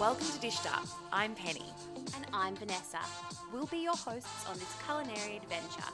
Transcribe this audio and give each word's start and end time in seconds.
Welcome 0.00 0.26
to 0.26 0.38
Dished 0.40 0.66
Up. 0.66 0.86
I'm 1.12 1.34
Penny. 1.34 1.64
And 2.16 2.26
I'm 2.32 2.56
Vanessa. 2.56 2.98
We'll 3.52 3.66
be 3.66 3.78
your 3.78 3.96
hosts 3.96 4.46
on 4.48 4.54
this 4.58 4.74
culinary 4.84 5.36
adventure. 5.36 5.90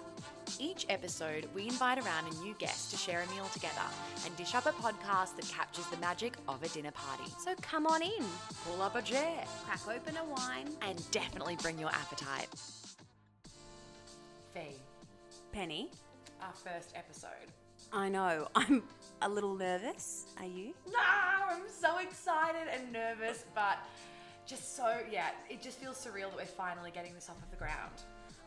Each 0.58 0.86
episode, 0.88 1.46
we 1.54 1.64
invite 1.64 1.98
around 1.98 2.26
a 2.32 2.34
new 2.42 2.54
guest 2.58 2.90
to 2.90 2.96
share 2.96 3.22
a 3.22 3.34
meal 3.34 3.44
together 3.52 3.82
and 4.24 4.34
dish 4.36 4.54
up 4.54 4.66
a 4.66 4.72
podcast 4.72 5.36
that 5.36 5.48
captures 5.48 5.86
the 5.86 5.96
magic 5.98 6.34
of 6.48 6.62
a 6.62 6.68
dinner 6.68 6.90
party. 6.92 7.30
So 7.38 7.54
come 7.60 7.86
on 7.86 8.02
in, 8.02 8.24
Pull 8.66 8.82
up 8.82 8.96
a 8.96 9.02
chair 9.02 9.44
crack 9.66 9.80
open 9.88 10.16
a 10.16 10.24
wine. 10.24 10.68
and 10.82 11.10
definitely 11.10 11.56
bring 11.56 11.78
your 11.78 11.90
appetite. 11.90 12.48
Fee, 14.54 14.76
Penny, 15.52 15.90
our 16.42 16.52
first 16.52 16.92
episode. 16.96 17.30
I 17.92 18.08
know, 18.08 18.48
I'm 18.54 18.82
a 19.22 19.28
little 19.28 19.54
nervous. 19.54 20.26
Are 20.38 20.46
you? 20.46 20.74
No, 20.90 20.98
I'm 21.48 21.62
so 21.68 21.98
excited 21.98 22.68
and 22.72 22.92
nervous, 22.92 23.44
but 23.54 23.78
just 24.46 24.76
so, 24.76 24.98
yeah, 25.10 25.28
it 25.48 25.62
just 25.62 25.78
feels 25.78 25.96
surreal 25.96 26.28
that 26.30 26.36
we're 26.36 26.44
finally 26.44 26.90
getting 26.90 27.14
this 27.14 27.28
off 27.28 27.42
of 27.42 27.50
the 27.50 27.56
ground. 27.56 27.92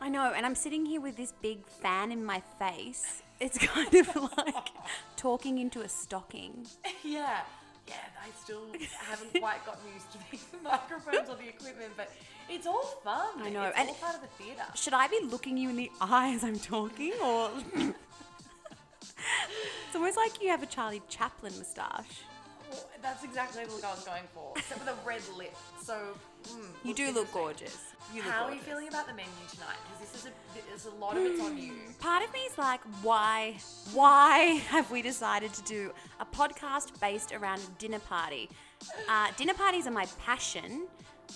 I 0.00 0.08
know, 0.08 0.32
and 0.34 0.44
I'm 0.44 0.54
sitting 0.54 0.84
here 0.84 1.00
with 1.00 1.16
this 1.16 1.32
big 1.40 1.66
fan 1.66 2.10
in 2.12 2.24
my 2.24 2.42
face. 2.58 3.22
It's 3.40 3.58
kind 3.66 3.94
of 3.94 4.14
like 4.36 4.68
talking 5.16 5.58
into 5.58 5.82
a 5.82 5.88
stocking. 5.88 6.66
yeah, 7.04 7.40
yeah, 7.86 7.94
I 8.22 8.28
still 8.42 8.62
haven't 9.06 9.40
quite 9.40 9.64
gotten 9.66 9.82
used 9.92 10.10
to 10.12 10.18
these 10.30 10.44
microphones 10.62 11.28
or 11.28 11.36
the 11.36 11.48
equipment, 11.48 11.92
but 11.96 12.10
it's 12.48 12.66
all 12.66 12.82
fun. 13.04 13.28
I 13.42 13.50
know, 13.50 13.64
It's 13.64 13.78
and- 13.78 13.88
all 13.90 13.94
part 13.96 14.14
of 14.16 14.20
the 14.22 14.26
theatre. 14.42 14.62
Should 14.74 14.94
I 14.94 15.06
be 15.06 15.20
looking 15.24 15.56
you 15.56 15.68
in 15.70 15.76
the 15.76 15.90
eye 16.00 16.34
as 16.34 16.42
I'm 16.44 16.58
talking, 16.58 17.12
or? 17.22 17.50
it's 19.86 19.96
almost 19.96 20.16
like 20.16 20.42
you 20.42 20.48
have 20.48 20.62
a 20.62 20.66
Charlie 20.66 21.02
Chaplin 21.08 21.52
moustache. 21.58 22.22
Well, 22.70 22.86
that's 23.02 23.22
exactly 23.24 23.64
the 23.64 23.72
look 23.72 23.84
I 23.84 23.92
was 23.92 24.04
going 24.04 24.24
for, 24.34 24.52
except 24.56 24.80
with 24.80 24.88
a 24.88 25.06
red 25.06 25.22
lip. 25.36 25.54
So, 25.82 26.16
mm, 26.48 26.66
You 26.82 26.94
do 26.94 27.12
look 27.12 27.30
gorgeous. 27.32 27.78
You 28.12 28.22
look 28.22 28.32
How 28.32 28.44
are 28.44 28.52
you 28.54 28.60
feeling 28.60 28.88
about 28.88 29.06
the 29.06 29.12
menu 29.12 29.30
tonight? 29.52 29.76
Because 29.84 30.12
this 30.12 30.20
is 30.22 30.30
a, 30.30 30.68
there's 30.68 30.86
a 30.86 30.98
lot 30.98 31.16
of 31.16 31.22
it's 31.24 31.40
on 31.40 31.58
you. 31.58 31.72
Part 32.00 32.24
of 32.24 32.32
me 32.32 32.40
is 32.40 32.56
like, 32.58 32.80
why, 33.02 33.56
why 33.92 34.38
have 34.68 34.90
we 34.90 35.02
decided 35.02 35.52
to 35.54 35.62
do 35.62 35.92
a 36.20 36.24
podcast 36.24 36.98
based 37.00 37.32
around 37.32 37.60
a 37.60 37.78
dinner 37.78 38.00
party? 38.00 38.48
Uh, 39.08 39.28
dinner 39.36 39.54
parties 39.54 39.86
are 39.86 39.90
my 39.92 40.06
passion, 40.24 40.86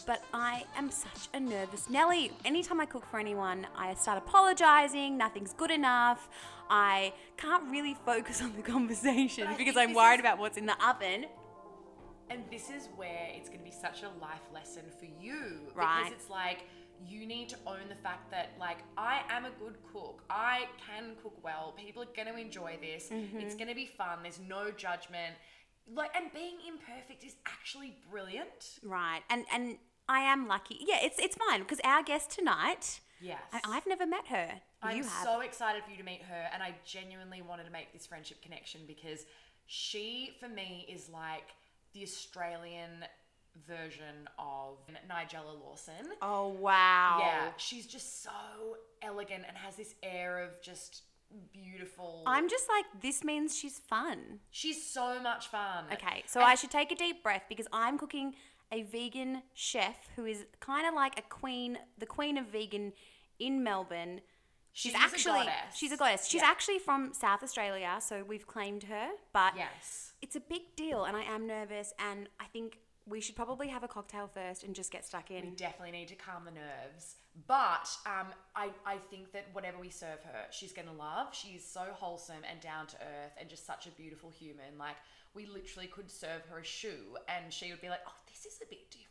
but 0.07 0.23
I 0.35 0.65
am 0.77 0.91
such 0.91 1.29
a 1.35 1.41
nervous 1.41 1.89
Nelly. 1.89 2.33
Anytime 2.45 2.81
I 2.81 2.87
cook 2.87 3.05
for 3.11 3.19
anyone, 3.19 3.67
I 3.77 3.95
start 3.95 4.19
apologizing. 4.19 5.17
Nothing's 5.17 5.53
good 5.53 5.71
enough. 5.71 6.29
I 6.71 7.13
can't 7.37 7.71
really 7.71 7.97
focus 8.05 8.43
on 8.43 8.55
the 8.57 8.63
conversation 8.63 9.49
because 9.57 9.77
I'm 9.77 9.95
worried 9.95 10.21
about 10.21 10.39
what's 10.39 10.57
in 10.57 10.67
the 10.67 10.77
oven. 10.87 11.27
And 12.31 12.45
this 12.51 12.69
is 12.71 12.89
where 12.97 13.29
it's 13.35 13.49
going 13.49 13.61
to 13.61 13.65
be 13.65 13.71
such 13.71 14.03
a 14.03 14.11
life 14.21 14.43
lesson 14.53 14.85
for 14.99 15.07
you. 15.07 15.71
Right. 15.75 16.05
Because 16.05 16.13
it's 16.21 16.31
like, 16.31 16.65
you 17.07 17.27
need 17.27 17.49
to 17.51 17.57
own 17.67 17.89
the 17.89 17.95
fact 17.95 18.31
that, 18.33 18.51
like, 18.59 18.79
I 18.97 19.23
am 19.31 19.45
a 19.45 19.51
good 19.51 19.77
cook. 19.93 20.25
I 20.29 20.67
can 20.85 21.15
cook 21.23 21.43
well. 21.43 21.75
People 21.77 22.03
are 22.03 22.07
going 22.17 22.29
to 22.29 22.37
enjoy 22.37 22.77
this. 22.83 23.09
Mm-hmm. 23.09 23.39
It's 23.39 23.55
going 23.55 23.69
to 23.69 23.75
be 23.75 23.87
fun. 23.87 24.19
There's 24.23 24.41
no 24.41 24.71
judgment. 24.71 25.37
Like, 25.95 26.11
and 26.15 26.33
being 26.35 26.57
imperfect 26.69 27.25
is 27.25 27.37
actually 27.47 27.97
brilliant. 28.11 28.79
Right, 28.83 29.23
and 29.31 29.47
and 29.51 29.79
I 30.07 30.21
am 30.21 30.47
lucky. 30.47 30.77
Yeah, 30.81 30.99
it's 31.01 31.19
it's 31.19 31.37
fine 31.37 31.61
because 31.61 31.81
our 31.83 32.03
guest 32.03 32.31
tonight. 32.31 33.01
Yes. 33.23 33.41
I, 33.53 33.61
I've 33.65 33.87
never 33.87 34.07
met 34.07 34.27
her. 34.27 34.61
I'm 34.83 35.03
so 35.03 35.41
excited 35.41 35.83
for 35.85 35.91
you 35.91 35.97
to 35.97 36.05
meet 36.05 36.23
her, 36.23 36.45
and 36.53 36.63
I 36.63 36.75
genuinely 36.85 37.43
wanted 37.43 37.65
to 37.65 37.71
make 37.71 37.93
this 37.93 38.07
friendship 38.07 38.41
connection 38.43 38.83
because 38.87 39.27
she, 39.67 40.33
for 40.41 40.49
me, 40.49 40.87
is 40.89 41.09
like 41.09 41.49
the 41.95 42.03
Australian 42.03 43.05
version 43.67 44.29
of 44.39 44.77
Nigella 45.11 45.61
Lawson. 45.61 46.13
oh 46.23 46.49
wow. 46.49 47.19
Yeah, 47.21 47.49
she's 47.57 47.87
just 47.87 48.23
so 48.23 48.31
elegant 49.03 49.45
and 49.49 49.57
has 49.57 49.77
this 49.77 49.95
air 50.03 50.39
of 50.39 50.61
just 50.63 51.03
beautiful. 51.53 52.23
I'm 52.27 52.49
just 52.49 52.67
like 52.69 52.85
this 53.03 53.25
means 53.25 53.57
she's 53.57 53.79
fun. 53.81 54.41
She's 54.51 54.85
so 54.85 55.21
much 55.21 55.49
fun. 55.49 55.85
Okay, 55.93 56.23
so 56.27 56.41
I 56.41 56.55
should 56.55 56.71
take 56.71 56.93
a 56.93 56.95
deep 56.95 57.23
breath 57.23 57.43
because 57.49 57.67
I'm 57.73 57.99
cooking 57.99 58.35
a 58.73 58.83
vegan 58.83 59.43
chef 59.55 59.97
who 60.15 60.25
is 60.25 60.45
kind 60.61 60.87
of 60.87 60.95
like 60.95 61.19
a 61.19 61.23
queen, 61.23 61.79
the 61.99 62.07
queen 62.07 62.39
of 62.39 62.47
vegan 62.47 62.93
in 63.39 63.63
Melbourne. 63.65 64.21
She's 64.73 64.93
She 64.93 64.97
is 64.99 65.03
a 65.03 65.05
actually 65.05 65.33
goddess. 65.47 65.77
she's 65.77 65.93
a 65.93 65.97
goddess. 65.97 66.27
She's 66.29 66.43
Yeah. 66.43 66.49
actually 66.49 66.79
from 66.79 67.13
South 67.13 67.43
Australia, 67.43 67.99
so 68.01 68.23
we've 68.25 68.47
claimed 68.47 68.85
her, 68.85 69.11
but 69.33 69.57
Yes. 69.57 70.13
it's 70.23 70.37
a 70.37 70.41
big 70.41 70.77
deal 70.77 71.05
and 71.05 71.17
I 71.17 71.23
am 71.25 71.47
nervous 71.47 71.93
and 71.99 72.29
I 72.39 72.45
think 72.47 72.79
we 73.07 73.21
should 73.21 73.35
probably 73.37 73.69
have 73.69 73.83
a 73.83 73.89
cocktail 73.89 74.29
first 74.29 74.63
and 74.65 74.75
just 74.75 74.91
get 74.93 75.05
stuck 75.05 75.31
in. 75.31 75.43
We 75.43 75.51
definitely 75.57 75.93
need 75.93 76.09
to 76.09 76.15
calm 76.15 76.45
the 76.45 76.51
nerves. 76.51 77.17
But 77.47 77.89
um, 78.05 78.27
I, 78.55 78.71
I 78.85 78.97
think 79.11 79.33
that 79.33 79.47
whatever 79.53 79.79
we 79.79 79.89
serve 79.91 80.23
her, 80.25 80.47
she's 80.51 80.73
going 80.73 80.89
to 80.89 80.93
love. 80.95 81.35
She's 81.35 81.65
so 81.65 81.85
wholesome 81.95 82.45
and 82.51 82.61
down 82.61 82.87
to 82.89 82.97
earth 82.97 83.33
and 83.41 83.49
just 83.49 83.65
such 83.65 83.87
a 83.87 83.91
beautiful 83.93 84.29
human. 84.31 84.77
Like, 84.77 84.97
we 85.35 85.47
literally 85.47 85.87
could 85.87 86.11
serve 86.11 86.43
her 86.51 86.59
a 86.59 86.65
shoe 86.65 87.17
and 87.29 87.53
she 87.53 87.71
would 87.71 87.81
be 87.81 87.89
like, 87.89 88.01
oh, 88.07 88.15
this 88.27 88.45
is 88.45 88.59
a 88.63 88.67
bit 88.69 88.91
different. 88.91 89.08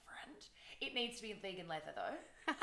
It 0.82 0.94
needs 0.94 1.18
to 1.18 1.24
be 1.24 1.32
in 1.32 1.38
vegan 1.42 1.68
leather 1.68 1.92
though. 1.96 2.54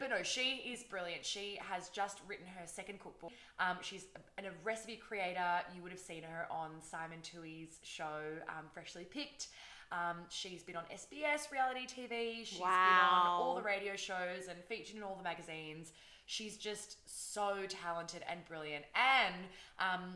but 0.00 0.10
no, 0.10 0.22
she 0.22 0.62
is 0.72 0.82
brilliant. 0.82 1.24
She 1.24 1.58
has 1.70 1.88
just 1.88 2.20
written 2.26 2.46
her 2.46 2.66
second 2.66 3.00
cookbook. 3.00 3.32
Um, 3.58 3.76
she's 3.80 4.06
a, 4.38 4.42
a 4.42 4.50
recipe 4.64 4.96
creator. 4.96 5.60
You 5.74 5.82
would 5.82 5.92
have 5.92 6.00
seen 6.00 6.22
her 6.22 6.46
on 6.50 6.70
Simon 6.80 7.18
Toohey's 7.22 7.78
show, 7.82 8.20
um, 8.48 8.66
Freshly 8.72 9.04
Picked. 9.04 9.48
Um, 9.92 10.16
she's 10.28 10.62
been 10.62 10.76
on 10.76 10.84
SBS 10.92 11.52
reality 11.52 11.86
TV. 11.86 12.44
She's 12.44 12.58
been 12.58 12.66
on 12.66 13.26
all 13.26 13.54
the 13.54 13.62
radio 13.62 13.94
shows 13.94 14.48
and 14.48 14.58
featured 14.68 14.96
in 14.96 15.02
all 15.02 15.14
the 15.16 15.22
magazines. 15.22 15.92
She's 16.26 16.56
just 16.56 16.98
so 17.06 17.66
talented 17.68 18.22
and 18.28 18.44
brilliant. 18.46 18.84
And 18.96 19.34
um, 19.78 20.14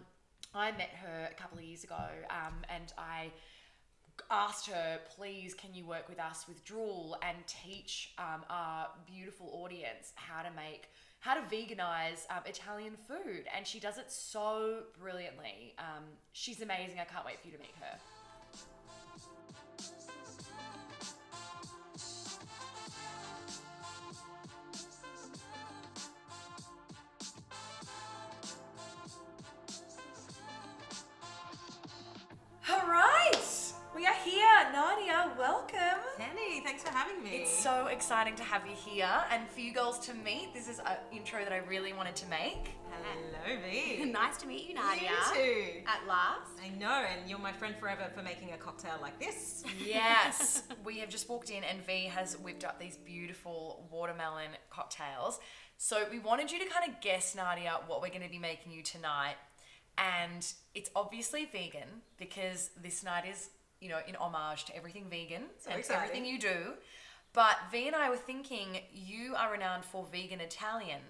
I 0.54 0.72
met 0.72 0.90
her 1.02 1.28
a 1.30 1.34
couple 1.34 1.58
of 1.58 1.64
years 1.64 1.84
ago 1.84 2.04
um, 2.30 2.54
and 2.68 2.92
I 2.98 3.30
asked 4.30 4.66
her, 4.68 4.98
please, 5.16 5.54
can 5.54 5.74
you 5.74 5.86
work 5.86 6.08
with 6.08 6.18
us 6.18 6.46
with 6.48 6.64
Drool 6.64 7.16
and 7.22 7.36
teach 7.46 8.12
um, 8.18 8.42
our 8.48 8.88
beautiful 9.06 9.50
audience 9.62 10.12
how 10.14 10.42
to 10.42 10.50
make, 10.54 10.88
how 11.20 11.34
to 11.34 11.40
veganize 11.42 12.26
um, 12.30 12.42
Italian 12.46 12.94
food? 13.08 13.44
And 13.56 13.66
she 13.66 13.80
does 13.80 13.98
it 13.98 14.10
so 14.10 14.84
brilliantly. 14.98 15.74
Um, 15.78 16.04
she's 16.32 16.60
amazing. 16.60 16.98
I 17.00 17.04
can't 17.04 17.24
wait 17.24 17.40
for 17.40 17.48
you 17.48 17.54
to 17.54 17.60
meet 17.60 17.74
her. 17.80 17.98
For 36.90 36.96
having 36.96 37.22
me. 37.22 37.30
It's 37.30 37.56
so 37.56 37.86
exciting 37.86 38.34
to 38.36 38.42
have 38.42 38.66
you 38.66 38.74
here 38.74 39.08
and 39.30 39.48
for 39.48 39.60
you 39.60 39.72
girls 39.72 39.98
to 40.00 40.14
meet. 40.14 40.52
This 40.54 40.68
is 40.68 40.78
an 40.80 40.96
intro 41.12 41.40
that 41.42 41.52
I 41.52 41.58
really 41.58 41.92
wanted 41.92 42.16
to 42.16 42.28
make. 42.28 42.70
Hello, 42.90 43.60
V. 43.68 44.04
nice 44.12 44.36
to 44.38 44.46
meet 44.46 44.68
you, 44.68 44.74
Nadia. 44.74 45.10
You 45.10 45.34
too. 45.34 45.64
At 45.86 46.06
last. 46.08 46.50
I 46.62 46.68
know, 46.78 47.04
and 47.10 47.28
you're 47.28 47.38
my 47.38 47.52
friend 47.52 47.74
forever 47.78 48.10
for 48.14 48.22
making 48.22 48.52
a 48.52 48.56
cocktail 48.56 48.98
like 49.00 49.18
this. 49.20 49.62
Yes, 49.84 50.64
we 50.84 50.98
have 50.98 51.08
just 51.08 51.28
walked 51.28 51.50
in 51.50 51.62
and 51.64 51.84
V 51.86 52.04
has 52.06 52.36
whipped 52.38 52.64
up 52.64 52.80
these 52.80 52.96
beautiful 52.96 53.88
watermelon 53.90 54.50
cocktails. 54.70 55.38
So 55.76 56.04
we 56.10 56.18
wanted 56.18 56.50
you 56.50 56.58
to 56.58 56.66
kind 56.66 56.90
of 56.90 57.00
guess, 57.00 57.34
Nadia, 57.34 57.78
what 57.86 58.02
we're 58.02 58.08
going 58.08 58.22
to 58.22 58.28
be 58.28 58.38
making 58.38 58.72
you 58.72 58.82
tonight. 58.82 59.36
And 59.96 60.46
it's 60.74 60.90
obviously 60.94 61.46
vegan 61.46 62.02
because 62.18 62.70
this 62.80 63.02
night 63.02 63.24
is, 63.30 63.50
you 63.80 63.88
know, 63.88 63.98
in 64.06 64.14
homage 64.16 64.64
to 64.66 64.76
everything 64.76 65.06
vegan 65.10 65.44
So 65.58 65.70
and 65.70 65.78
exciting. 65.80 66.02
everything 66.02 66.26
you 66.26 66.38
do. 66.38 66.72
But 67.32 67.56
V 67.70 67.86
and 67.86 67.96
I 67.96 68.10
were 68.10 68.16
thinking 68.16 68.78
you 68.92 69.34
are 69.36 69.52
renowned 69.52 69.84
for 69.84 70.06
vegan 70.10 70.40
Italian. 70.40 71.00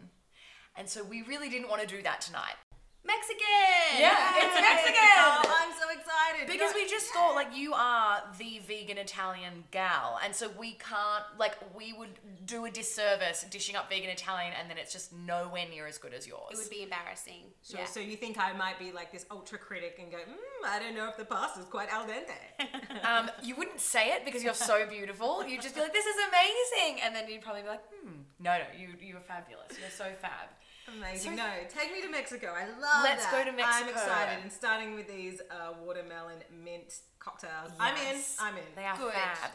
And 0.76 0.88
so 0.88 1.02
we 1.02 1.22
really 1.22 1.48
didn't 1.48 1.68
want 1.68 1.82
to 1.82 1.88
do 1.88 2.02
that 2.02 2.20
tonight. 2.20 2.54
Mexican. 3.04 3.98
Yeah, 3.98 4.36
it's 4.36 4.54
Mexican. 4.60 5.00
Oh, 5.18 5.56
I'm 5.62 5.72
so 5.72 5.88
excited. 5.88 6.46
Because 6.46 6.74
we 6.74 6.86
just 6.86 7.06
thought 7.12 7.34
like 7.34 7.56
you 7.56 7.72
are 7.72 8.22
the 8.38 8.60
vegan 8.66 8.98
Italian 8.98 9.64
gal, 9.70 10.18
and 10.22 10.34
so 10.34 10.50
we 10.58 10.72
can't 10.72 11.24
like 11.38 11.56
we 11.74 11.94
would 11.94 12.10
do 12.44 12.66
a 12.66 12.70
disservice 12.70 13.46
dishing 13.50 13.74
up 13.74 13.88
vegan 13.88 14.10
Italian, 14.10 14.52
and 14.58 14.68
then 14.68 14.76
it's 14.76 14.92
just 14.92 15.14
nowhere 15.14 15.64
near 15.70 15.86
as 15.86 15.96
good 15.96 16.12
as 16.12 16.26
yours. 16.26 16.52
It 16.52 16.58
would 16.58 16.70
be 16.70 16.82
embarrassing. 16.82 17.44
So, 17.62 17.78
yeah. 17.78 17.86
so 17.86 18.00
you 18.00 18.16
think 18.16 18.38
I 18.38 18.52
might 18.52 18.78
be 18.78 18.92
like 18.92 19.12
this 19.12 19.24
ultra 19.30 19.58
critic 19.58 19.98
and 20.00 20.10
go, 20.10 20.18
mm, 20.18 20.68
I 20.68 20.78
don't 20.78 20.94
know 20.94 21.08
if 21.08 21.16
the 21.16 21.24
pasta's 21.24 21.64
quite 21.64 21.88
al 21.90 22.06
dente. 22.06 23.04
um, 23.04 23.30
you 23.42 23.56
wouldn't 23.56 23.80
say 23.80 24.12
it 24.12 24.26
because 24.26 24.44
you're 24.44 24.52
so 24.52 24.86
beautiful. 24.86 25.46
You'd 25.46 25.62
just 25.62 25.74
be 25.74 25.80
like, 25.80 25.94
"This 25.94 26.06
is 26.06 26.16
amazing," 26.28 27.00
and 27.02 27.14
then 27.14 27.30
you'd 27.30 27.42
probably 27.42 27.62
be 27.62 27.68
like, 27.68 27.84
"Hmm, 28.02 28.20
no, 28.38 28.58
no, 28.58 28.64
you 28.78 28.88
you 29.00 29.16
are 29.16 29.20
fabulous. 29.20 29.72
You're 29.80 29.90
so 29.90 30.12
fab." 30.20 30.48
Amazing. 30.96 31.36
no, 31.36 31.48
take 31.68 31.92
me 31.92 32.02
to 32.02 32.08
Mexico. 32.10 32.48
I 32.48 32.66
love 32.80 33.04
it. 33.04 33.08
Let's 33.08 33.26
that. 33.26 33.44
go 33.44 33.50
to 33.50 33.56
Mexico. 33.56 33.84
I'm 33.84 33.88
excited. 33.88 34.42
And 34.42 34.52
starting 34.52 34.94
with 34.94 35.08
these 35.08 35.40
uh, 35.50 35.72
watermelon 35.84 36.38
mint 36.64 36.94
cocktails. 37.18 37.72
Yes. 37.78 38.36
I'm 38.40 38.54
in. 38.54 38.58
I'm 38.58 38.58
in. 38.58 38.74
They 38.76 38.84
are 38.84 38.96
Good. 38.96 39.12
fab. 39.12 39.50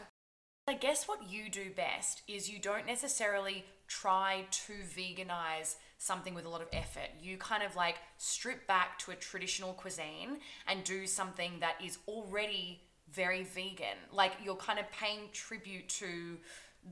I 0.68 0.74
guess 0.74 1.06
what 1.06 1.30
you 1.30 1.48
do 1.48 1.70
best 1.70 2.22
is 2.26 2.50
you 2.50 2.58
don't 2.58 2.86
necessarily 2.86 3.64
try 3.86 4.46
to 4.50 4.72
veganize 4.96 5.76
something 5.98 6.34
with 6.34 6.44
a 6.44 6.48
lot 6.48 6.60
of 6.60 6.68
effort. 6.72 7.08
You 7.22 7.36
kind 7.38 7.62
of 7.62 7.76
like 7.76 7.96
strip 8.18 8.66
back 8.66 8.98
to 9.00 9.12
a 9.12 9.14
traditional 9.14 9.72
cuisine 9.74 10.38
and 10.66 10.82
do 10.82 11.06
something 11.06 11.60
that 11.60 11.76
is 11.84 11.98
already 12.08 12.80
very 13.12 13.44
vegan. 13.44 13.96
Like 14.12 14.32
you're 14.42 14.56
kind 14.56 14.78
of 14.78 14.90
paying 14.90 15.28
tribute 15.32 15.88
to 15.90 16.36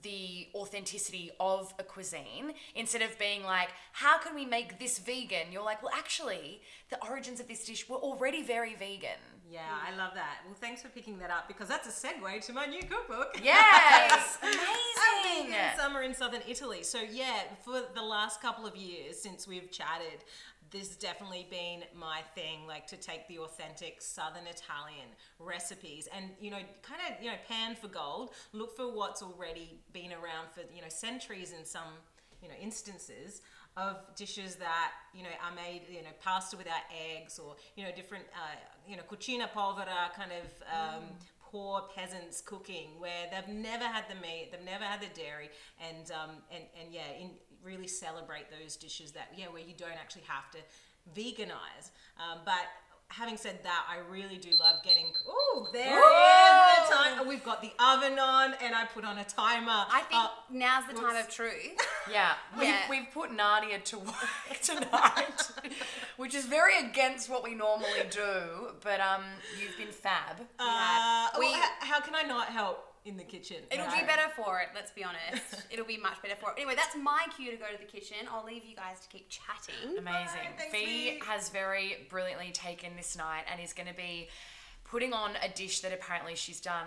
the 0.03 0.49
authenticity 0.55 1.31
of 1.41 1.73
a 1.79 1.83
cuisine 1.83 2.53
instead 2.75 3.03
of 3.03 3.19
being 3.19 3.45
like, 3.45 3.69
how 3.93 4.19
can 4.19 4.35
we 4.35 4.45
make 4.45 4.79
this 4.79 4.99
vegan? 4.99 5.53
You're 5.53 5.65
like, 5.65 5.83
well, 5.83 5.93
actually, 5.95 6.61
the 6.91 7.03
origins 7.05 7.41
of 7.41 7.49
this 7.49 7.65
dish 7.65 7.89
were 7.89 7.97
already 7.97 8.43
very 8.43 8.75
vegan. 8.75 9.21
Yeah, 9.51 9.61
I 9.87 9.95
love 9.97 10.13
that. 10.15 10.39
Well, 10.47 10.57
thanks 10.59 10.83
for 10.83 10.89
picking 10.89 11.19
that 11.19 11.31
up 11.31 11.47
because 11.49 11.69
that's 11.69 11.87
a 11.87 12.07
segue 12.07 12.45
to 12.47 12.53
my 12.53 12.67
new 12.67 12.83
cookbook. 12.83 13.39
Yes, 13.43 14.39
amazing. 14.43 15.53
vegan 15.53 15.77
summer 15.77 16.03
in 16.03 16.15
southern 16.15 16.41
Italy. 16.49 16.83
So 16.83 17.01
yeah, 17.01 17.41
for 17.63 17.83
the 17.95 18.03
last 18.03 18.41
couple 18.41 18.67
of 18.67 18.75
years 18.75 19.21
since 19.21 19.47
we've 19.47 19.71
chatted, 19.71 20.25
this 20.75 20.89
has 20.89 20.97
definitely 20.97 21.47
been 21.51 21.85
my 21.99 22.21
thing, 22.35 22.67
like 22.67 22.87
to 22.89 22.97
take 22.97 23.29
the 23.29 23.39
authentic 23.39 24.03
southern 24.03 24.47
Italian 24.47 25.09
recipes 25.39 26.09
and 26.15 26.31
you 26.41 26.51
know, 26.51 26.59
kind 26.83 27.01
of 27.09 27.23
you 27.23 27.31
know, 27.31 27.37
pan 27.49 27.77
for 27.77 27.89
gold. 27.89 28.31
Look 28.53 28.77
for 28.77 28.93
what's 28.93 29.23
already 29.23 29.79
been 29.93 30.13
around 30.13 30.51
for 30.53 30.63
you 30.75 30.83
know 30.83 30.89
centuries 30.89 31.53
in 31.57 31.65
some 31.65 31.95
you 32.43 32.49
know 32.49 32.55
instances 32.61 33.41
of 33.77 33.97
dishes 34.17 34.57
that 34.57 34.93
you 35.15 35.23
know 35.23 35.31
are 35.43 35.55
made 35.55 35.83
you 35.89 36.03
know 36.03 36.15
pasta 36.23 36.57
without 36.57 36.83
eggs 36.93 37.39
or 37.39 37.57
you 37.77 37.85
know 37.85 37.91
different 37.95 38.25
uh, 38.35 38.57
you 38.89 38.97
know 38.97 39.03
cucina 39.11 39.51
povera 39.51 40.11
kind 40.17 40.31
of 40.31 40.47
um, 40.69 41.05
poor 41.41 41.83
peasants 41.97 42.41
cooking 42.41 42.91
where 42.99 43.27
they've 43.31 43.55
never 43.55 43.85
had 43.85 44.05
the 44.09 44.15
meat 44.17 44.49
they've 44.51 44.65
never 44.65 44.85
had 44.85 45.01
the 45.01 45.09
dairy 45.15 45.49
and 45.89 46.11
um, 46.11 46.31
and 46.53 46.65
and 46.81 46.93
yeah 46.93 47.11
in, 47.21 47.31
really 47.65 47.89
celebrate 47.89 48.47
those 48.51 48.77
dishes 48.77 49.13
that 49.13 49.29
yeah 49.37 49.47
where 49.47 49.63
you 49.63 49.75
don't 49.77 49.93
actually 50.01 50.23
have 50.29 50.51
to 50.51 50.59
veganize 51.19 51.91
um, 52.19 52.39
but 52.45 52.65
having 53.09 53.37
said 53.37 53.59
that 53.63 53.85
i 53.89 53.99
really 54.11 54.39
do 54.39 54.51
love 54.59 54.83
getting 54.83 55.07
oh 55.29 55.69
there 55.73 55.99
is 55.99 56.89
the 56.89 56.95
time 56.95 57.29
we've 57.29 57.45
got 57.45 57.61
the 57.63 57.71
oven 57.79 58.19
on 58.19 58.55
and 58.63 58.75
i 58.75 58.85
put 58.87 59.05
on 59.05 59.19
a 59.19 59.25
timer 59.25 59.85
I 59.93 60.01
think 60.09 60.23
Uh, 60.25 60.29
now's 60.51 60.87
the 60.89 60.95
time 60.95 61.17
of 61.17 61.29
truth. 61.29 61.53
Yeah, 62.11 62.35
we've, 62.59 62.69
Yeah. 62.69 62.81
we've 62.91 63.07
put 63.15 63.33
Nadia 63.33 63.79
to 63.79 63.99
work 63.99 64.15
tonight, 64.63 65.41
which 66.19 66.35
is 66.35 66.45
very 66.45 66.77
against 66.79 67.31
what 67.31 67.43
we 67.43 67.55
normally 67.55 68.05
do. 68.11 68.75
But 68.83 69.01
um, 69.01 69.23
you've 69.59 69.77
been 69.79 69.91
fab. 69.91 70.37
Uh, 70.59 71.29
We- 71.39 71.47
well, 71.47 71.55
h- 71.57 71.65
how 71.89 72.01
can 72.01 72.15
I 72.15 72.23
not 72.23 72.49
help 72.49 72.94
in 73.05 73.17
the 73.17 73.23
kitchen? 73.25 73.59
It'll 73.71 73.87
Right. 73.87 74.01
be 74.01 74.07
better 74.07 74.29
for 74.35 74.61
it, 74.61 74.69
let's 74.75 74.91
be 74.91 75.05
honest. 75.05 75.43
It'll 75.71 75.85
be 75.85 75.97
much 75.99 76.21
better 76.23 76.37
for 76.37 76.51
it. 76.51 76.55
Anyway, 76.57 76.75
that's 76.75 76.97
my 76.97 77.27
cue 77.37 77.51
to 77.51 77.57
go 77.57 77.67
to 77.71 77.79
the 77.79 77.85
kitchen. 77.85 78.17
I'll 78.31 78.45
leave 78.45 78.65
you 78.65 78.75
guys 78.77 79.01
to 79.01 79.09
keep 79.09 79.29
chatting. 79.29 79.99
Amazing. 79.99 80.07
Alright, 80.07 80.57
thanks, 80.59 80.73
Fee 80.75 81.19
Fee. 81.19 81.21
has 81.27 81.51
very 81.51 82.07
brilliantly 82.09 82.51
taken 82.53 82.97
this 82.97 83.17
night 83.17 83.45
and 83.51 83.61
is 83.61 83.73
going 83.73 83.89
to 83.89 83.95
be 83.95 84.29
putting 84.85 85.13
on 85.13 85.33
a 85.43 85.49
dish 85.55 85.81
that 85.81 85.93
apparently 85.93 86.35
she's 86.35 86.61
done 86.61 86.87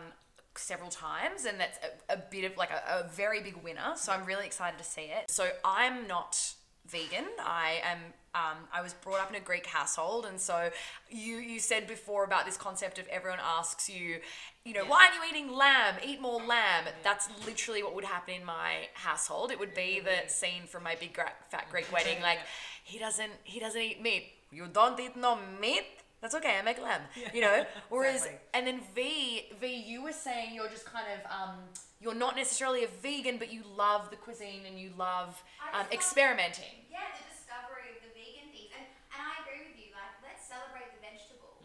several 0.55 0.89
times 0.89 1.45
and 1.45 1.59
that's 1.59 1.77
a, 2.09 2.13
a 2.13 2.17
bit 2.31 2.43
of 2.43 2.57
like 2.57 2.71
a, 2.71 3.05
a 3.05 3.07
very 3.09 3.41
big 3.41 3.55
winner 3.57 3.93
so 3.95 4.11
i'm 4.11 4.25
really 4.25 4.43
excited 4.47 4.75
to 4.75 4.83
see 4.83 5.01
it 5.03 5.29
so 5.29 5.49
i'm 5.63 6.07
not 6.07 6.53
vegan. 6.87 7.25
I 7.39 7.81
am 7.83 7.99
um, 8.35 8.57
i 8.71 8.81
was 8.81 8.93
brought 8.93 9.19
up 9.19 9.29
in 9.31 9.35
a 9.35 9.39
greek 9.39 9.65
household 9.65 10.25
and 10.25 10.39
so 10.39 10.69
you 11.09 11.37
you 11.37 11.59
said 11.59 11.87
before 11.87 12.23
about 12.23 12.45
this 12.45 12.55
concept 12.55 12.99
of 12.99 13.07
everyone 13.07 13.39
asks 13.43 13.89
you 13.89 14.19
you 14.63 14.73
know 14.73 14.85
why 14.85 15.05
aren't 15.07 15.15
you 15.15 15.21
eating 15.39 15.55
lamb? 15.55 15.95
Eat 16.05 16.19
more 16.21 16.41
lamb. 16.41 16.85
That's 17.01 17.29
literally 17.45 17.83
what 17.83 17.95
would 17.95 18.03
happen 18.03 18.33
in 18.35 18.43
my 18.45 18.89
household. 18.93 19.49
It 19.49 19.57
would 19.59 19.73
be 19.73 20.01
the 20.01 20.29
scene 20.29 20.63
from 20.67 20.83
my 20.83 20.95
big 20.95 21.17
fat 21.49 21.67
greek 21.71 21.89
wedding 21.91 22.21
like 22.21 22.39
he 22.83 22.99
doesn't 22.99 23.31
he 23.45 23.59
doesn't 23.61 23.81
eat 23.81 24.01
meat. 24.01 24.25
You 24.51 24.67
don't 24.71 24.99
eat 24.99 25.15
no 25.15 25.39
meat? 25.61 25.85
That's 26.21 26.33
okay 26.35 26.57
i 26.59 26.63
make 26.63 26.81
lamb 26.81 27.01
you 27.33 27.41
know? 27.41 27.63
Whereas 27.89 28.25
Exactly. 28.25 28.39
and 28.55 28.67
then 28.67 28.81
V, 28.95 29.43
V, 29.61 29.83
you 29.87 30.01
were 30.03 30.11
saying 30.11 30.53
you're 30.55 30.69
just 30.69 30.85
kind 30.85 31.05
of 31.13 31.31
um, 31.31 31.55
you're 31.99 32.15
not 32.17 32.35
necessarily 32.35 32.83
a 32.83 32.91
vegan, 33.01 33.37
but 33.37 33.51
you 33.51 33.63
love 33.65 34.09
the 34.09 34.17
cuisine 34.17 34.65
and 34.67 34.77
you 34.79 34.91
love 34.97 35.29
um, 35.33 35.65
just 35.65 35.73
love- 35.73 35.91
experimenting. 35.93 36.73
Yeah, 36.93 37.09
the 37.17 37.23
discovery 37.33 37.97
of 37.97 37.99
the 38.05 38.11
vegan 38.13 38.53
things. 38.53 38.69
And, 38.75 38.85
and 39.13 39.19
I 39.21 39.33
agree 39.45 39.65
with 39.71 39.77
you, 39.81 39.89
like, 39.97 40.13
let's 40.21 40.45
celebrate 40.45 40.93
the 40.93 41.01
vegetable. 41.01 41.57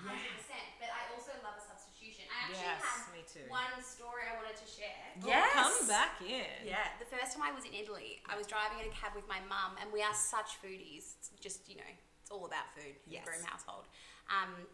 100%. 0.00 0.16
But 0.80 0.88
I 0.92 1.02
also 1.12 1.32
love 1.44 1.60
a 1.60 1.64
substitution. 1.64 2.24
I 2.32 2.48
actually 2.48 2.64
Yes, 2.64 2.80
had 2.80 3.12
me 3.12 3.22
too. 3.28 3.44
one 3.52 3.76
story 3.84 4.24
I 4.28 4.36
wanted 4.40 4.56
to 4.56 4.68
share. 4.68 5.04
Yes. 5.20 5.52
Come 5.52 5.88
back 5.88 6.20
in. 6.24 6.48
Yeah, 6.64 6.88
the 6.96 7.08
first 7.08 7.36
time 7.36 7.44
I 7.44 7.52
was 7.52 7.68
in 7.68 7.72
Italy, 7.76 8.24
I 8.24 8.36
was 8.36 8.48
driving 8.48 8.80
in 8.80 8.88
a 8.88 8.94
cab 8.96 9.12
with 9.12 9.28
my 9.28 9.40
mum, 9.44 9.76
and 9.80 9.92
we 9.92 10.00
are 10.00 10.16
such 10.16 10.56
foodies. 10.64 11.20
It's 11.20 11.28
just, 11.40 11.68
you 11.68 11.76
know, 11.76 11.90
it's 12.20 12.32
all 12.32 12.48
about 12.48 12.68
food 12.72 12.96
in 13.04 13.12
Yes. 13.12 13.28
the 13.28 13.32
Broom 13.36 13.44
household. 13.44 13.84
Um, 14.32 14.64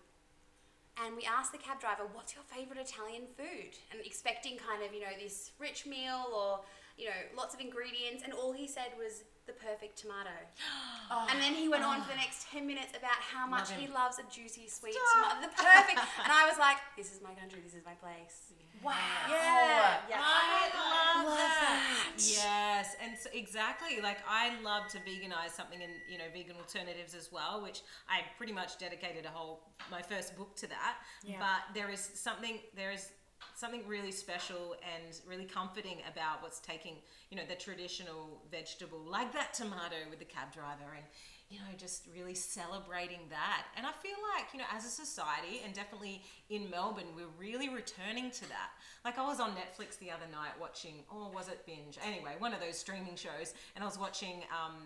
and 1.05 1.17
we 1.17 1.25
asked 1.25 1.53
the 1.53 1.59
cab 1.59 1.81
driver, 1.81 2.07
"What's 2.13 2.35
your 2.35 2.45
favorite 2.45 2.79
Italian 2.79 3.27
food?" 3.37 3.77
And 3.91 4.01
expecting 4.05 4.57
kind 4.57 4.83
of, 4.83 4.95
you 4.95 5.01
know, 5.01 5.17
this 5.19 5.53
rich 5.59 5.87
meal 5.87 6.33
or, 6.35 6.65
you 6.97 7.07
know, 7.07 7.21
lots 7.37 7.55
of 7.55 7.61
ingredients, 7.61 8.23
and 8.23 8.33
all 8.33 8.53
he 8.53 8.67
said 8.67 8.97
was 8.99 9.25
the 9.47 9.53
perfect 9.53 9.99
tomato. 9.99 10.35
Oh, 11.09 11.25
and 11.31 11.41
then 11.41 11.55
he 11.55 11.69
went 11.69 11.85
on 11.85 12.03
for 12.03 12.09
the 12.09 12.19
oh. 12.19 12.27
next 12.27 12.51
ten 12.51 12.67
minutes 12.67 12.91
about 12.91 13.15
how 13.15 13.47
much 13.47 13.71
Love 13.71 13.79
he 13.79 13.87
loves 13.87 14.19
a 14.19 14.27
juicy 14.27 14.67
sweet 14.67 14.91
Stop. 14.91 15.39
tomato, 15.39 15.47
the 15.47 15.55
perfect. 15.55 16.03
and 16.25 16.33
I 16.35 16.51
was 16.51 16.59
like, 16.59 16.79
"This 16.99 17.15
is 17.15 17.23
my 17.23 17.31
country. 17.31 17.61
This 17.63 17.79
is 17.79 17.87
my 17.87 17.95
place." 17.95 18.51
Wow. 18.83 18.93
Yeah, 19.31 19.99
yeah. 20.11 20.19
I 20.19 20.67
love, 20.75 21.27
Love 21.27 21.39
that. 21.39 22.13
that. 22.17 22.27
Yes, 22.27 22.97
and 23.03 23.17
so 23.17 23.31
exactly. 23.33 24.01
Like 24.03 24.19
I 24.29 24.61
love 24.63 24.89
to 24.89 24.99
veganize 24.99 25.55
something 25.55 25.83
and 25.83 25.93
you 26.11 26.19
know 26.19 26.25
vegan 26.33 26.57
alternatives 26.57 27.15
as 27.15 27.31
well, 27.31 27.63
which 27.63 27.83
I 28.09 28.23
pretty 28.37 28.53
much 28.53 28.79
dedicated 28.79 29.25
a 29.25 29.31
whole 29.31 29.63
my 29.91 30.03
first 30.03 30.37
book 30.37 30.57
to 30.57 30.67
that. 30.67 30.97
Yeah. 31.25 31.37
But 31.39 31.75
there 31.75 31.89
is 31.89 32.01
something 32.01 32.59
there 32.75 32.91
is 32.91 33.11
something 33.55 33.83
really 33.87 34.13
special 34.13 34.77
and 34.95 35.21
really 35.29 35.45
comforting 35.45 35.99
about 36.11 36.43
what's 36.43 36.61
taking 36.61 36.97
you 37.31 37.37
know 37.37 37.43
the 37.49 37.55
traditional 37.55 38.43
vegetable 38.51 38.99
like 38.99 39.33
that 39.33 39.55
tomato 39.55 39.97
with 40.11 40.19
the 40.19 40.25
cab 40.25 40.53
driver 40.53 40.95
and 40.95 41.05
you 41.51 41.59
know 41.59 41.65
just 41.77 42.07
really 42.15 42.35
celebrating 42.35 43.21
that. 43.31 43.65
And 43.77 43.87
i 43.87 43.93
feel 43.93 44.17
like 44.35 44.53
you 44.53 44.59
know 44.59 44.67
as 44.75 44.85
a 44.85 44.89
society 44.89 45.61
and 45.65 45.75
definitely 45.75 46.23
in 46.51 46.69
melbourne 46.71 47.15
we're 47.15 47.33
really 47.39 47.69
returning 47.69 48.31
to 48.31 48.49
that. 48.49 48.71
Like 49.05 49.19
i 49.19 49.27
was 49.27 49.41
on 49.41 49.51
netflix 49.51 49.99
the 49.99 50.11
other 50.11 50.27
night 50.31 50.53
watching 50.61 51.05
or 51.11 51.31
was 51.31 51.49
it 51.49 51.65
binge? 51.67 51.99
Anyway 52.05 52.35
one 52.39 52.53
of 52.53 52.61
those 52.61 52.79
streaming 52.79 53.17
shows 53.17 53.55
and 53.75 53.83
i 53.83 53.87
was 53.87 53.99
watching 53.99 54.43
um 54.53 54.77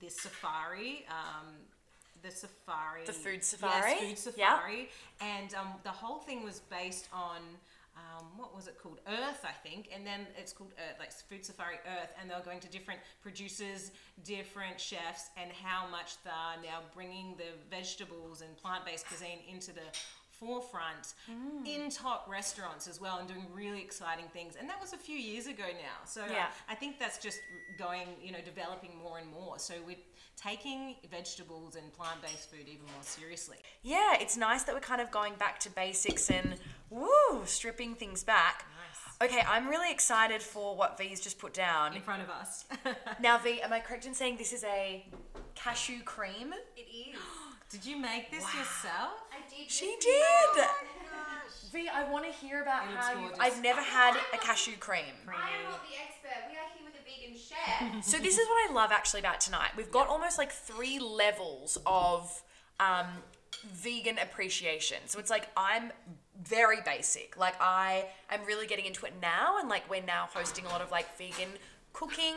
this 0.00 0.20
safari 0.20 1.04
um 1.08 1.54
the 2.22 2.30
safari. 2.30 3.04
The 3.04 3.12
food 3.12 3.44
safari? 3.44 3.90
yes, 3.90 4.00
food 4.00 4.18
safari. 4.18 4.88
And 5.20 5.54
um, 5.54 5.68
the 5.82 5.90
whole 5.90 6.18
thing 6.18 6.44
was 6.44 6.60
based 6.70 7.08
on 7.12 7.40
um, 7.96 8.26
what 8.36 8.54
was 8.54 8.66
it 8.68 8.76
called? 8.82 9.00
Earth 9.06 9.44
i 9.44 9.52
think. 9.52 9.88
And 9.94 10.06
then 10.06 10.26
it's 10.38 10.52
called 10.52 10.72
earth 10.78 10.96
like 10.98 11.12
food 11.12 11.44
safari 11.44 11.76
earth. 11.86 12.12
And 12.20 12.30
they 12.30 12.34
were 12.34 12.40
going 12.44 12.60
to 12.60 12.68
different 12.68 13.00
producers 13.22 13.90
different 14.24 14.80
chefs 14.80 15.30
and 15.36 15.50
how 15.52 15.86
much 15.90 16.16
they're 16.24 16.62
now 16.62 16.80
bringing 16.94 17.34
the 17.36 17.50
vegetables 17.70 18.40
and 18.42 18.56
plant-based 18.56 19.06
cuisine 19.06 19.38
into 19.48 19.72
the 19.72 19.82
forefront 20.30 21.14
Mm. 21.30 21.66
in 21.66 21.90
top 21.90 22.26
restaurants 22.28 22.88
as 22.88 23.00
well 23.00 23.18
and 23.18 23.28
doing 23.28 23.46
really 23.54 23.80
exciting 23.80 24.24
things. 24.32 24.56
And 24.56 24.68
that 24.68 24.80
was 24.80 24.92
a 24.92 24.96
few 24.96 25.16
years 25.16 25.46
ago 25.46 25.64
now. 25.88 26.04
So 26.04 26.22
uh, 26.22 26.26
Yeah. 26.30 26.50
i 26.68 26.74
think 26.74 26.98
that's 26.98 27.18
just 27.18 27.38
going 27.78 28.08
you 28.20 28.32
know 28.32 28.40
developing 28.40 28.96
more 28.96 29.18
and 29.18 29.30
more. 29.30 29.58
So 29.58 29.74
we're 29.86 29.96
taking 30.42 30.96
vegetables 31.10 31.76
and 31.76 31.92
plant-based 31.92 32.50
food 32.50 32.62
even 32.66 32.84
more 32.86 33.02
seriously 33.02 33.58
Yeah, 33.82 34.14
it's 34.20 34.36
nice 34.36 34.62
that 34.64 34.74
we're 34.74 34.80
kind 34.80 35.00
of 35.00 35.10
going 35.10 35.34
back 35.34 35.58
to 35.60 35.70
basics 35.70 36.30
and 36.30 36.56
woo, 36.90 37.42
stripping 37.44 37.94
things 37.94 38.22
back. 38.24 38.64
Nice. 39.20 39.30
Okay, 39.30 39.42
I'm 39.48 39.68
really 39.68 39.90
excited 39.92 40.42
for 40.42 40.76
what 40.76 40.98
V's 40.98 41.20
just 41.20 41.38
put 41.38 41.54
down. 41.54 41.94
in 41.94 42.02
front 42.02 42.22
of 42.22 42.30
us 42.30 42.64
Now, 43.20 43.38
V, 43.38 43.60
am 43.62 43.72
I 43.72 43.80
correct 43.80 44.04
in 44.06 44.14
saying 44.14 44.36
this 44.38 44.52
is 44.52 44.64
a 44.64 45.06
cashew 45.54 46.00
cream? 46.02 46.52
It 46.76 46.80
is. 46.80 47.16
Did 47.70 47.86
you 47.86 47.96
make 47.96 48.30
this 48.30 48.42
yourself? 48.54 49.22
I 49.32 49.40
did. 49.48 49.70
She 49.70 49.86
this 49.96 50.04
did. 50.04 50.56
year. 50.56 50.66
V, 51.72 51.88
I 51.88 52.04
want 52.10 52.26
to 52.26 52.32
hear 52.32 52.60
about 52.60 52.84
It 52.84 52.96
how 52.98 53.12
you. 53.12 53.20
gorgeous. 53.20 53.38
I've 53.40 53.62
never 53.62 53.80
had 53.80 54.14
a 54.34 54.36
cashew 54.36 54.76
cream. 54.78 55.16
I 55.26 55.56
am 55.56 55.70
not 55.72 55.80
the 55.88 55.96
expert. 55.96 56.50
We 56.52 56.58
are 56.60 56.61
here 57.48 57.58
with 57.80 57.82
a 57.82 57.84
vegan 57.84 58.02
chef. 58.02 58.04
So 58.04 58.18
this 58.18 58.38
is 58.38 58.46
what 58.48 58.70
I 58.70 58.72
love 58.72 58.92
actually 58.92 59.20
about 59.20 59.40
tonight. 59.40 59.70
We've 59.76 59.90
got 59.90 60.08
almost 60.08 60.38
like 60.38 60.52
three 60.52 60.98
levels 60.98 61.78
of 61.86 62.42
um, 62.80 63.06
vegan 63.72 64.18
appreciation. 64.18 64.98
So 65.06 65.18
it's 65.18 65.30
like 65.30 65.48
I'm 65.56 65.92
very 66.42 66.78
basic. 66.84 67.36
Like 67.36 67.54
I 67.60 68.06
am 68.30 68.40
really 68.46 68.66
getting 68.66 68.86
into 68.86 69.06
it 69.06 69.14
now, 69.20 69.58
and 69.58 69.68
like 69.68 69.88
we're 69.90 70.02
now 70.02 70.28
hosting 70.32 70.66
a 70.66 70.68
lot 70.68 70.80
of 70.80 70.90
like 70.90 71.16
vegan 71.16 71.50
cooking 71.92 72.34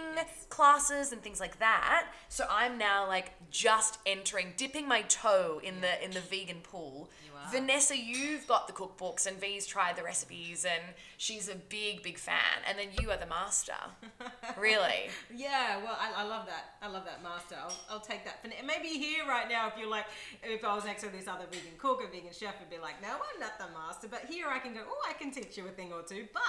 classes 0.50 1.12
and 1.12 1.22
things 1.22 1.40
like 1.40 1.60
that. 1.60 2.08
So 2.30 2.46
I'm 2.50 2.78
now 2.78 3.08
like 3.08 3.32
just 3.50 4.00
entering, 4.06 4.54
dipping 4.58 4.88
my 4.88 5.02
toe 5.04 5.62
in 5.64 5.82
the 5.82 6.04
in 6.04 6.12
the 6.12 6.20
vegan 6.20 6.60
pool. 6.62 7.10
Are. 7.36 7.52
Vanessa, 7.52 7.98
you've 7.98 8.48
got 8.48 8.68
the 8.68 8.74
cookbooks 8.74 9.26
and 9.28 9.40
V's 9.40 9.66
tried 9.66 9.96
the 9.96 10.04
recipes 10.04 10.66
and 10.66 10.82
she's 11.18 11.50
a 11.50 11.56
big, 11.56 12.02
big 12.04 12.18
fan. 12.18 12.64
And 12.68 12.78
then 12.80 12.88
you 13.02 13.12
are 13.12 13.18
the 13.18 13.26
master. 13.26 13.74
really? 14.58 15.10
Yeah, 15.34 15.78
well, 15.84 15.98
I, 16.00 16.24
I 16.24 16.28
love 16.28 16.46
that. 16.48 16.76
I 16.82 16.88
love 16.88 17.06
that, 17.06 17.22
master. 17.24 17.56
I'll, 17.62 17.76
I'll 17.90 18.00
take 18.00 18.26
that. 18.26 18.46
Maybe 18.66 18.88
here 18.90 19.26
right 19.28 19.50
now, 19.50 19.68
if 19.68 19.74
you're 19.78 19.90
like, 19.90 20.06
if 20.44 20.64
I 20.64 20.74
was 20.76 20.86
next 20.86 21.04
to 21.04 21.10
this 21.10 21.28
other 21.28 21.46
vegan 21.50 21.78
cook 21.78 22.02
or 22.02 22.08
vegan 22.08 22.32
chef, 22.32 22.60
would 22.60 22.70
be 22.70 22.78
like, 22.78 23.02
no, 23.02 23.10
I'm 23.10 23.40
not 23.40 23.58
the 23.60 23.66
master. 23.78 24.08
But 24.10 24.26
here 24.30 24.48
I 24.50 24.60
can 24.60 24.74
go, 24.74 24.82
oh, 24.88 25.02
I 25.10 25.14
can 25.14 25.32
teach 25.32 25.58
you 25.58 25.66
a 25.68 25.72
thing 25.72 25.92
or 25.94 26.02
two. 26.04 26.28
But 26.34 26.42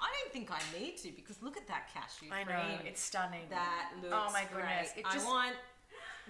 I 0.00 0.08
don't 0.22 0.32
think 0.32 0.50
I 0.50 0.60
need 0.78 0.96
to 0.98 1.10
because 1.14 1.42
look 1.42 1.56
at 1.56 1.66
that 1.68 1.88
cashew 1.92 2.26
I 2.32 2.44
cream. 2.44 2.56
know. 2.56 2.78
It's 2.84 3.00
stunning. 3.02 3.46
that 3.50 3.90
looks 4.02 4.14
Oh 4.14 4.30
my 4.32 4.44
goodness. 4.52 4.92
great. 4.94 5.04
It 5.04 5.12
just 5.12 5.26
I 5.26 5.30
want. 5.30 5.56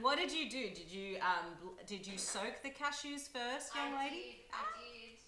What 0.01 0.19
did 0.19 0.33
you 0.33 0.49
do? 0.49 0.71
Did 0.71 0.91
you 0.91 1.17
um 1.21 1.53
bl- 1.61 1.83
did 1.87 2.07
you 2.07 2.17
soak 2.19 2.63
the 2.63 2.71
cashews 2.71 3.29
first, 3.29 3.75
young 3.75 3.95
lady? 3.99 4.41
I 4.53 4.65
did. 4.81 5.19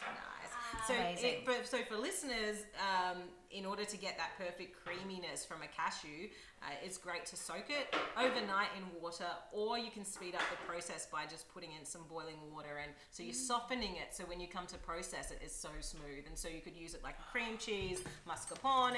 Nice. 0.00 0.86
So, 0.86 0.94
Amazing. 0.94 1.30
it, 1.30 1.44
for, 1.46 1.64
so 1.64 1.78
for 1.88 1.96
listeners, 1.96 2.58
um, 2.78 3.22
in 3.54 3.64
order 3.64 3.84
to 3.84 3.96
get 3.96 4.18
that 4.18 4.30
perfect 4.36 4.74
creaminess 4.84 5.44
from 5.44 5.62
a 5.62 5.68
cashew, 5.68 6.28
uh, 6.62 6.66
it's 6.82 6.98
great 6.98 7.24
to 7.26 7.36
soak 7.36 7.66
it 7.70 7.94
overnight 8.18 8.68
in 8.76 8.82
water, 9.00 9.26
or 9.52 9.78
you 9.78 9.90
can 9.90 10.04
speed 10.04 10.34
up 10.34 10.42
the 10.50 10.56
process 10.66 11.06
by 11.12 11.24
just 11.30 11.52
putting 11.54 11.70
in 11.78 11.84
some 11.84 12.02
boiling 12.10 12.36
water, 12.52 12.80
and 12.82 12.90
so 13.10 13.22
you're 13.22 13.32
softening 13.32 13.92
it. 13.96 14.10
So 14.12 14.24
when 14.24 14.40
you 14.40 14.48
come 14.48 14.66
to 14.66 14.78
process 14.78 15.30
it, 15.30 15.38
it's 15.40 15.54
so 15.54 15.68
smooth, 15.80 16.24
and 16.26 16.36
so 16.36 16.48
you 16.48 16.60
could 16.60 16.74
use 16.76 16.94
it 16.94 17.02
like 17.04 17.14
cream 17.30 17.56
cheese, 17.58 18.02
mascarpone, 18.28 18.96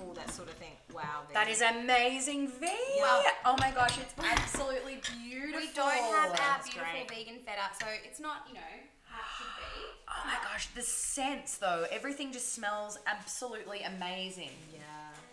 all 0.00 0.14
that 0.14 0.30
sort 0.30 0.48
of 0.48 0.54
thing. 0.54 0.72
Wow, 0.94 1.22
That 1.34 1.46
Vivi. 1.46 1.58
amazing, 1.80 2.48
V. 2.48 2.66
Well- 3.00 3.22
oh 3.44 3.56
my 3.60 3.70
gosh, 3.70 3.98
it's 3.98 4.14
absolutely 4.18 5.00
beautiful. 5.20 5.60
We 5.60 5.68
don't 5.74 5.90
have 5.92 6.30
our 6.40 6.62
beautiful 6.64 6.82
great. 7.06 7.10
vegan 7.26 7.38
feta, 7.44 7.68
so 7.78 7.86
it's 8.04 8.20
not, 8.20 8.46
you 8.48 8.54
know, 8.54 8.72
how 9.04 9.18
it 9.20 9.26
should 9.36 9.82
be. 9.82 9.89
Oh 10.10 10.22
my 10.26 10.36
gosh, 10.42 10.66
the 10.74 10.82
scents 10.82 11.58
though, 11.58 11.86
everything 11.90 12.32
just 12.32 12.52
smells 12.52 12.98
absolutely 13.06 13.82
amazing. 13.82 14.50
yeah. 14.72 14.80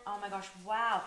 Oh 0.05 0.17
my 0.21 0.29
gosh, 0.29 0.47
wow. 0.65 1.01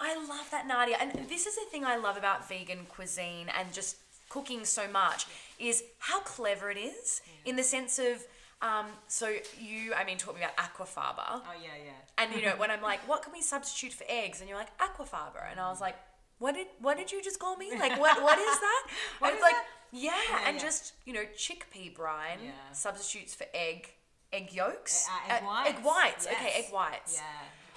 I 0.00 0.14
love 0.26 0.48
that, 0.50 0.66
Nadia. 0.66 0.96
And 1.00 1.12
this 1.28 1.46
is 1.46 1.54
the 1.56 1.64
thing 1.70 1.84
I 1.84 1.96
love 1.96 2.16
about 2.16 2.48
vegan 2.48 2.86
cuisine 2.88 3.48
and 3.58 3.72
just 3.72 3.96
cooking 4.28 4.64
so 4.64 4.88
much 4.88 5.26
is 5.58 5.82
how 5.98 6.20
clever 6.20 6.70
it 6.70 6.76
is 6.78 7.20
in 7.44 7.56
the 7.56 7.62
sense 7.62 7.98
of, 7.98 8.24
um, 8.62 8.86
so 9.08 9.34
you, 9.60 9.92
I 9.94 10.04
mean, 10.04 10.18
taught 10.18 10.34
me 10.34 10.42
about 10.42 10.56
aquafaba. 10.56 11.40
Oh 11.44 11.52
yeah, 11.62 11.70
yeah. 11.84 11.92
And 12.18 12.34
you 12.34 12.42
know, 12.42 12.54
when 12.58 12.70
I'm 12.70 12.82
like, 12.82 13.00
what 13.08 13.22
can 13.22 13.32
we 13.32 13.42
substitute 13.42 13.92
for 13.92 14.04
eggs? 14.08 14.40
And 14.40 14.48
you're 14.48 14.58
like, 14.58 14.76
aquafaba. 14.78 15.50
And 15.50 15.60
I 15.60 15.68
was 15.70 15.80
like, 15.80 15.96
what 16.38 16.54
did 16.54 16.66
what 16.80 16.96
did 16.96 17.10
you 17.12 17.22
just 17.22 17.38
call 17.38 17.56
me? 17.56 17.70
Like 17.78 17.98
what 18.04 18.22
what 18.22 18.38
is 18.38 18.60
that? 18.60 18.82
What 19.18 19.28
and 19.30 19.36
is 19.38 19.42
like, 19.42 19.54
that? 19.54 19.64
yeah, 19.92 20.12
Yeah, 20.30 20.48
and 20.48 20.56
yeah. 20.56 20.62
just, 20.62 20.92
you 21.04 21.12
know, 21.12 21.24
chickpea 21.36 21.94
brine 21.94 22.38
Yeah. 22.44 22.50
substitutes 22.72 23.34
for 23.34 23.46
egg 23.54 23.92
egg 24.32 24.52
yolks. 24.52 25.08
Uh, 25.08 25.32
egg 25.34 25.42
Uh, 25.42 25.46
whites. 25.46 25.68
egg 25.70 25.84
whites. 25.84 26.26
Okay, 26.26 26.52
egg 26.56 26.72
whites. 26.72 27.14
Yeah. 27.14 27.22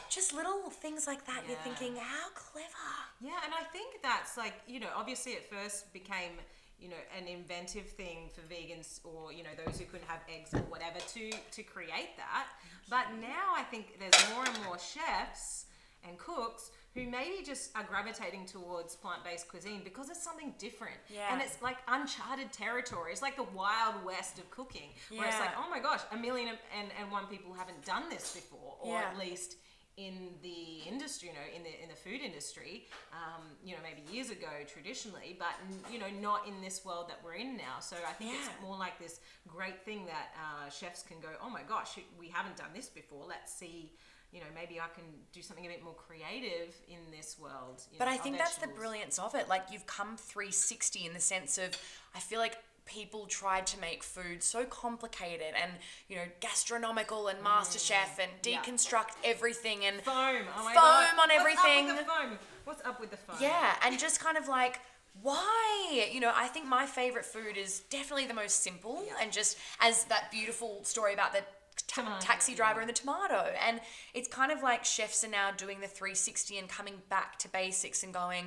Just 0.10 0.34
little 0.34 0.72
things 0.72 1.06
like 1.06 1.26
that. 1.28 1.44
You're 1.48 1.58
thinking, 1.60 1.96
how 1.96 2.30
clever. 2.34 2.92
Yeah, 3.22 3.38
and 3.46 3.54
I 3.54 3.64
think 3.72 4.02
that's 4.02 4.38
like, 4.38 4.56
you 4.66 4.80
know, 4.80 4.88
obviously 4.96 5.34
it 5.34 5.48
first 5.48 5.94
became, 5.94 6.32
you 6.80 6.90
know, 6.90 6.96
an 7.16 7.28
inventive 7.28 7.88
thing 7.90 8.30
for 8.34 8.42
vegans 8.52 9.00
or, 9.04 9.32
you 9.32 9.44
know, 9.44 9.52
those 9.64 9.78
who 9.80 9.86
couldn't 9.86 10.08
have 10.08 10.22
eggs 10.28 10.52
or 10.56 10.62
whatever 10.74 10.98
to 11.14 11.30
to 11.52 11.62
create 11.64 12.18
that. 12.18 12.48
But 12.90 13.06
now 13.22 13.54
I 13.56 13.62
think 13.64 14.00
there's 14.00 14.30
more 14.34 14.44
and 14.46 14.64
more 14.66 14.80
chefs 14.80 15.66
and 16.04 16.18
cooks 16.18 16.72
who 17.00 17.10
maybe 17.10 17.44
just 17.44 17.76
are 17.76 17.84
gravitating 17.84 18.46
towards 18.46 18.96
plant-based 18.96 19.48
cuisine 19.48 19.82
because 19.84 20.10
it's 20.10 20.24
something 20.24 20.54
different. 20.58 20.98
Yeah. 21.14 21.32
And 21.32 21.42
it's 21.42 21.62
like 21.62 21.78
uncharted 21.88 22.52
territory. 22.52 23.12
It's 23.12 23.22
like 23.22 23.36
the 23.36 23.48
wild 23.56 24.04
west 24.06 24.38
of 24.38 24.50
cooking. 24.52 24.90
Where 25.10 25.28
it's 25.28 25.40
like, 25.40 25.52
oh 25.58 25.70
my 25.70 25.80
gosh, 25.80 26.02
a 26.12 26.18
million 26.18 26.50
and, 26.78 26.90
and 27.00 27.12
one 27.12 27.26
people 27.28 27.54
haven't 27.54 27.84
done 27.86 28.04
this 28.10 28.34
before. 28.36 28.78
Or 28.82 28.94
Yeah. 28.94 29.10
at 29.10 29.18
least 29.18 29.56
in 29.98 30.30
the 30.42 30.88
industry, 30.88 31.28
you 31.28 31.34
know, 31.34 31.48
in 31.54 31.62
the 31.62 31.84
in 31.84 31.90
the 31.90 31.96
food 31.96 32.22
industry, 32.22 32.88
um, 33.12 33.44
you 33.66 33.74
know, 33.76 33.82
maybe 33.84 34.02
years 34.14 34.30
ago 34.30 34.48
traditionally, 34.66 35.36
but 35.38 35.54
you 35.92 36.00
know, 36.00 36.08
not 36.22 36.48
in 36.48 36.62
this 36.62 36.86
world 36.86 37.10
that 37.10 37.20
we're 37.24 37.34
in 37.34 37.58
now. 37.58 37.80
So 37.82 37.98
I 38.08 38.14
think 38.14 38.34
it's 38.36 38.50
more 38.62 38.78
like 38.78 38.98
this 38.98 39.20
great 39.46 39.84
thing 39.84 40.06
that 40.06 40.28
uh, 40.40 40.70
chefs 40.70 41.04
can 41.04 41.20
go, 41.20 41.28
oh 41.44 41.50
my 41.50 41.64
gosh, 41.68 42.00
we 42.18 42.30
haven't 42.30 42.56
done 42.56 42.70
this 42.74 42.88
before. 42.88 43.26
Let's 43.28 43.54
see. 43.54 43.92
You 44.32 44.42
know, 44.42 44.46
maybe 44.54 44.80
I 44.80 44.88
can 44.94 45.04
do 45.34 45.42
something 45.42 45.66
a 45.66 45.70
bit 45.70 45.84
more 45.84 45.96
creative 45.96 46.76
in 46.88 47.00
this 47.16 47.38
world. 47.40 47.82
But 47.98 48.06
know, 48.06 48.12
I 48.12 48.18
think 48.18 48.38
that's 48.38 48.58
the 48.58 48.68
brilliance 48.68 49.18
of 49.18 49.34
it. 49.34 49.50
Like 49.50 49.64
you've 49.72 49.88
come 49.88 50.18
360 50.18 51.06
in 51.08 51.14
the 51.14 51.20
sense 51.20 51.58
of 51.58 51.70
I 52.16 52.20
feel 52.20 52.40
like 52.40 52.58
people 52.86 53.26
tried 53.28 53.68
to 53.68 53.80
make 53.80 54.04
food 54.04 54.42
so 54.44 54.66
complicated 54.66 55.54
and 55.62 55.72
you 56.08 56.16
know 56.16 56.24
gastronomical 56.40 57.28
and 57.28 57.42
master 57.44 57.78
chef 57.80 58.20
and 58.20 58.32
Mm. 58.42 58.52
yeah. 58.52 58.62
deconstruct 58.64 59.14
everything 59.24 59.86
and 59.86 60.02
foam. 60.02 60.16
Oh 60.58 60.64
Foam 60.64 60.74
God. 60.76 61.08
on 61.12 61.18
What's 61.18 61.32
everything. 61.40 61.90
Up 61.90 61.98
with 61.98 62.06
the 62.06 62.12
foam? 62.12 62.40
What's 62.66 62.86
up 62.86 63.00
with 63.02 63.12
the 63.12 63.18
foam? 63.18 63.36
yeah 63.40 63.76
and 63.84 63.98
just 64.00 64.20
kind 64.20 64.38
of 64.38 64.48
like 64.48 64.80
why 65.22 66.08
you 66.12 66.20
know 66.20 66.32
i 66.36 66.48
think 66.48 66.66
my 66.68 66.86
favorite 66.86 67.26
food 67.26 67.58
is 67.58 67.82
definitely 67.90 68.26
the 68.28 68.34
most 68.34 68.64
simple 68.64 69.04
and 69.22 69.32
just 69.32 69.58
as 69.82 70.06
that 70.06 70.32
beautiful 70.32 70.80
story 70.84 71.14
about 71.14 71.34
the 71.34 71.42
ta- 71.90 72.20
taxi 72.22 72.56
driver 72.56 72.80
and 72.80 72.88
the 72.90 72.94
tomato. 72.94 73.52
And 73.68 73.82
it's 74.14 74.28
kind 74.30 74.52
of 74.52 74.62
like 74.64 74.86
chefs 74.86 75.24
are 75.26 75.30
now 75.30 75.52
doing 75.52 75.82
the 75.82 75.88
360 75.88 76.58
and 76.58 76.70
coming 76.70 76.96
back 77.10 77.38
to 77.40 77.50
basics 77.50 78.04
and 78.04 78.14
going 78.14 78.46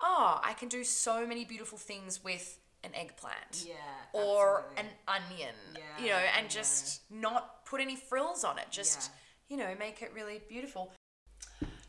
oh 0.00 0.40
i 0.44 0.52
can 0.52 0.68
do 0.68 0.84
so 0.84 1.26
many 1.26 1.44
beautiful 1.44 1.76
things 1.76 2.22
with 2.22 2.60
an 2.84 2.90
eggplant 2.94 3.66
Yeah, 3.66 3.74
or 4.12 4.64
absolutely. 4.70 4.84
an 4.84 4.86
onion 5.32 5.54
Yeah, 5.74 6.04
you 6.04 6.10
know 6.10 6.22
and 6.36 6.44
yeah. 6.44 6.48
just 6.60 7.02
not 7.10 7.64
put 7.66 7.80
any 7.80 7.96
frills 7.96 8.44
on 8.44 8.58
it. 8.58 8.66
Just 8.70 9.10
you 9.48 9.56
know 9.56 9.74
make 9.78 10.00
it 10.02 10.12
really 10.14 10.40
beautiful. 10.48 10.92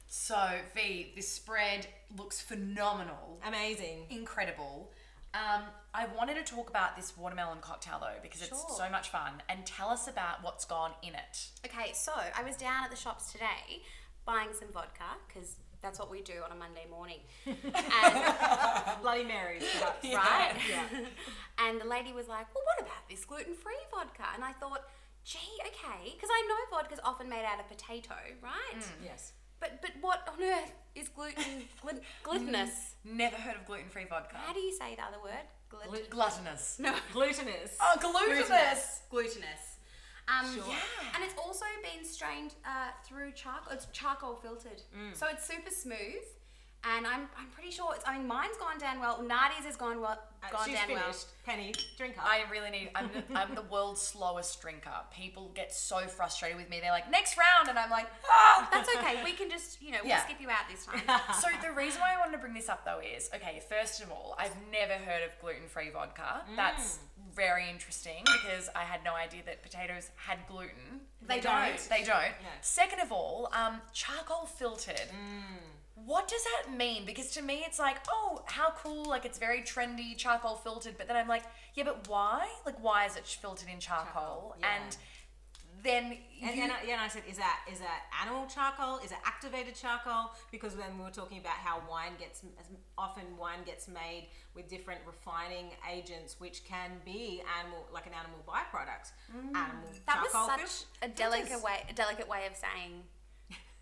So 0.08 0.40
v 0.76 1.14
this 1.16 1.32
spread 1.32 1.86
looks 2.18 2.42
phenomenal. 2.42 3.40
Amazing. 3.46 4.08
incredible 4.10 4.92
um, 5.34 5.64
I 5.94 6.08
wanted 6.18 6.44
to 6.44 6.44
talk 6.44 6.70
about 6.70 6.96
this 6.96 7.16
watermelon 7.18 7.60
cocktail 7.62 8.00
though 8.00 8.20
because 8.22 8.42
it's 8.42 8.76
so 8.76 8.90
much 8.90 9.10
fun 9.10 9.42
and 9.48 9.66
tell 9.66 9.90
us 9.90 10.08
about 10.08 10.44
what's 10.44 10.66
gone 10.66 10.92
in 11.04 11.14
it. 11.14 11.50
Okay, 11.66 11.92
so 11.94 12.12
I 12.36 12.44
was 12.44 12.56
down 12.56 12.84
at 12.84 12.90
the 12.92 12.98
shops 12.98 13.32
today 13.32 13.84
buying 14.26 14.50
some 14.58 14.70
vodka 14.72 15.18
because 15.28 15.56
that's 15.82 15.98
what 16.00 16.12
we 16.12 16.22
do 16.22 16.34
on 16.44 16.52
a 16.52 16.60
Monday 16.60 16.86
morning. 16.90 17.20
And, 17.46 19.02
Bloody 19.02 19.24
Marys, 19.24 19.64
perhaps. 19.74 20.04
right? 20.14 20.56
Yeah. 20.70 21.06
and 21.60 21.80
the 21.80 21.86
lady 21.86 22.12
was 22.14 22.28
like, 22.28 22.48
well, 22.54 22.64
what 22.66 22.86
about 22.86 23.08
this 23.10 23.24
gluten 23.26 23.54
free 23.54 23.74
vodka? 23.92 24.24
And 24.36 24.44
I 24.44 24.52
thought, 24.54 24.84
gee, 25.24 25.38
okay. 25.68 26.12
Because 26.14 26.30
I 26.32 26.46
know 26.48 26.78
vodka's 26.78 27.00
often 27.04 27.30
made 27.30 27.46
out 27.46 27.60
of 27.60 27.68
potato, 27.68 28.16
right? 28.42 28.84
Yes. 29.04 29.34
But 29.60 29.82
but 29.82 29.92
what 30.02 30.28
on 30.32 30.42
earth 30.44 30.72
is 30.96 31.10
gluten 31.10 31.64
glut- 31.82 32.02
glutinous? 32.24 32.96
Never 33.04 33.36
heard 33.36 33.56
of 33.56 33.66
gluten-free 33.66 34.06
vodka. 34.10 34.38
How 34.38 34.54
do 34.54 34.60
you 34.60 34.72
say 34.72 34.96
the 34.96 35.04
other 35.04 35.22
word? 35.24 35.46
Glut- 35.70 35.88
Glut- 35.90 36.10
Gluttonous. 36.10 36.80
no. 36.80 36.94
Glutinous. 37.14 37.78
Oh, 37.82 37.96
glutinous. 38.00 39.02
Glutinous. 39.10 39.78
Um, 40.28 40.46
Sure. 40.56 40.64
Yeah. 40.68 40.76
And 41.16 41.24
it's 41.24 41.34
also 41.38 41.66
been 41.82 42.06
strained 42.06 42.54
uh, 42.66 42.92
through 43.06 43.32
charcoal. 43.34 43.74
It's 43.74 43.88
charcoal 43.92 44.36
filtered, 44.36 44.82
so 45.14 45.26
it's 45.28 45.46
super 45.48 45.72
smooth. 45.72 46.24
And 46.84 47.06
I'm, 47.06 47.28
I'm 47.38 47.48
pretty 47.54 47.72
sure 47.72 47.94
it's. 47.94 48.06
I 48.08 48.18
mean, 48.18 48.26
mine's 48.28 48.56
gone 48.58 48.78
down 48.80 49.02
well. 49.02 49.18
Nadi's 49.22 49.66
has 49.66 49.76
gone 49.76 50.00
well. 50.00 50.18
Uh, 50.42 50.48
Gone 50.50 50.66
she's 50.66 50.76
down 50.76 50.88
finished. 50.88 51.04
well. 51.04 51.16
Penny, 51.46 51.74
drink 51.98 52.18
up. 52.18 52.24
I 52.26 52.50
really 52.50 52.70
need. 52.70 52.92
I'm 52.96 53.10
the, 53.14 53.38
I'm 53.38 53.54
the 53.54 53.64
world's 53.64 54.02
slowest 54.02 54.62
drinker. 54.62 54.90
People 55.14 55.52
get 55.54 55.74
so 55.74 56.08
frustrated 56.08 56.58
with 56.58 56.70
me. 56.70 56.80
They're 56.80 56.94
like, 56.94 57.12
next 57.12 57.36
round, 57.38 57.68
and 57.68 57.78
I'm 57.78 57.90
like, 57.90 58.08
ah. 58.30 58.70
That's 58.72 58.88
okay. 58.96 59.22
We 59.26 59.34
can 59.34 59.50
just, 59.50 59.82
you 59.82 59.92
know, 59.92 59.98
we'll 60.02 60.08
Yeah. 60.12 60.24
skip 60.24 60.38
you 60.40 60.50
out 60.50 60.70
this 60.72 60.86
time. 60.86 61.02
So 61.42 61.50
the 61.62 61.74
reason 61.74 62.00
why 62.00 62.14
I 62.16 62.18
wanted 62.18 62.32
to 62.34 62.38
bring 62.38 62.54
this 62.54 62.70
up 62.70 62.86
though 62.86 63.02
is 63.02 63.30
okay. 63.36 63.62
First 63.68 64.02
of 64.02 64.10
all, 64.12 64.36
I've 64.40 64.56
never 64.72 64.94
heard 64.94 65.24
of 65.24 65.32
gluten-free 65.42 65.90
vodka. 65.92 66.44
That's 66.56 67.00
very 67.36 67.70
interesting 67.70 68.24
because 68.24 68.70
I 68.74 68.84
had 68.84 69.04
no 69.04 69.14
idea 69.16 69.42
that 69.48 69.62
potatoes 69.62 70.12
had 70.16 70.40
gluten. 70.48 71.02
They 71.28 71.42
don't. 71.42 71.54
don't. 71.76 71.90
They 71.90 72.04
don't. 72.06 72.32
No. 72.42 72.50
Second 72.62 73.02
of 73.02 73.12
all, 73.12 73.50
um, 73.52 73.82
charcoal 73.92 74.46
filtered. 74.46 75.02
What 76.10 76.28
does 76.28 76.44
that 76.52 76.76
mean? 76.76 77.06
Because 77.06 77.30
to 77.38 77.42
me, 77.44 77.64
it's 77.68 77.78
like, 77.78 77.98
oh, 78.12 78.42
how 78.46 78.70
cool! 78.82 79.06
Like 79.06 79.26
it's 79.26 79.38
very 79.38 79.62
trendy, 79.62 80.18
charcoal 80.18 80.56
filtered. 80.56 80.96
But 80.98 81.08
then 81.08 81.16
I'm 81.16 81.28
like, 81.28 81.44
yeah, 81.76 81.84
but 81.84 82.08
why? 82.08 82.48
Like, 82.66 82.82
why 82.84 83.06
is 83.06 83.16
it 83.16 83.26
filtered 83.28 83.70
in 83.72 83.80
charcoal? 83.80 84.12
Charcoal, 84.14 84.56
yeah. 84.60 84.68
And 84.86 84.98
then 85.84 86.04
And, 86.42 86.56
you, 86.58 86.64
and, 86.64 86.72
I, 86.72 86.76
yeah, 86.88 86.94
and 86.94 87.02
I 87.02 87.08
said, 87.10 87.24
is 87.30 87.38
that 87.38 87.60
is 87.72 87.80
that 87.80 88.02
animal 88.24 88.48
charcoal? 88.48 88.98
Is 89.06 89.12
it 89.12 89.20
activated 89.24 89.76
charcoal? 89.76 90.32
Because 90.52 90.76
when 90.76 90.98
we 90.98 91.04
were 91.04 91.12
talking 91.22 91.38
about 91.38 91.58
how 91.68 91.82
wine 91.90 92.14
gets 92.18 92.42
often 92.98 93.24
wine 93.38 93.60
gets 93.66 93.88
made 93.88 94.30
with 94.56 94.68
different 94.68 95.02
refining 95.06 95.68
agents, 95.96 96.40
which 96.40 96.66
can 96.66 96.90
be 97.06 97.44
animal 97.60 97.86
like 97.94 98.08
an 98.08 98.14
animal 98.14 98.40
byproduct. 98.48 99.12
Mm. 99.32 99.56
Animal 99.56 99.90
That 100.08 100.24
was 100.24 100.32
such 100.32 100.88
fil- 101.00 101.10
a 101.10 101.14
delicate 101.14 101.50
filters. 101.50 101.64
way, 101.64 101.78
a 101.88 101.94
delicate 101.94 102.28
way 102.28 102.48
of 102.50 102.56
saying 102.58 103.04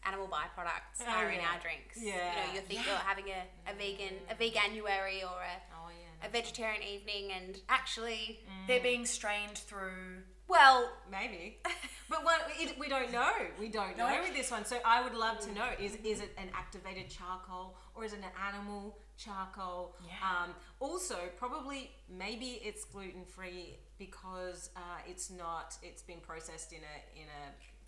animal 0.07 0.27
byproducts 0.27 1.01
Oh, 1.01 1.11
are 1.11 1.29
in 1.29 1.39
our 1.39 1.59
drinks. 1.61 1.97
Yeah. 1.99 2.13
You 2.13 2.47
know, 2.47 2.53
you 2.55 2.61
think 2.61 2.85
you're 2.85 2.95
having 2.95 3.25
a, 3.29 3.71
a 3.71 3.73
vegan 3.75 4.15
a 4.29 4.35
veganuary 4.35 5.21
or 5.23 5.37
a, 5.41 5.57
Oh 5.75 5.89
yeah. 5.89 6.27
a 6.27 6.29
vegetarian 6.31 6.81
evening, 6.83 7.31
and 7.35 7.59
actually, 7.69 8.39
They're 8.67 8.81
being 8.81 9.05
strained 9.05 9.57
through. 9.57 10.23
well, 10.47 10.89
Maybe, 11.11 11.57
but 12.09 12.23
one, 12.23 12.39
it, 12.59 12.77
we 12.79 12.87
don't 12.89 13.11
know. 13.11 13.31
We 13.59 13.67
don't 13.69 13.97
know 13.97 14.09
with 14.23 14.33
this 14.35 14.49
one. 14.51 14.65
So 14.65 14.77
I 14.85 15.01
would 15.03 15.13
love 15.15 15.39
to 15.41 15.51
know: 15.53 15.67
is 15.79 15.95
is 16.03 16.19
it 16.21 16.31
an 16.37 16.49
activated 16.53 17.09
charcoal 17.09 17.75
or 17.95 18.03
is 18.05 18.13
it 18.13 18.19
an 18.19 18.33
animal 18.49 18.97
charcoal? 19.17 19.95
Yeah. 20.05 20.13
Um, 20.29 20.49
also, 20.79 21.17
probably 21.37 21.91
maybe 22.09 22.59
it's 22.63 22.83
gluten 22.85 23.25
free 23.25 23.77
because 23.97 24.69
uh, 24.75 24.99
it's 25.07 25.29
not. 25.29 25.75
It's 25.81 26.01
been 26.03 26.19
processed 26.19 26.71
in 26.73 26.79
a 26.79 26.97
in 27.21 27.27
a 27.27 27.43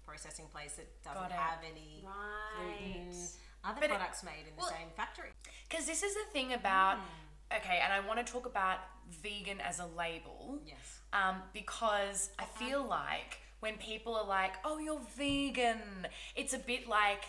processing 0.10 0.46
place 0.52 0.74
that 0.74 0.88
doesn't 1.04 1.32
have 1.32 1.60
any 1.64 2.04
Right. 2.04 2.94
gluten. 3.04 3.28
Other 3.64 3.82
But 3.82 3.84
it- 3.92 3.96
products 3.98 4.24
made 4.24 4.48
in 4.48 4.56
the 4.56 4.62
well- 4.62 4.70
same 4.70 4.90
factory. 4.92 5.32
Because 5.68 5.86
this 5.86 6.02
is 6.04 6.14
the 6.16 6.26
thing 6.32 6.54
about. 6.54 6.98
Hmm. 6.98 7.58
Okay, 7.58 7.80
and 7.80 7.92
I 7.92 8.00
want 8.02 8.26
to 8.26 8.32
talk 8.32 8.46
about 8.46 8.80
vegan 9.08 9.60
as 9.62 9.80
a 9.80 9.86
label. 9.86 10.60
Yes. 10.64 11.00
Um, 11.14 11.42
because 11.52 12.30
I 12.38 12.46
feel 12.46 12.84
like 12.84 13.40
when 13.60 13.78
people 13.80 14.16
are 14.16 14.24
like, 14.24 14.54
oh, 14.64 14.78
you're 14.78 15.00
vegan, 15.00 16.08
it's 16.36 16.54
a 16.54 16.60
bit 16.60 16.88
like 16.88 17.26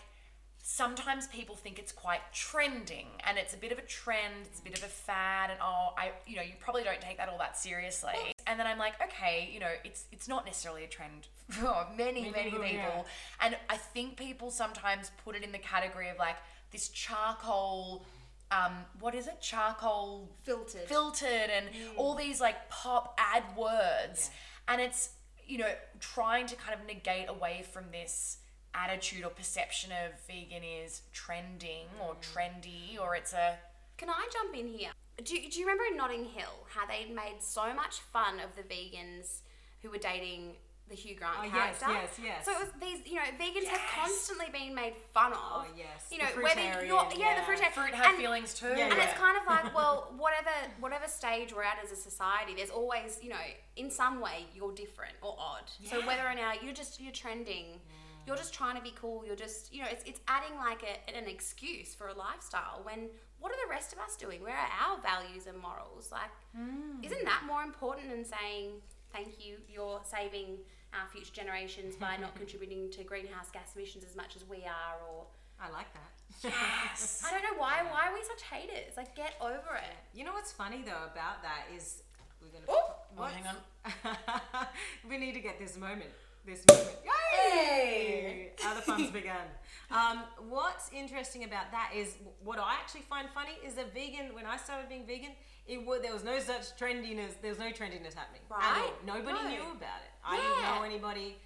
sometimes 0.62 1.26
people 1.28 1.54
think 1.54 1.78
it's 1.78 1.92
quite 1.92 2.20
trending 2.32 3.06
and 3.26 3.38
it's 3.38 3.54
a 3.54 3.56
bit 3.56 3.72
of 3.72 3.78
a 3.78 3.82
trend, 3.82 4.46
it's 4.46 4.60
a 4.60 4.62
bit 4.62 4.76
of 4.76 4.84
a 4.84 4.88
fad, 4.88 5.50
and 5.50 5.58
oh, 5.62 5.94
I, 5.96 6.12
you 6.26 6.36
know, 6.36 6.42
you 6.42 6.52
probably 6.58 6.82
don't 6.84 7.00
take 7.00 7.16
that 7.16 7.28
all 7.28 7.38
that 7.38 7.56
seriously. 7.56 8.14
And 8.46 8.58
then 8.58 8.66
I'm 8.66 8.78
like, 8.78 8.94
okay, 9.02 9.50
you 9.52 9.60
know, 9.60 9.70
it's 9.84 10.04
it's 10.12 10.28
not 10.28 10.44
necessarily 10.44 10.84
a 10.84 10.88
trend 10.88 11.28
for 11.50 11.86
many, 11.96 12.30
many 12.30 12.50
people, 12.50 12.64
people. 12.64 12.72
yeah. 12.72 13.02
And 13.40 13.56
I 13.68 13.76
think 13.76 14.16
people 14.16 14.50
sometimes 14.50 15.10
put 15.24 15.34
it 15.36 15.42
in 15.42 15.52
the 15.52 15.58
category 15.58 16.08
of 16.08 16.18
like 16.18 16.36
this 16.70 16.88
charcoal, 16.88 18.04
um, 18.50 18.72
what 19.00 19.14
is 19.14 19.26
it? 19.26 19.40
Charcoal 19.40 20.30
Filtered. 20.44 20.82
filtered 20.82 21.50
and 21.50 21.66
all 21.96 22.14
these 22.14 22.40
like 22.40 22.68
pop 22.68 23.18
ad 23.18 23.42
words 23.56 24.30
and 24.68 24.80
it's 24.80 25.10
you 25.46 25.58
know 25.58 25.70
trying 25.98 26.46
to 26.46 26.56
kind 26.56 26.78
of 26.78 26.86
negate 26.86 27.28
away 27.28 27.64
from 27.72 27.84
this 27.92 28.38
attitude 28.74 29.24
or 29.24 29.30
perception 29.30 29.90
of 29.92 30.18
vegan 30.26 30.62
is 30.62 31.02
trending 31.12 31.86
or 32.00 32.14
mm. 32.14 32.20
trendy 32.22 33.00
or 33.00 33.14
it's 33.16 33.32
a 33.32 33.56
Can 33.96 34.08
I 34.10 34.28
jump 34.32 34.54
in 34.56 34.66
here? 34.68 34.90
Do 35.22 35.36
you, 35.36 35.50
do 35.50 35.58
you 35.60 35.66
remember 35.66 35.84
in 35.90 35.96
Notting 35.96 36.24
Hill 36.24 36.66
how 36.74 36.86
they 36.86 37.12
made 37.12 37.36
so 37.40 37.74
much 37.74 38.00
fun 38.00 38.40
of 38.40 38.56
the 38.56 38.62
vegans 38.62 39.40
who 39.82 39.90
were 39.90 39.98
dating 39.98 40.54
the 40.88 40.96
Hugh 40.96 41.14
Grant 41.14 41.34
Oh, 41.38 41.44
yes, 41.44 41.78
character? 41.78 41.86
yes, 41.92 42.20
yes. 42.22 42.44
So 42.46 42.52
it 42.52 42.58
was 42.58 42.68
these, 42.80 43.06
you 43.06 43.14
know, 43.14 43.22
vegans 43.38 43.68
have 43.68 43.80
constantly 43.94 44.46
been 44.52 44.74
made 44.74 44.94
fun 45.14 45.32
oh, 45.34 45.60
of. 45.60 45.66
Oh, 45.68 45.74
yes. 45.76 46.08
You 46.10 46.18
The 46.18 46.24
know, 46.24 46.42
whether 46.42 46.60
you're, 46.60 46.84
yeah, 46.84 47.08
the 47.12 47.18
yeah. 47.18 47.44
fruitarian. 47.44 47.72
fruit 47.72 47.94
have 47.94 48.06
And- 48.06 48.16
feelings 48.18 48.54
too 48.54 48.66
Yeah, 48.76 48.86
And 48.88 48.96
yeah. 48.96 49.04
it's 49.04 49.18
kind 49.18 49.36
of 49.36 49.46
like, 49.46 49.74
well, 49.78 50.12
whatever 50.16 50.50
whatever 50.80 51.06
stage 51.06 51.52
we're 51.54 51.62
at 51.62 51.78
as 51.84 51.92
a 51.92 51.96
society, 51.96 52.54
there's 52.56 52.70
always, 52.70 53.20
you 53.22 53.28
know, 53.28 53.46
in 53.76 53.90
some 53.90 54.20
way 54.20 54.46
you're 54.54 54.72
different 54.72 55.14
or 55.22 55.36
odd. 55.38 55.70
So 55.88 56.04
whether 56.06 56.26
or 56.26 56.34
not 56.34 56.64
you're 56.64 56.74
just 56.74 57.00
you're 57.00 57.12
trending, 57.12 57.66
mm. 57.66 57.99
You're 58.26 58.36
just 58.36 58.52
trying 58.54 58.76
to 58.76 58.82
be 58.82 58.92
cool. 59.00 59.24
You're 59.26 59.36
just, 59.36 59.72
you 59.72 59.82
know, 59.82 59.88
it's 59.90 60.04
it's 60.04 60.20
adding 60.28 60.56
like 60.56 60.82
a, 60.82 61.16
an 61.16 61.26
excuse 61.28 61.94
for 61.94 62.08
a 62.08 62.14
lifestyle. 62.14 62.80
When 62.82 63.08
what 63.38 63.52
are 63.52 63.56
the 63.66 63.70
rest 63.70 63.92
of 63.92 63.98
us 63.98 64.16
doing? 64.16 64.42
Where 64.42 64.56
are 64.56 64.68
our 64.88 65.00
values 65.00 65.46
and 65.46 65.58
morals? 65.58 66.10
Like, 66.12 66.30
hmm. 66.54 67.02
isn't 67.02 67.24
that 67.24 67.42
more 67.46 67.62
important 67.62 68.10
than 68.10 68.24
saying 68.24 68.82
thank 69.12 69.44
you? 69.44 69.56
You're 69.68 70.00
saving 70.04 70.58
our 70.92 71.08
future 71.12 71.32
generations 71.32 71.96
by 71.96 72.16
not 72.16 72.34
contributing 72.42 72.90
to 72.92 73.04
greenhouse 73.04 73.50
gas 73.50 73.72
emissions 73.76 74.04
as 74.04 74.16
much 74.16 74.36
as 74.36 74.44
we 74.48 74.58
are, 74.64 74.96
or 75.10 75.26
I 75.60 75.70
like 75.70 75.86
that. 75.94 76.10
yes 76.44 77.22
I 77.26 77.30
don't 77.32 77.42
know 77.42 77.58
why. 77.58 77.82
Why 77.90 78.08
are 78.08 78.14
we 78.14 78.22
such 78.22 78.42
haters? 78.42 78.96
Like, 78.96 79.14
get 79.16 79.34
over 79.40 79.76
it. 79.76 79.96
You 80.14 80.24
know 80.24 80.32
what's 80.32 80.52
funny 80.52 80.82
though 80.84 81.04
about 81.12 81.42
that 81.42 81.64
is 81.74 82.02
we're 82.40 82.48
gonna. 82.48 82.64
Oh, 82.68 82.94
What? 83.16 83.32
hang 83.32 83.44
on. 83.46 84.66
we 85.08 85.18
need 85.18 85.32
to 85.32 85.40
get 85.40 85.58
this 85.58 85.76
moment. 85.76 86.10
This 86.46 86.64
moment. 86.68 86.96
Yay! 87.04 88.50
How 88.60 88.74
the 88.74 88.80
fun's 88.82 89.10
begun. 89.20 89.46
Um, 89.90 90.22
what's 90.48 90.90
interesting 90.92 91.44
about 91.44 91.70
that 91.72 91.92
is 91.94 92.16
what 92.42 92.58
I 92.58 92.74
actually 92.80 93.02
find 93.02 93.28
funny 93.34 93.52
is 93.66 93.74
that 93.74 93.92
vegan. 93.92 94.34
When 94.34 94.46
I 94.46 94.56
started 94.56 94.88
being 94.88 95.06
vegan, 95.06 95.30
it 95.66 95.84
was, 95.84 96.00
there 96.02 96.12
was 96.12 96.24
no 96.24 96.38
such 96.38 96.76
trendiness. 96.78 97.40
There 97.40 97.50
was 97.50 97.58
no 97.58 97.66
trendiness 97.70 98.14
happening. 98.14 98.42
Right. 98.50 98.90
Nobody 99.06 99.32
No. 99.42 99.48
knew 99.48 99.62
about 99.72 100.00
it. 100.02 100.12
I 100.24 100.36
didn't 100.36 100.62
know 100.62 100.82
anybody. 100.82 101.36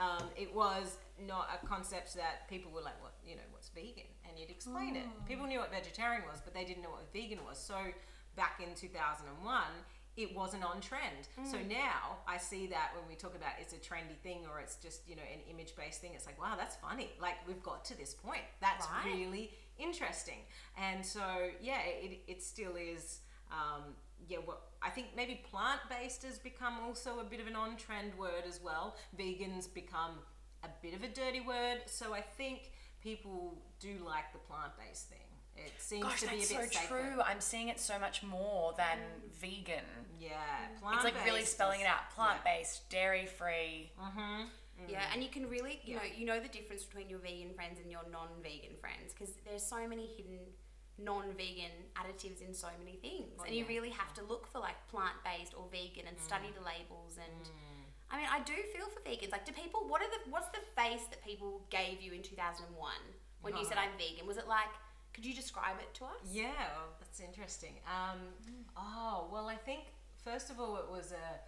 Um, 0.00 0.24
it 0.36 0.52
was 0.54 0.96
not 1.20 1.48
a 1.52 1.64
concept 1.66 2.14
that 2.16 2.48
people 2.48 2.72
were 2.72 2.80
like, 2.82 3.00
"What 3.02 3.12
you 3.26 3.36
know? 3.36 3.42
What's 3.52 3.68
vegan?" 3.68 4.08
And 4.28 4.38
you'd 4.38 4.50
explain 4.50 4.96
it. 4.96 5.04
People 5.26 5.46
knew 5.46 5.60
what 5.60 5.70
vegetarian 5.70 6.22
was, 6.30 6.40
but 6.44 6.54
they 6.54 6.64
didn't 6.64 6.82
know 6.82 6.90
what 6.90 7.12
vegan 7.12 7.44
was. 7.44 7.58
So 7.58 7.76
back 8.34 8.60
in 8.66 8.74
2001, 8.74 9.62
it 10.16 10.34
wasn't 10.36 10.62
on 10.64 10.80
trend. 10.80 11.28
So 11.50 11.56
now 11.68 12.18
I 12.28 12.36
see 12.38 12.66
that 12.66 12.90
when 12.94 13.08
we 13.08 13.14
talk 13.14 13.34
about 13.34 13.52
it's 13.60 13.72
a 13.72 13.76
trendy 13.76 14.16
thing 14.22 14.40
or 14.50 14.60
it's 14.60 14.76
just 14.76 15.08
you 15.08 15.16
know 15.16 15.22
an 15.32 15.40
image-based 15.50 16.00
thing, 16.00 16.12
it's 16.14 16.26
like, 16.26 16.40
wow, 16.40 16.54
that's 16.56 16.76
funny. 16.76 17.10
Like 17.20 17.36
we've 17.48 17.62
got 17.62 17.84
to 17.86 17.96
this 17.96 18.12
point. 18.14 18.42
That's 18.60 18.86
Right. 18.86 19.14
really 19.14 19.50
interesting. 19.78 20.40
And 20.76 21.04
so 21.04 21.22
yeah, 21.62 21.80
it, 21.84 22.20
it 22.28 22.42
still 22.42 22.76
is. 22.76 23.20
Um, 23.50 23.94
yeah, 24.28 24.38
what 24.44 24.62
I 24.82 24.90
think 24.90 25.08
maybe 25.16 25.42
plant-based 25.50 26.22
has 26.24 26.38
become 26.38 26.74
also 26.86 27.18
a 27.20 27.24
bit 27.24 27.40
of 27.40 27.46
an 27.46 27.56
on-trend 27.56 28.14
word 28.18 28.44
as 28.46 28.60
well. 28.62 28.96
Vegans 29.18 29.72
become 29.72 30.12
a 30.62 30.68
bit 30.80 30.94
of 30.94 31.02
a 31.02 31.08
dirty 31.08 31.40
word. 31.40 31.78
So 31.86 32.14
I 32.14 32.20
think 32.20 32.70
people 33.02 33.58
do 33.80 33.96
like 34.06 34.32
the 34.32 34.38
plant-based 34.38 35.08
thing. 35.08 35.18
It 35.56 35.72
seems 35.78 36.04
gosh 36.04 36.20
to 36.20 36.28
be 36.28 36.34
a 36.34 36.38
that's 36.38 36.52
bit 36.52 36.72
so 36.72 36.80
safer. 36.80 36.88
true 36.88 37.22
i'm 37.24 37.40
seeing 37.40 37.68
it 37.68 37.78
so 37.78 37.98
much 37.98 38.22
more 38.22 38.74
than 38.76 38.98
mm. 38.98 39.30
vegan 39.40 39.84
Yeah, 40.18 40.30
it's 40.70 40.80
plant-based. 40.80 41.04
like 41.04 41.24
really 41.24 41.44
spelling 41.44 41.80
it 41.80 41.86
out 41.86 42.10
plant-based 42.14 42.88
dairy-free 42.90 43.92
mm-hmm. 44.00 44.44
Yeah, 44.88 45.04
and 45.12 45.22
you 45.22 45.28
can 45.28 45.48
really, 45.48 45.80
you 45.84 45.94
know, 45.94 46.02
you 46.02 46.26
know 46.26 46.40
the 46.40 46.48
difference 46.48 46.84
between 46.84 47.08
your 47.08 47.20
vegan 47.20 47.54
friends 47.54 47.78
and 47.80 47.90
your 47.90 48.02
non-vegan 48.10 48.74
friends 48.80 49.12
because 49.12 49.34
there's 49.46 49.62
so 49.62 49.86
many 49.86 50.06
hidden 50.16 50.40
non-vegan 50.98 51.72
additives 51.96 52.42
in 52.42 52.52
so 52.54 52.68
many 52.78 52.96
things, 52.98 53.38
oh, 53.38 53.44
and 53.44 53.54
you 53.54 53.64
really 53.68 53.90
have 53.90 54.12
to 54.14 54.22
look 54.24 54.46
for 54.46 54.58
like 54.58 54.76
plant-based 54.88 55.54
or 55.56 55.66
vegan 55.70 56.06
and 56.08 56.18
study 56.18 56.50
mm. 56.50 56.58
the 56.58 56.64
labels. 56.64 57.16
And 57.16 57.42
mm. 57.46 57.86
I 58.10 58.16
mean, 58.18 58.28
I 58.30 58.40
do 58.44 58.54
feel 58.74 58.86
for 58.92 59.00
vegans. 59.00 59.32
Like, 59.32 59.46
do 59.46 59.52
people? 59.52 59.88
What 59.88 60.02
are 60.02 60.10
the? 60.10 60.30
What's 60.30 60.48
the 60.50 60.62
face 60.76 61.06
that 61.10 61.24
people 61.24 61.62
gave 61.70 62.02
you 62.02 62.12
in 62.12 62.22
2001 62.22 62.68
when 63.40 63.56
you 63.56 63.64
said 63.64 63.78
I'm 63.78 63.94
vegan? 63.96 64.26
Was 64.26 64.36
it 64.36 64.48
like? 64.48 64.72
Could 65.14 65.26
you 65.26 65.34
describe 65.34 65.76
it 65.80 65.92
to 65.94 66.04
us? 66.04 66.20
Yeah, 66.30 66.44
well, 66.76 66.88
that's 67.00 67.20
interesting. 67.20 67.74
Um, 67.86 68.18
oh, 68.76 69.28
well, 69.32 69.48
I 69.48 69.56
think 69.56 69.80
first 70.24 70.50
of 70.50 70.58
all, 70.60 70.76
it 70.76 70.90
was 70.90 71.12
a 71.12 71.40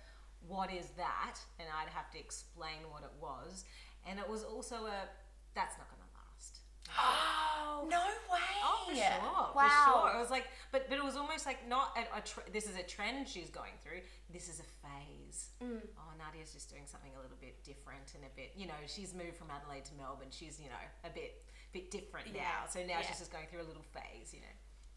what 0.46 0.70
is 0.72 0.88
that? 0.98 1.36
And 1.58 1.68
I'd 1.80 1.88
have 1.90 2.10
to 2.10 2.18
explain 2.18 2.84
what 2.90 3.02
it 3.02 3.12
was. 3.20 3.64
And 4.06 4.18
it 4.18 4.28
was 4.28 4.44
also 4.44 4.74
a 4.86 5.08
that's 5.54 5.78
not 5.78 5.88
going 5.88 6.02
to 6.02 6.10
last. 6.20 6.58
oh 6.98 7.86
no 7.90 8.04
way 8.32 8.40
Oh, 8.62 8.84
for 8.88 8.94
sure. 8.94 9.54
Wow. 9.54 9.54
For 9.54 9.70
sure. 10.10 10.16
It 10.16 10.20
was 10.20 10.30
like, 10.30 10.46
but 10.72 10.88
but 10.90 10.98
it 10.98 11.04
was 11.04 11.16
almost 11.16 11.46
like 11.46 11.66
not 11.66 11.96
a, 11.96 12.18
a 12.18 12.20
tr- 12.20 12.44
this 12.52 12.68
is 12.68 12.76
a 12.76 12.82
trend 12.82 13.26
she's 13.28 13.48
going 13.48 13.72
through. 13.82 14.00
This 14.30 14.48
is 14.48 14.60
a 14.60 14.68
phase. 14.84 15.48
Oh, 15.62 16.12
Nadia's 16.20 16.52
just 16.52 16.68
doing 16.68 16.84
something 16.84 17.10
a 17.16 17.20
little 17.22 17.38
bit 17.40 17.64
different 17.64 18.12
and 18.14 18.24
a 18.24 18.32
bit, 18.36 18.52
you 18.54 18.66
know, 18.66 18.76
she's 18.86 19.14
moved 19.14 19.36
from 19.36 19.48
Adelaide 19.50 19.84
to 19.86 19.94
Melbourne. 19.94 20.28
She's, 20.30 20.60
you 20.60 20.68
know, 20.68 20.84
a 21.04 21.08
bit 21.10 21.40
bit 21.74 21.90
different 21.90 22.28
Yeah. 22.32 22.42
now. 22.42 22.60
So 22.70 22.80
now 22.80 22.86
Yeah. 23.00 23.02
she's 23.02 23.18
just 23.18 23.32
going 23.32 23.46
through 23.48 23.60
a 23.62 23.68
little 23.68 23.84
phase, 23.92 24.32
you 24.32 24.40
know. 24.40 24.54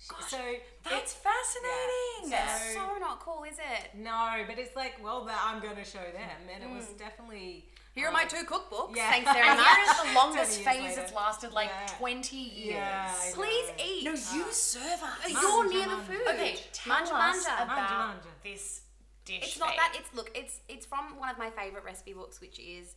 Gosh, 0.09 0.29
so 0.29 0.37
that's 0.83 1.11
it- 1.13 1.17
fascinating 1.25 2.29
Yeah. 2.31 2.45
That's 2.45 2.73
so 2.73 2.97
not 2.99 3.19
cool, 3.19 3.43
is 3.43 3.57
it? 3.57 3.95
no, 3.95 4.43
but 4.47 4.59
it's 4.59 4.75
like, 4.75 5.03
well, 5.03 5.25
that 5.25 5.41
I'm 5.43 5.59
going 5.59 5.75
to 5.75 5.83
show 5.83 6.03
them, 6.13 6.39
and 6.53 6.63
it 6.63 6.69
was 6.69 6.85
mm. 6.85 6.97
definitely. 6.99 7.69
Here 7.95 8.07
are 8.07 8.11
my 8.11 8.23
um, 8.23 8.29
two 8.29 8.43
cookbooks. 8.45 8.95
Yeah. 8.95 9.09
Thanks 9.09 9.31
very 9.33 9.47
And 9.49 9.57
much. 9.57 9.67
here 9.75 9.85
is 9.89 9.97
the 10.03 10.13
longest 10.13 10.61
phase 10.61 10.83
later. 10.83 11.01
it's 11.01 11.13
lasted 11.13 11.51
like 11.51 11.69
Yeah. 11.69 11.87
20 11.97 12.35
years. 12.37 12.75
Yeah, 12.75 13.31
Please 13.33 13.71
eat. 13.83 14.03
No, 14.05 14.11
you 14.11 14.45
ah. 14.47 14.51
serve 14.51 15.01
us. 15.01 15.17
You're 15.27 15.63
Manja, 15.63 15.73
near 15.73 15.87
the 15.89 16.03
food. 16.03 16.27
Okay, 16.29 16.59
tell 16.73 16.93
Manja, 16.93 17.13
us 17.15 17.43
manja. 17.47 17.63
about 17.63 17.67
Manja, 17.89 17.93
manja. 18.13 18.29
this 18.43 18.81
dish. 19.25 19.39
It's 19.41 19.57
not 19.57 19.69
Faye. 19.69 19.77
that. 19.77 19.95
It's 19.99 20.13
look. 20.13 20.29
It's 20.35 20.59
it's 20.69 20.85
from 20.85 21.17
one 21.17 21.29
of 21.31 21.39
my 21.39 21.49
favorite 21.49 21.83
recipe 21.83 22.13
books, 22.13 22.39
which 22.39 22.59
is 22.59 22.93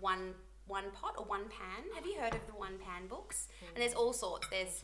one 0.00 0.34
one 0.66 0.90
pot 0.92 1.14
or 1.18 1.24
one 1.24 1.44
pan. 1.48 1.84
Have 1.94 2.06
you 2.06 2.18
heard 2.20 2.34
of 2.34 2.46
the 2.46 2.54
one 2.54 2.78
pan 2.78 3.06
books? 3.08 3.48
And 3.74 3.82
there's 3.82 3.94
all 3.94 4.12
sorts. 4.12 4.46
There's 4.48 4.82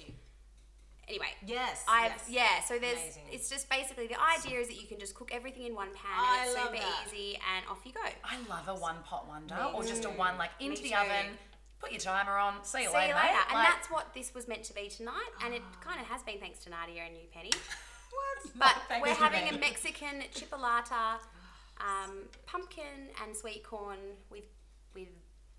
anyway. 1.08 1.28
Yes. 1.46 1.84
I've 1.88 2.12
yes. 2.12 2.28
yeah. 2.28 2.60
So 2.66 2.78
there's 2.78 2.98
Amazing. 2.98 3.22
it's 3.32 3.48
just 3.48 3.68
basically 3.70 4.06
the 4.06 4.20
idea 4.20 4.58
is 4.60 4.68
that 4.68 4.80
you 4.80 4.86
can 4.86 4.98
just 4.98 5.14
cook 5.14 5.30
everything 5.32 5.64
in 5.64 5.74
one 5.74 5.88
pan 5.94 6.12
I 6.16 6.38
and 6.40 6.50
it's 6.50 6.60
super 6.62 6.76
that. 6.76 7.06
easy 7.06 7.38
and 7.56 7.66
off 7.70 7.80
you 7.84 7.92
go. 7.92 8.00
I 8.24 8.36
love 8.48 8.68
a 8.68 8.80
one 8.80 8.96
pot 9.04 9.26
wonder 9.28 9.54
Me 9.54 9.70
or 9.74 9.84
just 9.84 10.04
a 10.04 10.10
one 10.10 10.36
like 10.38 10.50
into 10.60 10.82
the 10.82 10.94
oven, 10.94 11.26
put 11.80 11.90
your 11.92 12.00
timer 12.00 12.36
on, 12.36 12.62
see 12.62 12.82
you 12.82 12.88
See 12.88 12.94
later, 12.94 13.08
you 13.08 13.14
later. 13.14 13.38
And 13.48 13.54
Like, 13.54 13.68
that's 13.68 13.90
what 13.90 14.12
this 14.14 14.34
was 14.34 14.48
meant 14.48 14.64
to 14.64 14.74
be 14.74 14.88
tonight, 14.88 15.30
and 15.44 15.54
it 15.54 15.62
kind 15.80 16.00
of 16.00 16.06
has 16.06 16.22
been 16.22 16.38
thanks 16.38 16.58
to 16.64 16.70
Nadia 16.70 17.02
and 17.06 17.14
you, 17.16 17.22
Penny. 17.32 17.50
What? 18.10 18.52
But 18.58 18.82
Thanks 18.88 19.06
we're 19.06 19.14
having 19.14 19.54
a. 19.54 19.58
Mexican 19.58 20.22
chipotle, 20.34 21.18
um, 21.78 22.22
pumpkin 22.46 23.10
and 23.22 23.36
sweet 23.36 23.62
corn 23.62 23.98
with 24.30 24.44
with 24.94 25.08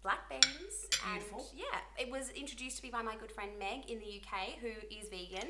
black 0.04 0.30
beans. 0.30 0.88
Beautiful. 1.12 1.48
And 1.52 1.60
yeah, 1.60 1.80
it 2.04 2.12
was 2.12 2.30
introduced 2.32 2.78
to 2.78 2.84
me 2.84 2.90
by 2.92 3.02
my 3.02 3.16
good 3.16 3.32
friend 3.32 3.52
Meg 3.60 3.90
in 3.90 4.00
the 4.00 4.22
UK, 4.22 4.60
who 4.62 4.70
is 4.90 5.10
vegan. 5.10 5.50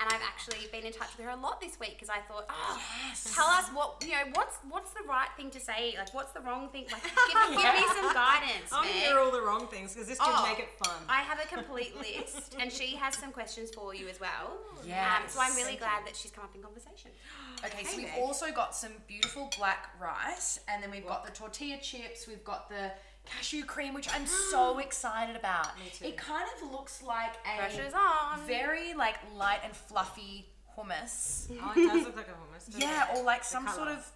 And 0.00 0.06
I've 0.12 0.22
actually 0.22 0.58
been 0.70 0.84
in 0.86 0.92
touch 0.92 1.08
with 1.16 1.26
her 1.26 1.32
a 1.32 1.36
lot 1.36 1.60
this 1.60 1.80
week 1.80 1.94
because 1.98 2.08
I 2.08 2.20
thought, 2.30 2.46
oh, 2.48 2.80
Yes. 3.08 3.34
tell 3.34 3.46
us 3.46 3.66
what 3.74 3.96
you 4.06 4.12
know. 4.12 4.30
What's 4.34 4.54
what's 4.70 4.92
the 4.92 5.02
right 5.08 5.26
thing 5.36 5.50
to 5.50 5.58
say? 5.58 5.94
Like, 5.98 6.14
what's 6.14 6.30
the 6.30 6.40
wrong 6.40 6.68
thing? 6.68 6.84
Like, 6.92 7.02
give, 7.02 7.50
me- 7.50 7.56
give 7.60 7.74
me 7.74 7.82
some 7.88 8.14
guidance, 8.14 8.70
I'm 8.70 8.86
hear 8.86 9.18
all 9.18 9.32
the 9.32 9.42
wrong 9.42 9.66
things 9.66 9.94
because 9.94 10.06
this 10.06 10.18
can 10.20 10.32
Oh, 10.32 10.46
make 10.48 10.60
it 10.60 10.70
fun. 10.84 10.94
I 11.08 11.22
have 11.22 11.40
a 11.40 11.48
complete 11.52 11.96
list, 11.98 12.54
and 12.60 12.70
she 12.70 12.94
has 12.94 13.16
some 13.16 13.32
questions 13.32 13.70
for 13.74 13.92
you 13.92 14.06
as 14.06 14.20
well. 14.20 14.58
Um, 14.80 14.86
Yes. 14.86 15.34
so 15.34 15.40
I'm 15.40 15.50
really 15.56 15.70
Thank 15.70 15.80
glad 15.80 16.06
that 16.06 16.14
she's 16.14 16.30
come 16.30 16.44
up 16.44 16.54
in 16.54 16.62
conversation. 16.62 17.10
Okay, 17.64 17.82
so 17.82 17.90
Hey, 17.90 17.96
we've 18.04 18.06
Meg. 18.14 18.20
also 18.22 18.52
got 18.52 18.76
some 18.76 18.92
beautiful 19.08 19.50
black 19.58 19.88
rice, 20.00 20.60
and 20.68 20.80
then 20.80 20.92
we've 20.92 21.04
got 21.08 21.26
the 21.26 21.32
tortilla 21.32 21.76
chips, 21.82 22.28
we've 22.28 22.44
got 22.44 22.68
the 22.68 22.92
cashew 23.30 23.64
cream, 23.64 23.94
which 23.94 24.08
I'm 24.12 24.26
so 24.50 24.78
excited 24.78 25.36
about. 25.36 25.78
Me 25.78 25.90
too. 25.92 26.06
It 26.06 26.16
kind 26.16 26.46
of 26.62 26.70
looks 26.72 27.02
like 27.02 27.34
a 27.44 27.58
Pressure's 27.58 27.92
on. 27.94 28.40
very 28.46 28.94
like 28.94 29.16
light 29.36 29.60
and 29.64 29.74
fluffy 29.74 30.46
hummus. 30.76 31.46
oh, 31.62 31.72
it 31.76 31.86
does 31.88 32.04
look 32.06 32.16
like 32.16 32.28
a 32.28 32.30
hummus. 32.32 32.66
doesn't 32.66 32.80
Yeah, 32.80 33.12
it? 33.12 33.18
or 33.18 33.22
like 33.24 33.40
The 33.42 33.46
some 33.48 33.66
sort 33.66 33.78
colour. 33.88 33.90
of 33.92 34.10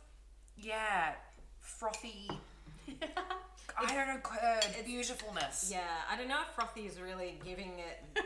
yeah, 0.57 1.13
frothy. 1.61 2.29
I 3.75 3.87
don't 3.87 4.07
know, 4.07 4.19
curd, 4.23 4.39
uh, 4.79 4.83
beautifulness. 4.85 5.71
Yeah, 5.73 5.81
I 6.11 6.17
don't 6.17 6.29
know 6.29 6.41
if 6.47 6.55
frothy 6.55 6.83
is 6.83 7.01
really 7.01 7.39
giving 7.45 7.79
it 7.79 8.05
the 8.15 8.21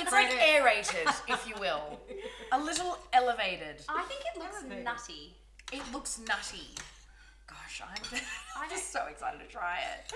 It's 0.00 0.08
credit. 0.10 0.36
like 0.36 0.42
aerated, 0.48 1.08
if 1.28 1.46
you 1.48 1.54
will. 1.58 1.98
A 2.52 2.58
little 2.60 2.96
elevated. 3.12 3.76
I 3.88 4.02
think 4.04 4.20
it 4.34 4.38
looks 4.38 4.56
Elevated. 4.60 4.84
nutty. 4.84 5.34
It 5.72 5.82
looks 5.92 6.20
nutty. 6.26 6.68
Gosh, 7.46 7.82
I'm 7.82 8.02
just, 8.10 8.22
I'm 8.56 8.70
just 8.70 8.92
so 8.92 9.06
excited 9.10 9.40
to 9.40 9.46
try 9.46 9.78
it. 9.78 10.12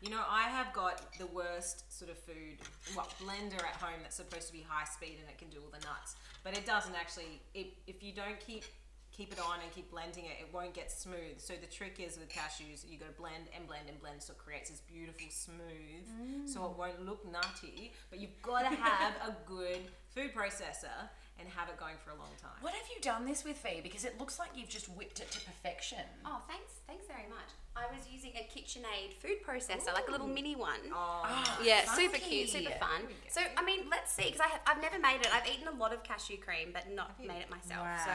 You 0.00 0.10
know, 0.10 0.22
I 0.28 0.48
have 0.48 0.72
got 0.72 1.16
the 1.18 1.26
worst 1.28 1.96
sort 1.96 2.10
of 2.10 2.18
food, 2.18 2.58
well, 2.96 3.08
blender 3.22 3.62
at 3.62 3.76
home 3.78 4.00
that's 4.02 4.16
supposed 4.16 4.48
to 4.48 4.52
be 4.52 4.64
high 4.68 4.84
speed 4.84 5.18
and 5.20 5.28
it 5.28 5.38
can 5.38 5.48
do 5.48 5.58
all 5.58 5.70
the 5.70 5.84
nuts, 5.86 6.16
but 6.42 6.56
it 6.58 6.66
doesn't 6.66 6.94
actually. 6.94 7.40
If, 7.54 7.68
if 7.86 8.02
you 8.02 8.12
don't 8.12 8.40
keep 8.40 8.64
keep 9.12 9.30
it 9.30 9.38
on 9.38 9.60
and 9.62 9.70
keep 9.72 9.90
blending 9.90 10.24
it, 10.24 10.40
it 10.40 10.48
won't 10.52 10.72
get 10.72 10.90
smooth. 10.90 11.36
So 11.36 11.52
the 11.60 11.66
trick 11.66 12.00
is 12.00 12.18
with 12.18 12.30
cashews, 12.30 12.88
you 12.88 12.98
got 12.98 13.14
to 13.14 13.20
blend 13.20 13.44
and 13.54 13.66
blend 13.68 13.88
and 13.88 14.00
blend, 14.00 14.22
so 14.22 14.32
it 14.32 14.38
creates 14.38 14.70
this 14.70 14.80
beautiful 14.80 15.28
smooth. 15.28 16.48
So 16.48 16.64
it 16.64 16.68
mm. 16.68 16.78
won't 16.78 17.06
look 17.06 17.30
nutty, 17.30 17.92
but 18.10 18.18
you've 18.18 18.40
got 18.42 18.62
to 18.62 18.74
have 18.74 19.12
a 19.28 19.36
good 19.46 19.80
food 20.14 20.34
processor 20.34 21.10
and 21.38 21.48
have 21.48 21.68
it 21.68 21.76
going 21.76 21.94
for 22.04 22.10
a 22.10 22.14
long 22.14 22.30
time. 22.40 22.56
What 22.60 22.72
have 22.74 22.86
you 22.94 23.00
done 23.00 23.24
this 23.26 23.44
with, 23.44 23.56
Fee? 23.56 23.80
Because 23.82 24.04
it 24.04 24.18
looks 24.18 24.38
like 24.38 24.50
you've 24.54 24.68
just 24.68 24.88
whipped 24.88 25.20
it 25.20 25.30
to 25.32 25.40
perfection. 25.40 25.98
Oh, 26.24 26.40
thanks, 26.46 26.80
thanks 26.86 27.06
very 27.06 27.28
much. 27.28 27.50
I 27.74 27.86
was 27.94 28.06
using 28.12 28.32
a 28.36 28.46
KitchenAid 28.46 29.14
food 29.18 29.42
processor, 29.46 29.92
like 29.94 30.08
a 30.08 30.10
little 30.10 30.26
mini 30.28 30.54
one. 30.54 30.80
Oh, 30.92 31.22
ah, 31.24 31.58
Yeah, 31.62 31.84
super 31.92 32.18
cute, 32.18 32.50
super 32.50 32.72
fun. 32.72 33.02
So, 33.28 33.40
I 33.56 33.64
mean, 33.64 33.86
let's 33.90 34.12
see, 34.12 34.24
because 34.26 34.40
I 34.40 34.48
have, 34.48 34.60
I've 34.66 34.82
never 34.82 34.98
made 34.98 35.20
it. 35.20 35.28
I've 35.34 35.48
eaten 35.48 35.68
a 35.68 35.76
lot 35.78 35.92
of 35.92 36.02
cashew 36.02 36.36
cream, 36.36 36.68
but 36.72 36.92
not 36.94 37.18
made 37.18 37.40
it 37.40 37.50
myself. 37.50 37.86
So 38.04 38.12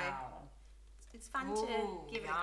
it's 1.14 1.28
fun 1.28 1.50
Ooh, 1.50 1.56
to 1.56 2.14
give 2.14 2.24
it 2.24 2.30
a 2.30 2.34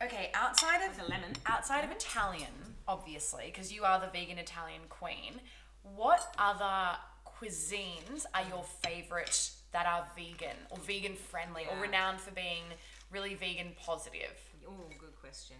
go. 0.00 0.06
Okay, 0.06 0.30
outside 0.34 0.82
of 0.88 0.96
With 0.96 1.08
a 1.08 1.10
lemon. 1.10 1.32
outside 1.46 1.84
of 1.84 1.90
Italian, 1.90 2.76
obviously, 2.86 3.46
because 3.46 3.72
you 3.72 3.82
are 3.82 3.98
the 3.98 4.06
vegan 4.06 4.38
Italian 4.38 4.82
queen. 4.88 5.40
What 5.82 6.32
other 6.38 6.96
cuisines 7.26 8.26
are 8.34 8.42
your 8.48 8.62
favorite 8.82 9.50
that 9.72 9.86
are 9.86 10.06
vegan 10.16 10.56
or 10.70 10.78
vegan 10.78 11.14
friendly 11.14 11.64
or 11.70 11.80
renowned 11.80 12.20
for 12.20 12.32
being 12.32 12.64
really 13.10 13.34
vegan 13.34 13.72
positive? 13.80 14.36
Oh, 14.66 14.72
good 14.98 15.18
question. 15.20 15.56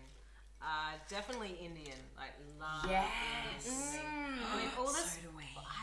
Uh, 0.62 0.92
definitely 1.08 1.56
Indian. 1.62 1.96
Like 2.16 2.32
love 2.60 2.90
Yes. 2.90 3.66
Indian 3.66 4.02
cuisine. 4.02 4.44
I 4.52 4.56
mean, 4.58 4.70
all 4.78 4.86
the 4.86 4.92
So 4.92 5.18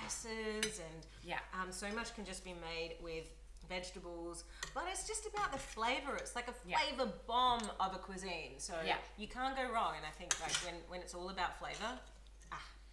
spices 0.10 0.80
and 0.80 1.06
Yeah. 1.24 1.40
um, 1.54 1.72
so 1.72 1.90
much 1.94 2.14
can 2.16 2.26
just 2.26 2.44
be 2.44 2.54
made 2.54 2.98
with 3.02 3.26
vegetables. 3.68 4.44
But 4.74 4.84
it's 4.92 5.08
just 5.08 5.26
about 5.26 5.52
the 5.52 5.58
flavor. 5.58 6.16
It's 6.16 6.36
like 6.36 6.48
a 6.48 6.54
Yeah. 6.66 6.78
flavor 6.80 7.12
bomb 7.26 7.70
of 7.80 7.96
a 7.96 8.00
cuisine. 8.00 8.60
So 8.60 8.80
Yeah. 8.86 8.98
you 9.18 9.28
can't 9.28 9.56
go 9.56 9.70
wrong. 9.72 9.96
And 9.98 10.06
I 10.06 10.12
think 10.12 10.40
like 10.40 10.54
when 10.64 10.76
when 10.90 11.02
it's 11.02 11.14
all 11.16 11.30
about 11.30 11.58
flavor, 11.60 12.00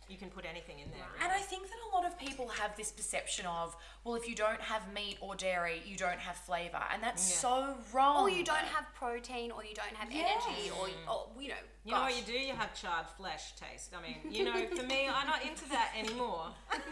you 0.09 0.17
can 0.17 0.29
put 0.31 0.45
anything 0.45 0.79
in 0.79 0.91
there. 0.91 1.07
And 1.23 1.33
I 1.33 1.39
think 1.41 1.65
that 1.65 1.77
a 1.91 1.97
lot 1.97 2.05
of 2.07 2.19
people 2.19 2.49
have 2.49 2.77
this 2.77 2.91
perception 2.93 3.47
of, 3.47 3.77
well, 4.05 4.15
if 4.15 4.29
you 4.29 4.35
don't 4.35 4.61
have 4.61 4.93
meat 4.93 5.17
or 5.21 5.35
dairy, 5.35 5.83
you 5.87 5.97
don't 5.97 6.19
have 6.19 6.37
flavor, 6.37 6.83
and 6.93 7.03
that's 7.03 7.31
Yeah. 7.31 7.37
so 7.39 7.77
wrong. 7.93 8.23
Or 8.25 8.31
you 8.31 8.45
don't 8.45 8.57
have 8.77 8.87
protein, 8.95 9.51
or 9.51 9.65
you 9.65 9.75
don't 9.75 9.95
have 9.97 10.09
energy, 10.11 10.71
or, 10.71 10.89
or 11.11 11.29
you 11.41 11.49
know, 11.49 11.55
You 11.85 11.93
know 11.93 12.01
what 12.03 12.17
you 12.17 12.23
do? 12.23 12.33
You 12.33 12.55
have 12.55 12.75
charred 12.75 13.07
flesh 13.17 13.53
taste. 13.57 13.93
I 13.97 14.03
mean, 14.03 14.17
you 14.31 14.45
know, 14.45 14.67
for 14.77 14.83
me, 14.85 15.09
I'm 15.09 15.27
not 15.27 15.45
into 15.45 15.69
that 15.71 15.93
anymore. 15.97 16.49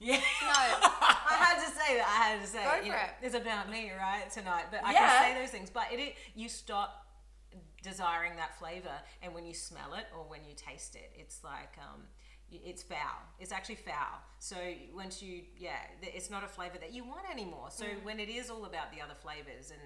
Yeah. 0.00 0.14
No, 0.14 0.20
I 0.54 1.34
had 1.40 1.56
to 1.64 1.70
say 1.72 1.96
that. 1.96 2.06
I 2.06 2.28
had 2.30 2.40
to 2.40 2.46
say 2.46 2.62
Go 2.62 2.74
it. 2.76 2.84
You 2.84 2.92
know, 2.92 2.98
it. 2.98 3.10
It's 3.26 3.34
about 3.34 3.68
me, 3.68 3.90
right? 3.90 4.30
Tonight, 4.30 4.66
but 4.70 4.84
I 4.84 4.92
Yeah. 4.92 4.98
can 5.08 5.34
say 5.34 5.40
those 5.40 5.50
things. 5.50 5.70
But 5.70 5.86
it, 5.92 5.98
it, 5.98 6.14
you 6.36 6.48
stop 6.48 7.04
desiring 7.82 8.36
that 8.36 8.56
flavor, 8.58 8.94
and 9.22 9.34
when 9.34 9.44
you 9.44 9.54
smell 9.54 9.94
it 9.94 10.04
or 10.16 10.22
when 10.28 10.44
you 10.44 10.54
taste 10.54 10.94
it, 10.94 11.10
it's 11.16 11.42
like 11.42 11.74
um, 11.78 12.02
y- 12.02 12.06
it's 12.50 12.82
foul. 12.82 13.18
It's 13.38 13.52
actually 13.52 13.76
foul. 13.76 14.20
So 14.38 14.56
once 14.94 15.22
you, 15.22 15.42
yeah, 15.58 15.76
it's 16.02 16.30
not 16.30 16.44
a 16.44 16.48
flavor 16.48 16.78
that 16.78 16.92
you 16.92 17.04
want 17.04 17.28
anymore. 17.30 17.68
So 17.70 17.84
Mm. 17.84 18.02
when 18.04 18.20
it 18.20 18.28
is 18.28 18.50
all 18.50 18.64
about 18.64 18.90
the 18.92 19.00
other 19.00 19.14
flavors 19.14 19.70
and 19.70 19.80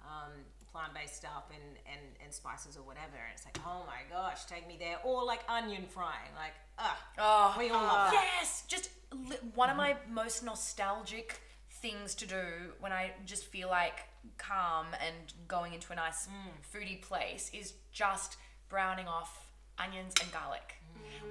um, 0.00 0.32
plant-based 0.72 1.16
stuff 1.16 1.44
and, 1.50 1.78
and 1.90 2.00
and 2.22 2.32
spices 2.32 2.76
or 2.76 2.82
whatever, 2.82 3.16
it's 3.32 3.44
like, 3.44 3.58
oh 3.66 3.84
my 3.86 4.00
gosh, 4.10 4.44
take 4.46 4.66
me 4.68 4.76
there. 4.78 4.96
Or 5.04 5.24
like 5.24 5.40
onion 5.48 5.84
frying, 5.88 6.30
like, 6.36 6.52
ah, 6.78 6.98
Oh, 7.18 7.54
We 7.58 7.70
all 7.70 7.82
love 7.82 8.10
that. 8.10 8.28
Yes, 8.38 8.64
just 8.68 8.90
li- 9.12 9.36
one 9.54 9.70
of 9.70 9.76
my 9.76 9.96
most 10.10 10.42
nostalgic 10.44 11.40
things 11.70 12.14
to 12.16 12.26
do 12.26 12.44
when 12.80 12.92
I 12.92 13.12
just 13.26 13.44
feel 13.46 13.68
like 13.68 14.00
calm 14.38 14.86
and 15.06 15.32
going 15.48 15.74
into 15.74 15.92
a 15.92 15.96
nice 15.96 16.28
foodie 16.72 17.00
place 17.02 17.50
is 17.52 17.74
just 17.92 18.36
browning 18.68 19.06
off 19.06 19.46
onions 19.78 20.14
and 20.22 20.30
garlic. 20.32 20.76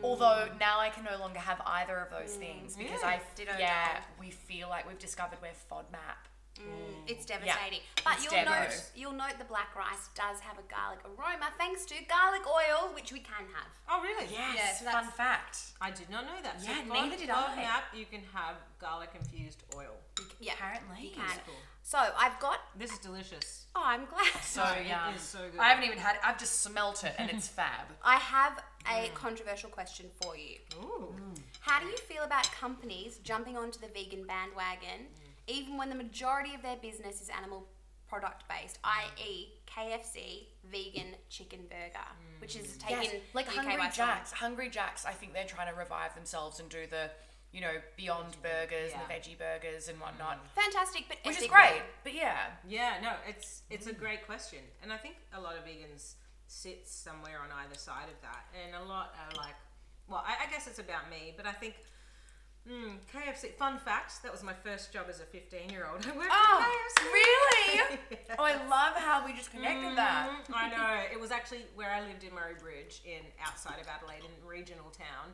Although 0.03 0.49
now 0.59 0.79
I 0.79 0.89
can 0.89 1.03
no 1.05 1.17
longer 1.19 1.39
have 1.39 1.62
either 1.65 1.97
of 1.97 2.09
those 2.12 2.36
mm, 2.36 2.39
things 2.39 2.75
because 2.75 3.01
Yeah. 3.01 3.07
I 3.07 3.19
Ditto 3.36 3.53
yeah 3.59 3.93
dog. 3.93 4.03
we 4.19 4.31
feel 4.31 4.69
like 4.69 4.88
we've 4.88 4.99
discovered 4.99 5.38
we're 5.41 5.49
FODMAP. 5.71 6.19
Mm, 6.59 6.93
it's 7.07 7.25
devastating. 7.25 7.79
But 8.03 8.13
It's 8.15 8.25
you'll 8.25 8.33
devo. 8.43 8.45
note, 8.45 8.83
you'll 8.95 9.12
note 9.13 9.36
the 9.39 9.45
black 9.45 9.75
rice 9.75 10.09
does 10.13 10.39
have 10.41 10.59
a 10.59 10.65
garlic 10.69 10.99
aroma 11.03 11.49
thanks 11.57 11.83
to 11.86 11.95
garlic 12.05 12.43
oil, 12.45 12.93
which 12.93 13.12
we 13.12 13.19
can 13.19 13.45
have. 13.55 13.67
oh 13.89 14.01
really? 14.03 14.27
Yes, 14.31 14.55
Yeah, 14.55 14.73
so 14.73 14.86
fun 14.86 14.93
that's- 15.09 15.13
fact. 15.15 15.57
I 15.81 15.89
did 15.89 16.09
not 16.12 16.25
know 16.25 16.39
that. 16.43 16.57
Yeah, 16.62 16.83
so 16.86 16.93
neither 16.93 17.17
did 17.17 17.29
I. 17.31 17.36
FODMAP, 17.57 17.97
you 17.97 18.05
can 18.05 18.21
have 18.33 18.57
garlic 18.79 19.09
infused 19.15 19.63
oil. 19.75 19.95
Yeah, 20.39 20.53
Apparently, 20.53 21.07
you 21.07 21.15
can. 21.15 21.39
cool. 21.45 21.55
So 21.84 22.00
I've 22.17 22.39
got. 22.39 22.60
This 22.78 22.91
is 22.91 23.00
delicious. 23.00 23.67
Oh, 23.76 23.84
I'm 23.86 24.06
glad. 24.06 24.26
So 24.41 24.63
It 24.63 24.88
yum. 24.88 25.13
is 25.15 25.22
so 25.22 25.39
good. 25.52 25.60
I 25.60 25.69
haven't 25.69 25.84
even 25.84 25.98
had 25.98 26.15
it. 26.15 26.22
I've 26.24 26.39
just 26.39 26.62
smelt 26.62 27.04
it 27.04 27.13
and 27.17 27.30
it's 27.30 27.48
fab. 27.60 27.88
I 28.04 28.15
have 28.15 28.63
a 28.88 29.10
mm. 29.10 29.13
controversial 29.13 29.69
question 29.69 30.08
for 30.22 30.38
you. 30.38 30.58
Ooh. 30.82 31.13
Mm. 31.15 31.39
How 31.60 31.80
do 31.80 31.88
you 31.88 31.98
feel 31.98 32.24
about 32.24 32.50
companies 32.52 33.19
jumping 33.24 33.58
onto 33.58 33.80
the 33.80 33.88
vegan 33.88 34.26
bandwagon, 34.26 35.08
mm. 35.08 35.54
even 35.54 35.78
when 35.78 35.89
the 35.89 35.96
majority 35.96 36.54
of 36.56 36.62
their 36.62 36.78
business 36.78 37.22
is 37.22 37.30
animal 37.30 37.67
product 38.08 38.43
based, 38.48 38.80
i.e., 38.84 39.48
KFC 39.67 40.46
vegan 40.72 41.15
chicken 41.30 41.62
burger, 41.69 42.08
which 42.39 42.56
is 42.56 42.78
taken 42.78 43.04
Yes, 43.04 43.15
like 43.34 43.46
the 43.48 43.54
UK 43.54 43.58
Hungry 43.58 43.78
by 43.78 43.89
storm. 43.89 44.10
Jacks. 44.10 44.32
Hungry 44.32 44.69
Jacks, 44.69 45.06
I 45.06 45.12
think 45.12 45.34
they're 45.34 45.46
trying 45.46 45.72
to 45.74 45.78
revive 45.78 46.13
themselves 46.13 46.60
and 46.60 46.69
do 46.69 46.86
the, 46.89 47.10
you 47.54 47.62
know, 47.62 47.74
Beyond 47.96 48.36
Burgers 48.42 48.92
and 48.94 49.02
the 49.02 49.13
veggie 49.13 49.38
burgers 49.38 49.88
and 49.88 50.00
whatnot, 50.02 50.39
Fantastic, 50.56 51.06
but 51.08 51.18
which 51.24 51.39
is 51.39 51.48
great. 51.48 51.82
But 52.04 52.13
yeah, 52.16 52.38
Yeah, 52.68 52.96
no, 53.02 53.12
it's 53.28 53.62
it's 53.70 53.88
a 53.88 53.94
great 53.94 54.26
question, 54.26 54.60
and 54.82 54.92
I 54.92 54.98
think 54.98 55.16
a 55.34 55.39
lot 55.39 55.56
of 55.56 55.63
vegans 55.63 56.16
sit 56.48 56.88
somewhere 56.88 57.39
on 57.39 57.50
either 57.63 57.78
side 57.78 58.10
of 58.10 58.20
that, 58.24 58.46
and 58.60 58.76
a 58.76 58.84
lot 58.84 59.13
are 59.22 59.36
like, 59.38 59.56
well, 60.10 60.24
I, 60.28 60.46
I 60.48 60.52
guess 60.52 60.68
it's 60.68 60.80
about 60.80 61.10
me, 61.10 61.34
but 61.38 61.46
I 61.46 61.54
think. 61.54 61.76
Mm, 62.63 62.96
KFC. 63.12 63.52
Fun 63.56 63.78
fact: 63.78 64.24
that 64.24 64.32
was 64.32 64.42
my 64.42 64.54
first 64.54 64.94
job 64.94 65.08
as 65.10 65.20
a 65.20 65.26
fifteen-year-old. 65.26 66.06
I 66.08 66.16
worked 66.16 66.32
Oh, 66.32 66.63
at 66.63 67.04
KFC. 67.04 67.12
really? 67.12 68.00
oh, 68.39 68.44
I 68.46 68.54
love 68.68 68.96
how 68.96 69.26
we 69.26 69.34
just 69.34 69.52
connected 69.52 69.98
that. 69.98 70.30
Mhm, 70.48 70.56
I 70.56 70.70
know. 70.70 71.04
It 71.12 71.20
was 71.20 71.30
actually 71.30 71.66
where 71.76 71.92
I 71.92 72.00
lived 72.08 72.24
in 72.24 72.34
Murray 72.34 72.56
Bridge, 72.58 73.02
in 73.04 73.20
outside 73.46 73.82
of 73.82 73.88
Adelaide, 73.89 74.24
in 74.24 74.48
regional 74.48 74.89
town. 74.92 75.34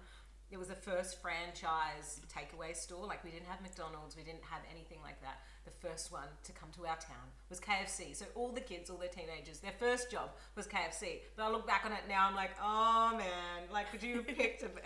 It 0.52 0.58
was 0.58 0.68
the 0.70 0.76
first 0.76 1.22
franchise 1.22 2.22
takeaway 2.28 2.76
store. 2.76 3.06
Like 3.06 3.24
we 3.24 3.30
didn't 3.30 3.48
have 3.48 3.62
McDonald's, 3.62 4.16
we 4.18 4.24
didn't 4.24 4.44
have 4.44 4.62
anything 4.72 4.98
like 5.04 5.22
that. 5.22 5.40
The 5.66 5.88
first 5.88 6.12
one 6.12 6.28
to 6.44 6.52
come 6.52 6.70
to 6.78 6.88
our 6.88 6.96
town 6.98 7.30
was 7.50 7.60
KFC. 7.60 8.16
So 8.16 8.26
all 8.36 8.52
the 8.52 8.62
kids, 8.62 8.90
all 8.90 8.98
the 8.98 9.08
teenagers, 9.08 9.60
their 9.60 9.74
first 9.80 10.10
job 10.10 10.32
was 10.56 10.66
KFC. 10.68 11.20
But 11.36 11.44
I 11.44 11.52
look 11.52 11.68
back 11.68 11.84
on 11.86 11.92
it 11.92 12.02
now, 12.10 12.28
I'm 12.28 12.36
like, 12.36 12.52
oh 12.62 13.12
man, 13.16 13.70
like 13.72 13.92
could 13.92 14.02
you 14.02 14.16
have 14.18 14.28
picked 14.38 14.64
a 14.64 14.70
bit? 14.70 14.86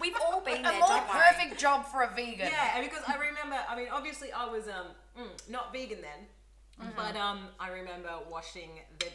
We've 0.00 0.16
all 0.26 0.40
been 0.40 0.58
A 0.60 0.62
there. 0.62 0.78
more 0.80 0.88
Don't 0.88 1.08
worry. 1.08 1.20
perfect 1.30 1.60
job 1.60 1.86
for 1.86 2.02
a 2.02 2.08
vegan. 2.14 2.48
Yeah, 2.50 2.72
and 2.76 2.84
because 2.84 3.04
I 3.06 3.14
remember, 3.16 3.56
I 3.68 3.76
mean, 3.76 3.86
obviously 3.92 4.32
I 4.32 4.46
was 4.46 4.64
um 4.66 4.88
mm, 5.16 5.48
not 5.50 5.72
vegan 5.72 5.98
then, 6.02 6.90
but 6.96 7.14
um 7.16 7.40
I 7.60 7.68
remember 7.70 8.10
washing 8.28 8.70
the 8.98 9.06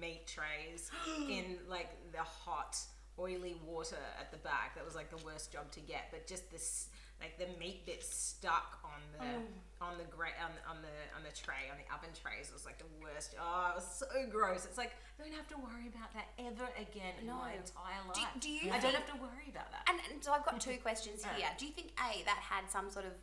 meat 0.00 0.28
trays 0.28 0.92
in 1.28 1.56
like 1.68 1.90
the 2.12 2.18
hot 2.22 2.76
oily 3.22 3.56
water 3.64 4.02
at 4.18 4.30
the 4.30 4.38
back. 4.38 4.74
That 4.74 4.84
was 4.84 4.94
like 4.94 5.10
the 5.10 5.22
worst 5.24 5.52
job 5.52 5.70
to 5.72 5.80
get. 5.80 6.10
But 6.10 6.26
just 6.26 6.50
this, 6.50 6.88
like 7.20 7.38
the 7.38 7.46
meat 7.58 7.86
bit 7.86 8.02
stuck 8.02 8.82
on 8.82 9.00
the 9.14 9.24
oh. 9.24 9.86
on 9.86 9.94
the 9.98 10.04
gra- 10.10 10.34
on, 10.42 10.50
on 10.66 10.82
the 10.82 10.96
on 11.14 11.22
the 11.22 11.30
tray 11.30 11.70
on 11.70 11.78
the 11.78 11.86
oven 11.94 12.10
trays 12.10 12.50
was 12.52 12.66
like 12.66 12.78
the 12.78 12.90
worst. 13.00 13.34
Oh, 13.38 13.70
it 13.70 13.76
was 13.76 13.86
so 13.86 14.10
gross. 14.28 14.64
It's 14.66 14.78
like 14.78 14.92
I 15.18 15.22
don't 15.22 15.34
have 15.34 15.48
to 15.54 15.58
worry 15.62 15.86
about 15.86 16.10
that 16.18 16.34
ever 16.42 16.66
again 16.74 17.14
in 17.22 17.30
my 17.30 17.54
entire 17.54 18.02
life. 18.10 18.26
do 18.40 18.50
you 18.50 18.74
I 18.74 18.82
don't 18.82 18.94
have 18.94 19.06
to 19.14 19.18
worry 19.22 19.46
about 19.48 19.70
that. 19.70 19.86
And, 19.86 20.00
and 20.10 20.18
so 20.22 20.32
I've 20.32 20.44
got 20.44 20.60
two 20.60 20.76
questions 20.82 21.22
here. 21.36 21.46
Do 21.56 21.66
you 21.66 21.72
think 21.72 21.94
A, 22.02 22.24
that 22.26 22.42
had 22.42 22.66
some 22.66 22.90
sort 22.90 23.06
of 23.06 23.14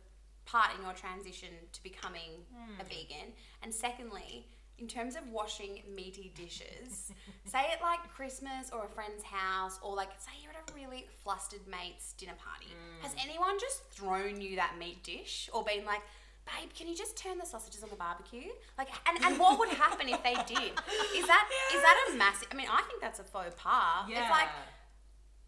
part 0.46 0.72
in 0.76 0.82
your 0.82 0.94
transition 0.94 1.52
to 1.72 1.82
becoming 1.82 2.48
hmm. 2.48 2.80
a 2.80 2.84
vegan? 2.84 3.36
And 3.62 3.74
secondly, 3.74 4.48
in 4.80 4.88
terms 4.88 5.16
of 5.16 5.22
washing 5.30 5.82
meaty 5.94 6.32
dishes, 6.34 7.12
say 7.44 7.66
at 7.72 7.82
like 7.82 8.00
Christmas 8.14 8.70
or 8.72 8.84
a 8.84 8.88
friend's 8.88 9.22
house, 9.22 9.78
or 9.82 9.94
like 9.94 10.10
say 10.18 10.32
you're 10.42 10.52
at 10.52 10.70
a 10.70 10.74
really 10.74 11.06
flustered 11.22 11.60
mate's 11.70 12.14
dinner 12.14 12.36
party, 12.38 12.66
mm. 12.66 13.02
has 13.02 13.14
anyone 13.22 13.58
just 13.60 13.84
thrown 13.90 14.40
you 14.40 14.56
that 14.56 14.76
meat 14.78 15.02
dish 15.02 15.50
or 15.52 15.62
been 15.64 15.84
like, 15.84 16.02
Babe, 16.46 16.70
can 16.74 16.88
you 16.88 16.96
just 16.96 17.16
turn 17.16 17.38
the 17.38 17.44
sausages 17.44 17.82
on 17.82 17.90
the 17.90 17.96
barbecue? 17.96 18.50
Like, 18.78 18.88
and, 19.06 19.22
and 19.22 19.38
what 19.38 19.58
would 19.58 19.68
happen 19.68 20.08
if 20.08 20.22
they 20.24 20.34
did? 20.34 20.72
Is 21.14 21.26
that 21.26 21.48
is 21.72 21.82
that 21.82 22.08
a 22.10 22.16
massive? 22.16 22.48
I 22.50 22.56
mean, 22.56 22.66
I 22.70 22.82
think 22.88 23.00
that's 23.00 23.20
a 23.20 23.24
faux 23.24 23.54
pas. 23.56 24.08
yeah. 24.08 24.22
It's 24.22 24.30
like, 24.30 24.48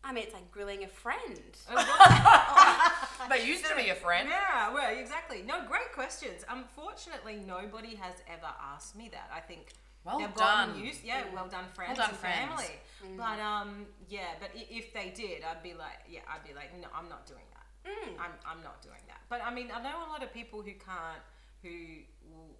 I 0.05 0.13
mean, 0.13 0.25
it's 0.25 0.35
like 0.35 0.51
grilling 0.51 0.85
a 0.85 0.89
friend. 0.89 1.57
They 3.31 3.47
used 3.47 3.65
to 3.67 3.77
be 3.77 3.89
a 3.89 3.95
friend. 3.95 4.29
Yeah, 4.29 4.73
well, 4.75 4.91
exactly. 4.99 5.43
No, 5.47 5.65
great 5.67 5.93
questions. 5.95 6.45
Unfortunately, 6.51 7.39
nobody 7.47 7.95
has 7.95 8.15
ever 8.27 8.51
asked 8.75 8.97
me 8.97 9.09
that. 9.13 9.31
I 9.35 9.41
think 9.41 9.73
Well 10.05 10.19
they've 10.19 10.35
done. 10.35 10.79
used. 10.79 11.05
Yeah, 11.05 11.23
well 11.33 11.47
done, 11.47 11.67
friends 11.73 11.99
done, 11.99 12.11
and 12.11 12.19
friends. 12.19 12.51
family. 12.51 13.17
But 13.17 13.39
um, 13.41 13.87
yeah, 14.09 14.35
but 14.41 14.51
if 14.55 14.93
they 14.93 15.13
did, 15.15 15.45
I'd 15.45 15.63
be 15.63 15.75
like, 15.75 16.03
yeah, 16.11 16.21
I'd 16.29 16.47
be 16.47 16.53
like, 16.55 16.75
no, 16.81 16.89
I'm 16.95 17.09
not 17.09 17.27
doing 17.27 17.47
that. 17.55 17.67
I'm, 18.19 18.33
I'm 18.47 18.63
not 18.63 18.83
doing 18.83 19.03
that. 19.09 19.21
But 19.29 19.41
I 19.45 19.55
mean, 19.55 19.71
I 19.75 19.83
know 19.83 20.03
a 20.07 20.11
lot 20.11 20.23
of 20.23 20.33
people 20.35 20.61
who 20.63 20.73
can't, 20.73 21.23
who 21.63 22.03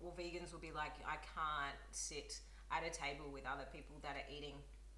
well, 0.01 0.15
vegans 0.19 0.53
will 0.53 0.61
be 0.63 0.73
like, 0.75 0.93
I 1.07 1.17
can't 1.35 1.77
sit 1.91 2.39
at 2.71 2.83
a 2.87 2.91
table 2.91 3.31
with 3.33 3.45
other 3.47 3.67
people 3.73 3.97
that 4.03 4.17
are 4.17 4.27
eating 4.31 4.55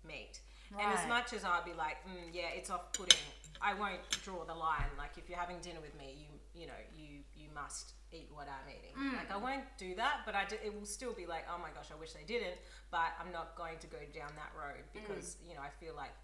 meat. 0.06 0.40
And 0.72 0.92
as 0.98 1.06
much 1.08 1.32
as 1.32 1.44
I'd 1.44 1.64
be 1.64 1.72
like, 1.72 1.98
mm, 2.08 2.32
yeah, 2.32 2.50
it's 2.54 2.70
off-putting, 2.70 3.20
I 3.60 3.74
won't 3.74 4.00
draw 4.24 4.44
the 4.44 4.54
line. 4.54 4.90
Like 4.98 5.16
if 5.16 5.28
you're 5.28 5.38
having 5.38 5.58
dinner 5.60 5.80
with 5.80 5.96
me, 5.96 6.16
you 6.18 6.28
you 6.60 6.66
know 6.66 6.80
you 6.96 7.22
you 7.36 7.48
must 7.54 7.92
eat 8.12 8.28
what 8.32 8.48
I'm 8.48 8.68
eating. 8.68 8.94
Like 9.16 9.30
I 9.30 9.36
won't 9.36 9.64
do 9.78 9.94
that, 9.96 10.22
but 10.26 10.34
I 10.34 10.44
do, 10.44 10.56
it 10.64 10.72
will 10.74 10.86
still 10.86 11.12
be 11.12 11.26
like, 11.26 11.44
oh 11.52 11.58
my 11.58 11.70
gosh, 11.74 11.90
I 11.94 11.98
wish 11.98 12.12
they 12.12 12.24
didn't. 12.26 12.58
But 12.90 13.14
I'm 13.20 13.32
not 13.32 13.56
going 13.56 13.78
to 13.80 13.86
go 13.86 13.98
down 14.14 14.30
that 14.36 14.52
road 14.58 14.82
because 14.92 15.36
you 15.46 15.54
know 15.54 15.62
I 15.62 15.70
feel 15.82 15.94
like 15.94 16.14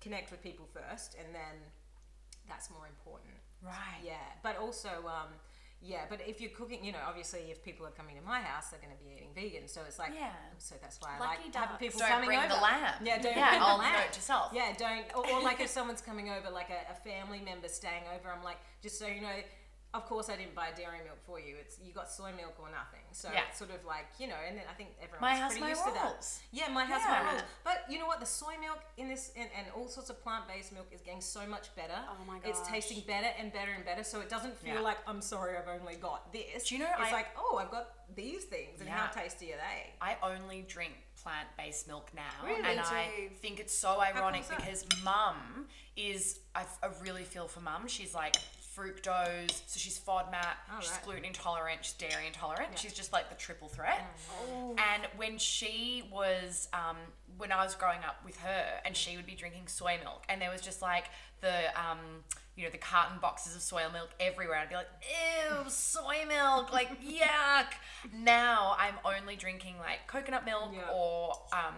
connect 0.00 0.30
with 0.30 0.42
people 0.42 0.66
first, 0.72 1.16
and 1.18 1.34
then 1.34 1.56
that's 2.48 2.70
more 2.70 2.86
important. 2.86 3.34
Right. 3.62 4.02
Yeah, 4.04 4.26
but 4.42 4.58
also, 4.58 4.90
um, 5.06 5.30
yeah, 5.84 6.02
but 6.08 6.20
if 6.26 6.40
you're 6.40 6.50
cooking, 6.50 6.84
you 6.84 6.92
know, 6.92 7.02
obviously, 7.06 7.50
if 7.50 7.62
people 7.64 7.84
are 7.84 7.90
coming 7.90 8.14
to 8.16 8.22
my 8.22 8.40
house, 8.40 8.70
they're 8.70 8.80
going 8.80 8.94
to 8.96 9.02
be 9.02 9.10
eating 9.16 9.30
vegan. 9.34 9.66
So 9.68 9.80
it's 9.86 9.98
like, 9.98 10.12
Yeah. 10.14 10.26
Um, 10.28 10.54
so 10.58 10.76
that's 10.80 11.00
why 11.00 11.16
I 11.16 11.18
like 11.18 11.54
having 11.54 11.76
people 11.78 11.98
Don't 11.98 12.08
coming 12.08 12.26
bring 12.26 12.38
over. 12.38 12.48
the 12.54 12.60
lamb. 12.60 12.94
Yeah, 13.02 13.18
don't 13.20 13.36
Yeah, 13.36 13.48
bring 13.50 13.60
the 13.60 13.66
I'll 13.66 13.78
lamb. 13.78 13.92
note 14.00 14.12
to 14.12 14.20
self. 14.20 14.52
Yeah, 14.54 14.72
don't. 14.78 15.04
Or, 15.16 15.28
or 15.28 15.42
like 15.42 15.60
if 15.60 15.68
someone's 15.68 16.00
coming 16.00 16.30
over, 16.30 16.50
like 16.50 16.70
a, 16.70 16.80
a 16.92 16.94
family 16.94 17.40
member 17.40 17.68
staying 17.68 18.04
over, 18.14 18.30
I'm 18.32 18.44
like, 18.44 18.58
just 18.80 18.98
so 18.98 19.06
you 19.06 19.20
know. 19.20 19.36
Of 19.94 20.06
course, 20.06 20.30
I 20.30 20.36
didn't 20.36 20.54
buy 20.54 20.68
dairy 20.74 20.98
milk 21.04 21.18
for 21.26 21.38
you. 21.38 21.56
It's 21.60 21.76
you 21.84 21.92
got 21.92 22.10
soy 22.10 22.32
milk 22.34 22.54
or 22.58 22.70
nothing. 22.70 23.04
So 23.12 23.28
Yeah. 23.30 23.42
it's 23.48 23.58
sort 23.58 23.70
of 23.72 23.84
like 23.84 24.06
you 24.18 24.26
know, 24.26 24.40
and 24.48 24.56
then 24.56 24.64
I 24.70 24.72
think 24.72 24.90
everyone's 25.02 25.38
house, 25.38 25.52
pretty 25.52 25.68
used 25.68 25.84
to 25.84 25.90
that. 25.92 26.24
Yeah, 26.50 26.68
my 26.68 26.86
house, 26.86 27.02
Yeah. 27.04 27.22
my 27.22 27.30
rules. 27.32 27.42
But 27.62 27.84
you 27.90 27.98
know 27.98 28.06
what? 28.06 28.18
The 28.20 28.24
soy 28.26 28.56
milk 28.58 28.80
in 28.96 29.08
this 29.08 29.32
and, 29.36 29.50
and 29.54 29.66
all 29.76 29.88
sorts 29.88 30.08
of 30.08 30.22
plant 30.22 30.48
based 30.48 30.72
milk 30.72 30.86
is 30.92 31.02
getting 31.02 31.20
so 31.20 31.46
much 31.46 31.74
better. 31.76 31.98
Oh 32.08 32.24
my 32.24 32.38
god, 32.38 32.48
It's 32.48 32.66
tasting 32.66 33.00
better 33.06 33.28
and 33.38 33.52
better 33.52 33.72
and 33.72 33.84
better. 33.84 34.02
So 34.02 34.20
it 34.20 34.30
doesn't 34.30 34.56
feel 34.58 34.76
Yeah. 34.76 34.80
like 34.80 34.96
I'm 35.06 35.20
sorry, 35.20 35.58
I've 35.58 35.68
only 35.68 35.96
got 35.96 36.32
this. 36.32 36.68
Do 36.68 36.74
you 36.76 36.80
know 36.80 36.90
It's 36.98 37.10
I- 37.10 37.12
like 37.12 37.28
oh, 37.36 37.58
I've 37.58 37.70
got 37.70 37.90
these 38.14 38.44
things, 38.44 38.80
and 38.80 38.88
how 38.88 39.08
tasty 39.08 39.52
are 39.52 39.58
they? 39.58 39.92
I 40.00 40.16
only 40.22 40.62
drink 40.62 40.94
plant-based 41.22 41.86
milk 41.86 42.12
now, 42.14 42.22
Really? 42.44 42.62
and 42.62 42.80
I 42.80 43.28
think 43.42 43.60
it's 43.60 43.76
so 43.76 44.00
ironic 44.00 44.48
because 44.48 44.86
mum 45.04 45.68
is. 45.96 46.40
I, 46.54 46.64
I 46.82 46.86
really 47.02 47.24
feel 47.24 47.46
for 47.46 47.60
mum. 47.60 47.86
She's 47.88 48.14
like 48.14 48.36
fructose, 48.76 49.62
so 49.66 49.78
she's 49.78 49.98
FODMAP, 49.98 50.44
Oh, 50.70 50.78
she's 50.80 50.90
right. 50.90 51.04
gluten 51.04 51.24
intolerant, 51.24 51.80
she's 51.84 51.94
dairy 51.94 52.26
intolerant. 52.26 52.78
She's 52.78 52.92
just 52.92 53.12
like 53.12 53.28
the 53.28 53.34
triple 53.36 53.68
threat. 53.68 54.00
Mm. 54.50 54.70
And 54.78 55.02
when 55.16 55.38
she 55.38 56.04
was, 56.12 56.68
um, 56.72 56.96
when 57.38 57.52
I 57.52 57.62
was 57.64 57.74
growing 57.74 58.00
up 58.06 58.16
with 58.24 58.36
her, 58.38 58.64
and 58.84 58.96
she 58.96 59.16
would 59.16 59.26
be 59.26 59.34
drinking 59.34 59.64
soy 59.66 59.98
milk, 60.02 60.24
and 60.28 60.40
there 60.40 60.50
was 60.50 60.60
just 60.60 60.82
like 60.82 61.04
the, 61.40 61.52
um, 61.78 61.98
you 62.56 62.64
know, 62.64 62.70
the 62.70 62.78
carton 62.78 63.18
boxes 63.20 63.56
of 63.56 63.62
soy 63.62 63.82
milk 63.92 64.10
everywhere. 64.20 64.56
I'd 64.58 64.68
be 64.68 64.74
like, 64.74 64.88
ew, 65.02 65.68
soy 65.68 66.24
milk, 66.28 66.72
like 66.72 67.02
yuck. 67.04 67.72
Now 68.14 68.76
I'm 68.78 68.94
only 69.04 69.36
drinking 69.36 69.76
like 69.78 70.06
coconut 70.06 70.44
milk 70.44 70.70
Yeah. 70.74 70.92
or 70.92 71.32
um, 71.52 71.74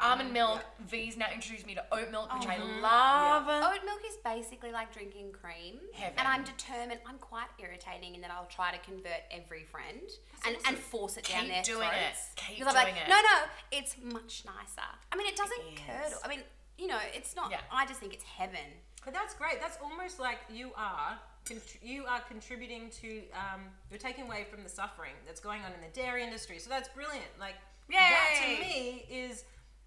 almond 0.00 0.32
milk. 0.32 0.64
V's 0.86 1.16
now 1.16 1.26
introduced 1.32 1.66
me 1.66 1.74
to 1.74 1.84
oat 1.92 2.10
milk, 2.10 2.32
which 2.34 2.48
I 2.48 2.56
Mm-hmm. 2.56 2.82
love. 2.82 3.44
Oat 3.48 3.84
milk 3.84 4.00
is 4.08 4.16
basically 4.24 4.72
like 4.72 4.92
drinking 4.92 5.32
cream. 5.32 5.76
Heaven. 5.92 6.14
And 6.18 6.28
I'm 6.28 6.44
determined, 6.44 7.00
I'm 7.06 7.18
quite 7.18 7.48
irritating 7.58 8.14
in 8.14 8.20
that 8.22 8.30
I'll 8.30 8.46
try 8.46 8.72
to 8.72 8.78
convert 8.78 9.22
every 9.30 9.64
friend 9.64 10.00
and, 10.46 10.56
and 10.66 10.76
force 10.76 11.16
it 11.16 11.24
down 11.24 11.42
Keep 11.44 11.50
their 11.52 11.62
doing 11.62 11.88
it. 11.88 12.14
throats. 12.14 12.30
Keep 12.36 12.58
Because 12.58 12.74
I'm 12.74 12.84
like, 12.84 12.94
doing 12.94 13.06
it. 13.06 13.08
no, 13.08 13.16
no, 13.16 13.36
it's 13.72 13.96
much 14.02 14.44
nicer. 14.44 14.88
I 15.12 15.16
mean, 15.16 15.26
it 15.28 15.36
doesn't 15.36 15.60
is. 15.72 15.80
curdle. 15.86 16.18
I 16.24 16.28
mean, 16.28 16.40
you 16.78 16.86
know, 16.88 16.98
it's 17.14 17.34
not, 17.36 17.50
Yeah. 17.50 17.60
I 17.72 17.86
just 17.86 18.00
think 18.00 18.12
it's 18.12 18.24
heaven. 18.24 18.68
But 19.04 19.14
that's 19.14 19.34
great. 19.34 19.60
That's 19.60 19.78
almost 19.82 20.18
like 20.18 20.38
you 20.52 20.72
are 20.76 21.16
contr- 21.44 21.78
you 21.80 22.06
are 22.06 22.20
contributing 22.22 22.90
to 23.00 23.18
um, 23.34 23.60
you're 23.88 24.00
taking 24.00 24.24
away 24.24 24.46
from 24.50 24.64
the 24.64 24.68
suffering 24.68 25.12
that's 25.24 25.38
going 25.38 25.62
on 25.62 25.70
in 25.72 25.80
the 25.80 25.92
dairy 25.94 26.24
industry. 26.24 26.58
So 26.58 26.68
that's 26.70 26.88
brilliant. 26.88 27.30
Like 27.38 27.54
that 27.88 28.40
Yay! 28.44 28.56
to 28.56 28.60
me 28.62 29.04
is 29.08 29.44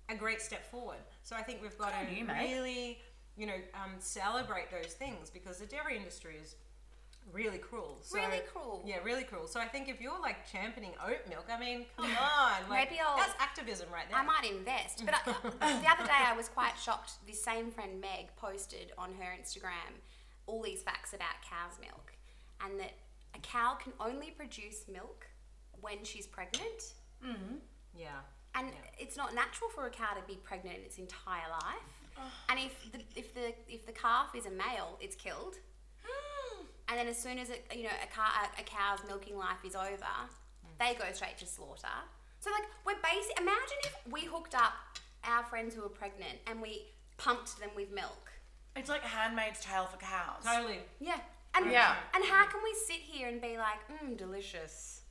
a 0.10 0.16
great 0.16 0.42
step 0.42 0.70
forward. 0.70 0.98
So 1.24 1.36
I 1.36 1.42
think 1.42 1.62
we've 1.62 1.78
got 1.78 1.94
Good 2.00 2.10
to 2.10 2.16
you, 2.16 2.28
really, 2.28 3.00
you 3.38 3.46
know, 3.48 3.56
um, 3.74 3.92
celebrate 4.00 4.72
those 4.72 4.94
things 4.94 5.30
because 5.30 5.58
the 5.60 5.66
dairy 5.66 5.96
industry 5.98 6.36
is 6.42 6.56
really 7.32 7.58
cruel. 7.60 8.00
So, 8.02 8.18
Really 8.18 8.42
cruel. 8.52 8.82
Yeah, 8.86 8.98
really 9.04 9.24
cruel. 9.24 9.48
So 9.48 9.60
I 9.60 9.66
think 9.68 9.88
if 9.88 10.02
you're 10.02 10.20
like 10.20 10.50
championing 10.52 10.92
oat 11.06 11.20
milk, 11.30 11.46
I 11.54 11.60
mean, 11.60 11.86
come 11.96 12.06
on, 12.06 12.52
like, 12.70 12.90
Maybe 12.90 13.00
I'll- 13.02 13.18
that's 13.18 13.34
activism 13.40 13.88
right 13.94 14.06
there. 14.10 14.20
I 14.20 14.24
might 14.24 14.50
invest. 14.50 15.04
But 15.06 15.16
I, 15.62 15.80
the 15.80 15.88
other 15.90 16.06
day 16.06 16.24
I 16.26 16.34
was 16.36 16.50
quite 16.50 16.74
shocked. 16.82 17.14
This 17.28 17.44
same 17.44 17.72
friend 17.72 18.02
Meg 18.02 18.36
posted 18.36 18.92
on 18.98 19.14
her 19.20 19.36
Instagram 19.40 19.94
all 20.48 20.64
these 20.64 20.82
facts 20.82 21.14
about 21.14 21.36
cow's 21.48 21.80
milk 21.80 22.12
and 22.66 22.80
that 22.80 22.94
a 23.36 23.40
cow 23.40 23.76
can 23.76 23.94
only 24.00 24.32
produce 24.32 24.86
milk 24.92 25.28
when 25.82 26.04
she's 26.04 26.26
pregnant. 26.26 26.96
Mm-hmm. 27.24 27.56
Yeah. 27.96 28.08
And 28.56 28.68
it's 28.98 29.16
not 29.16 29.34
natural 29.36 29.70
for 29.70 29.86
a 29.86 29.90
cow 29.90 30.14
to 30.20 30.28
be 30.28 30.40
pregnant 30.44 30.78
in 30.78 30.84
its 30.84 30.98
entire 30.98 31.50
life. 31.50 32.00
And 32.50 32.60
if 32.60 32.92
the 32.92 33.00
if 33.16 33.34
the 33.34 33.54
if 33.68 33.86
the 33.86 33.92
calf 33.92 34.36
is 34.36 34.46
a 34.46 34.52
male, 34.52 34.98
it's 35.02 35.16
killed. 35.16 35.56
And 36.90 36.98
then 36.98 37.08
as 37.08 37.22
soon 37.22 37.38
as 37.38 37.52
it, 37.52 37.72
you 37.72 37.84
know 37.84 37.96
a, 38.04 38.14
car, 38.14 38.26
a, 38.26 38.62
a 38.62 38.64
cow's 38.64 39.00
milking 39.08 39.38
life 39.38 39.64
is 39.64 39.76
over, 39.76 39.94
mm. 39.94 40.74
they 40.80 40.96
go 40.96 41.06
straight 41.14 41.38
to 41.38 41.46
slaughter. 41.46 41.88
So 42.40 42.50
like 42.50 42.64
we're 42.84 43.00
basic. 43.04 43.40
Imagine 43.40 43.78
if 43.84 44.12
we 44.12 44.22
hooked 44.22 44.56
up 44.56 44.74
our 45.24 45.44
friends 45.44 45.76
who 45.76 45.82
were 45.84 45.90
pregnant 45.90 46.40
and 46.48 46.62
we 46.62 46.88
pumped 47.18 47.60
them 47.60 47.70
with 47.76 47.92
milk. 47.92 48.32
It's 48.76 48.90
like 48.90 49.04
Handmaid's 49.04 49.64
Tale 49.64 49.86
for 49.86 49.98
cows. 49.98 50.44
Totally. 50.44 50.80
Yeah. 51.00 51.20
And 51.56 51.72
Yeah. 51.72 51.96
And 52.16 52.24
how 52.26 52.48
can 52.48 52.62
we 52.64 52.74
sit 52.88 52.98
here 52.98 53.28
and 53.28 53.42
be 53.42 53.58
like, 53.58 53.80
mmm, 53.88 54.18
delicious? 54.18 55.02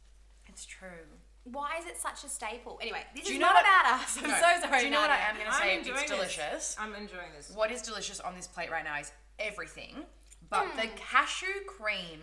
It's 0.47 0.65
true. 0.65 1.07
Why 1.53 1.77
is 1.79 1.87
it 1.87 1.97
such 1.97 2.25
a 2.25 2.29
staple? 2.29 2.79
Anyway, 2.83 3.05
this 3.15 3.25
Do 3.25 3.29
is 3.31 3.35
you 3.35 3.41
know 3.41 3.47
not 3.47 3.55
what- 3.57 3.65
about 3.65 4.01
us. 4.03 4.19
I'm 4.19 4.31
No. 4.31 4.35
so 4.37 4.67
sorry. 4.69 4.79
Do 4.81 4.85
you 4.87 4.91
know 4.91 5.01
what 5.01 5.11
I 5.11 5.17
Nadia. 5.19 5.29
am 5.29 5.35
going 5.37 5.47
to 5.47 5.53
say? 5.55 5.79
enjoying 5.79 5.97
It's 5.99 6.11
this. 6.11 6.19
delicious. 6.19 6.77
I'm 6.79 6.95
enjoying 6.95 7.33
this. 7.37 7.51
What 7.51 7.71
is 7.71 7.83
delicious 7.83 8.21
on 8.21 8.35
this 8.35 8.47
plate 8.47 8.71
right 8.71 8.85
now 8.85 8.99
is 8.99 9.13
everything, 9.39 10.05
but 10.51 10.67
the 10.77 10.83
mm. 10.83 10.97
cashew 10.97 11.61
cream. 11.67 12.21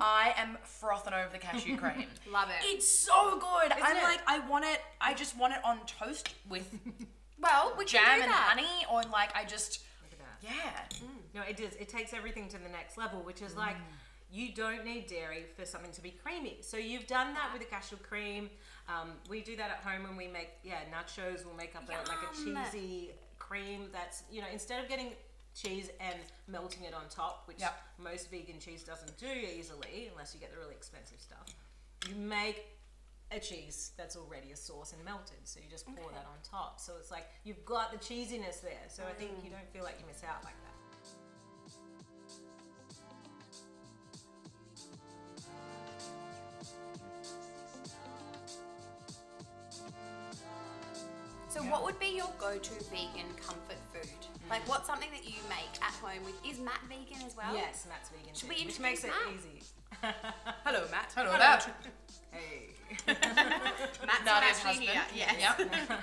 I 0.00 0.34
am 0.36 0.58
frothing 0.64 1.14
over 1.14 1.28
the 1.32 1.38
cashew 1.38 1.76
cream. 1.82 2.06
Love 2.32 2.48
it. 2.50 2.56
It's 2.64 2.88
so 2.88 3.38
good. 3.38 3.70
I'm 3.72 3.96
it? 3.96 4.02
like, 4.02 4.20
I 4.26 4.40
want 4.40 4.64
it. 4.64 4.80
I 5.00 5.14
just 5.14 5.36
want 5.38 5.52
it 5.54 5.60
on 5.64 5.78
toast 5.86 6.34
with 6.48 6.68
Well, 7.40 7.74
we 7.78 7.84
jam 7.84 8.02
can 8.02 8.16
do 8.16 8.22
and 8.24 8.32
that. 8.32 8.48
honey, 8.56 8.86
or 8.90 9.02
like 9.12 9.30
I 9.36 9.44
just, 9.44 9.80
Look 10.02 10.12
at 10.12 10.18
that. 10.18 11.00
yeah. 11.00 11.08
No, 11.32 11.42
it 11.48 11.56
does. 11.56 11.74
It 11.78 11.88
takes 11.88 12.12
everything 12.12 12.48
to 12.48 12.58
the 12.58 12.68
next 12.70 12.98
level, 12.98 13.20
which 13.20 13.40
is 13.40 13.54
like 13.54 13.76
mm. 13.76 13.80
You 14.34 14.52
don't 14.52 14.84
need 14.84 15.06
dairy 15.06 15.44
for 15.56 15.64
something 15.64 15.92
to 15.92 16.02
be 16.02 16.10
creamy. 16.10 16.58
So 16.60 16.76
you've 16.76 17.06
done 17.06 17.34
that 17.34 17.50
with 17.52 17.62
a 17.62 17.66
cashew 17.66 17.96
cream. 17.96 18.50
Um, 18.88 19.12
we 19.30 19.40
do 19.42 19.54
that 19.56 19.70
at 19.70 19.76
home 19.88 20.02
when 20.02 20.16
we 20.16 20.26
make 20.26 20.50
yeah 20.64 20.80
nachos. 20.92 21.44
We'll 21.44 21.54
make 21.54 21.76
up 21.76 21.88
a, 21.88 21.92
like 22.08 22.18
a 22.18 22.34
cheesy 22.34 23.12
cream 23.38 23.88
that's 23.92 24.24
you 24.32 24.40
know 24.40 24.48
instead 24.52 24.82
of 24.82 24.88
getting 24.88 25.12
cheese 25.54 25.88
and 26.00 26.18
melting 26.48 26.82
it 26.82 26.94
on 26.94 27.02
top, 27.08 27.44
which 27.46 27.60
Yep. 27.60 27.80
most 27.98 28.28
vegan 28.28 28.58
cheese 28.58 28.82
doesn't 28.82 29.16
do 29.18 29.28
easily 29.28 30.10
unless 30.10 30.34
you 30.34 30.40
get 30.40 30.50
the 30.52 30.58
really 30.58 30.74
expensive 30.74 31.20
stuff. 31.20 31.46
You 32.08 32.16
make 32.16 32.66
a 33.30 33.38
cheese 33.38 33.92
that's 33.96 34.16
already 34.16 34.50
a 34.50 34.56
sauce 34.56 34.92
and 34.92 35.04
melted. 35.04 35.38
So 35.44 35.60
you 35.62 35.70
just 35.70 35.86
pour 35.86 36.10
that 36.10 36.26
on 36.26 36.38
top. 36.42 36.80
So 36.80 36.94
it's 36.98 37.12
like 37.12 37.26
you've 37.44 37.64
got 37.64 37.92
the 37.92 37.98
cheesiness 37.98 38.60
there. 38.60 38.84
So 38.88 39.04
I 39.08 39.12
think 39.12 39.30
you 39.44 39.50
don't 39.50 39.68
feel 39.72 39.84
like 39.84 39.96
you 40.00 40.06
miss 40.06 40.22
out 40.24 40.42
like 40.44 40.58
that. 40.66 40.73
So, 51.48 51.60
what 51.62 51.84
would 51.84 52.00
be 52.00 52.16
your 52.16 52.30
go-to 52.38 52.74
vegan 52.90 53.30
comfort 53.40 53.78
food? 53.92 54.10
Like, 54.50 54.68
what's 54.68 54.88
something 54.88 55.10
that 55.12 55.24
you 55.24 55.38
make 55.48 55.80
at 55.80 55.94
home 56.02 56.24
with? 56.24 56.34
Is 56.44 56.58
Matt 56.58 56.80
vegan 56.88 57.24
as 57.24 57.36
well? 57.36 57.54
Yes, 57.54 57.86
Matt's 57.88 58.08
vegan 58.10 58.34
Should 58.34 58.48
too, 58.50 58.56
we 58.58 58.66
which 58.66 58.80
makes 58.80 59.04
it 59.04 59.12
easy. 59.32 59.62
Hello, 60.64 60.84
Matt. 60.90 61.12
Hello, 61.14 61.32
Matt. 61.32 61.70
Hey. 62.32 62.74
Matt's 63.06 64.24
not 64.26 64.42
Nadia's 64.42 64.64
actually 64.64 64.86
husband. 64.86 65.14
here. 65.14 65.28
Yeah. 65.38 65.54
Yes. 65.58 66.00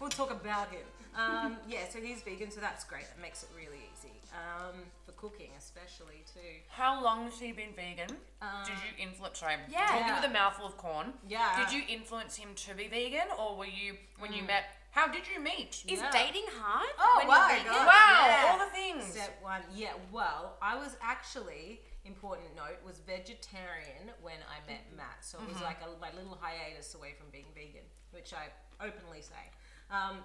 we'll 0.00 0.08
talk 0.08 0.30
about 0.30 0.70
him. 0.70 0.86
Um, 1.14 1.58
yeah, 1.68 1.88
so 1.90 2.00
he's 2.00 2.22
vegan, 2.22 2.50
so 2.50 2.60
that's 2.60 2.84
great. 2.84 3.04
That 3.04 3.20
makes 3.20 3.42
it 3.42 3.50
really 3.54 3.84
easy 3.92 4.14
um, 4.32 4.74
for 5.03 5.03
cooking, 5.24 5.50
especially 5.56 6.20
too. 6.28 6.60
How 6.68 7.02
long 7.02 7.24
has 7.24 7.40
he 7.40 7.52
been 7.52 7.72
vegan? 7.74 8.08
Did 8.08 8.76
you 8.84 8.92
um, 8.92 9.08
influence? 9.08 9.38
Sorry, 9.38 9.56
Yeah. 9.68 9.86
talking 9.86 10.06
Yeah. 10.06 10.20
with 10.20 10.30
a 10.30 10.32
mouthful 10.32 10.66
of 10.66 10.76
corn. 10.76 11.14
Yeah. 11.26 11.64
Did 11.64 11.72
you 11.72 11.82
influence 11.88 12.36
him 12.36 12.54
to 12.54 12.74
be 12.74 12.88
vegan, 12.88 13.28
or 13.38 13.56
were 13.56 13.72
you 13.80 13.96
when 14.18 14.32
you 14.32 14.42
mm. 14.42 14.48
met? 14.48 14.64
How 14.90 15.08
did 15.08 15.26
you 15.26 15.40
meet? 15.40 15.82
Is 15.88 16.00
Yeah. 16.00 16.10
dating 16.10 16.46
hard? 16.48 16.94
Oh 16.98 17.18
when 17.18 17.26
my 17.28 17.56
you're? 17.56 17.72
God. 17.72 17.86
Wow, 17.86 18.26
Yeah. 18.26 18.48
all 18.50 18.58
the 18.58 18.72
things. 18.72 19.12
Step 19.12 19.40
one, 19.42 19.62
yeah. 19.72 19.94
Well, 20.12 20.58
I 20.60 20.76
was 20.76 20.96
actually 21.00 21.80
important 22.04 22.54
note 22.54 22.78
was 22.84 22.98
vegetarian 22.98 24.12
when 24.20 24.38
I 24.54 24.60
met 24.70 24.92
mm. 24.92 24.98
Matt, 24.98 25.24
so 25.24 25.38
it 25.38 25.48
was 25.48 25.56
mm-hmm. 25.56 25.64
like 25.64 25.80
a, 25.80 25.88
my 26.00 26.12
little 26.12 26.38
hiatus 26.38 26.94
away 26.94 27.14
from 27.14 27.30
being 27.30 27.50
vegan, 27.54 27.86
which 28.10 28.34
I 28.34 28.52
openly 28.84 29.22
say. 29.22 29.44
Um, 29.90 30.18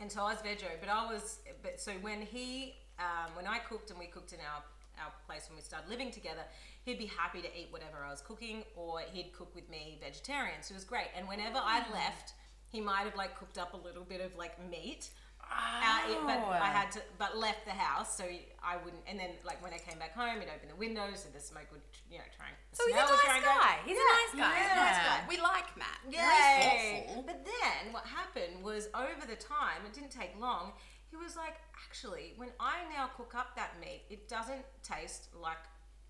and 0.00 0.10
so 0.10 0.22
I 0.22 0.32
was 0.34 0.42
veggie, 0.42 0.80
but 0.80 0.88
I 0.88 1.06
was, 1.06 1.38
but 1.62 1.80
so 1.80 1.92
when 2.00 2.22
he, 2.22 2.74
um, 3.02 3.28
when 3.36 3.46
I 3.46 3.58
cooked 3.58 3.90
and 3.90 3.98
we 3.98 4.06
cooked 4.06 4.32
in 4.32 4.38
our 4.40 4.62
our 5.02 5.10
place 5.26 5.44
when 5.48 5.56
we 5.56 5.62
started 5.62 5.88
living 5.88 6.10
together, 6.12 6.44
he'd 6.84 6.98
be 6.98 7.06
happy 7.20 7.40
to 7.40 7.48
eat 7.58 7.68
whatever 7.70 7.96
I 8.06 8.10
was 8.10 8.20
cooking, 8.20 8.62
or 8.76 9.00
he'd 9.12 9.32
cook 9.32 9.52
with 9.54 9.68
me 9.70 9.98
vegetarian. 10.04 10.60
So 10.62 10.72
it 10.74 10.76
was 10.76 10.84
great. 10.84 11.08
And 11.16 11.26
whenever 11.26 11.56
I 11.58 11.78
left, 11.92 12.34
he 12.70 12.78
might 12.80 13.04
have 13.08 13.16
like 13.16 13.32
cooked 13.38 13.56
up 13.58 13.72
a 13.72 13.80
little 13.88 14.04
bit 14.04 14.20
of 14.20 14.36
like 14.36 14.54
meat. 14.70 15.08
Uh, 15.42 16.12
it- 16.12 16.22
but 16.28 16.38
I 16.62 16.70
had 16.78 16.88
to, 16.92 17.00
but 17.18 17.36
left 17.36 17.64
the 17.64 17.72
house, 17.72 18.16
so 18.16 18.24
I 18.62 18.76
wouldn't. 18.84 19.02
And 19.08 19.18
then, 19.18 19.30
like 19.44 19.60
when 19.64 19.72
I 19.74 19.78
came 19.78 19.98
back 19.98 20.14
home, 20.14 20.40
he'd 20.40 20.48
open 20.54 20.68
the 20.68 20.76
windows, 20.76 21.24
so 21.24 21.28
the 21.34 21.40
smoke 21.40 21.68
would, 21.72 21.82
you 22.10 22.18
know, 22.18 22.28
try 22.36 22.46
and. 22.52 22.56
So 22.72 22.84
he's 22.86 22.94
a 22.94 22.98
smell 23.00 23.10
would 23.10 23.20
try 23.24 23.40
nice 23.40 23.48
guy. 23.48 23.74
He's 23.88 23.98
a 23.98 24.08
nice 24.16 24.32
guy. 24.44 24.54
He's 24.60 24.72
a 24.72 24.80
nice 24.86 25.02
guy. 25.08 25.18
We 25.28 25.36
like 25.40 25.68
Matt. 25.76 26.00
Yay! 26.08 27.04
thoughtful. 27.08 27.22
But 27.26 27.44
then 27.44 27.92
what 27.92 28.04
happened 28.06 28.62
was 28.62 28.88
over 28.94 29.24
the 29.26 29.36
time, 29.36 29.80
it 29.84 29.92
didn't 29.92 30.12
take 30.12 30.32
long, 30.40 30.72
he 31.12 31.16
was 31.22 31.36
like, 31.36 31.56
actually, 31.86 32.32
when 32.36 32.48
I 32.58 32.76
now 32.96 33.10
cook 33.16 33.34
up 33.36 33.54
that 33.54 33.72
meat, 33.78 34.02
it 34.08 34.28
doesn't 34.28 34.64
taste 34.82 35.28
like 35.40 35.58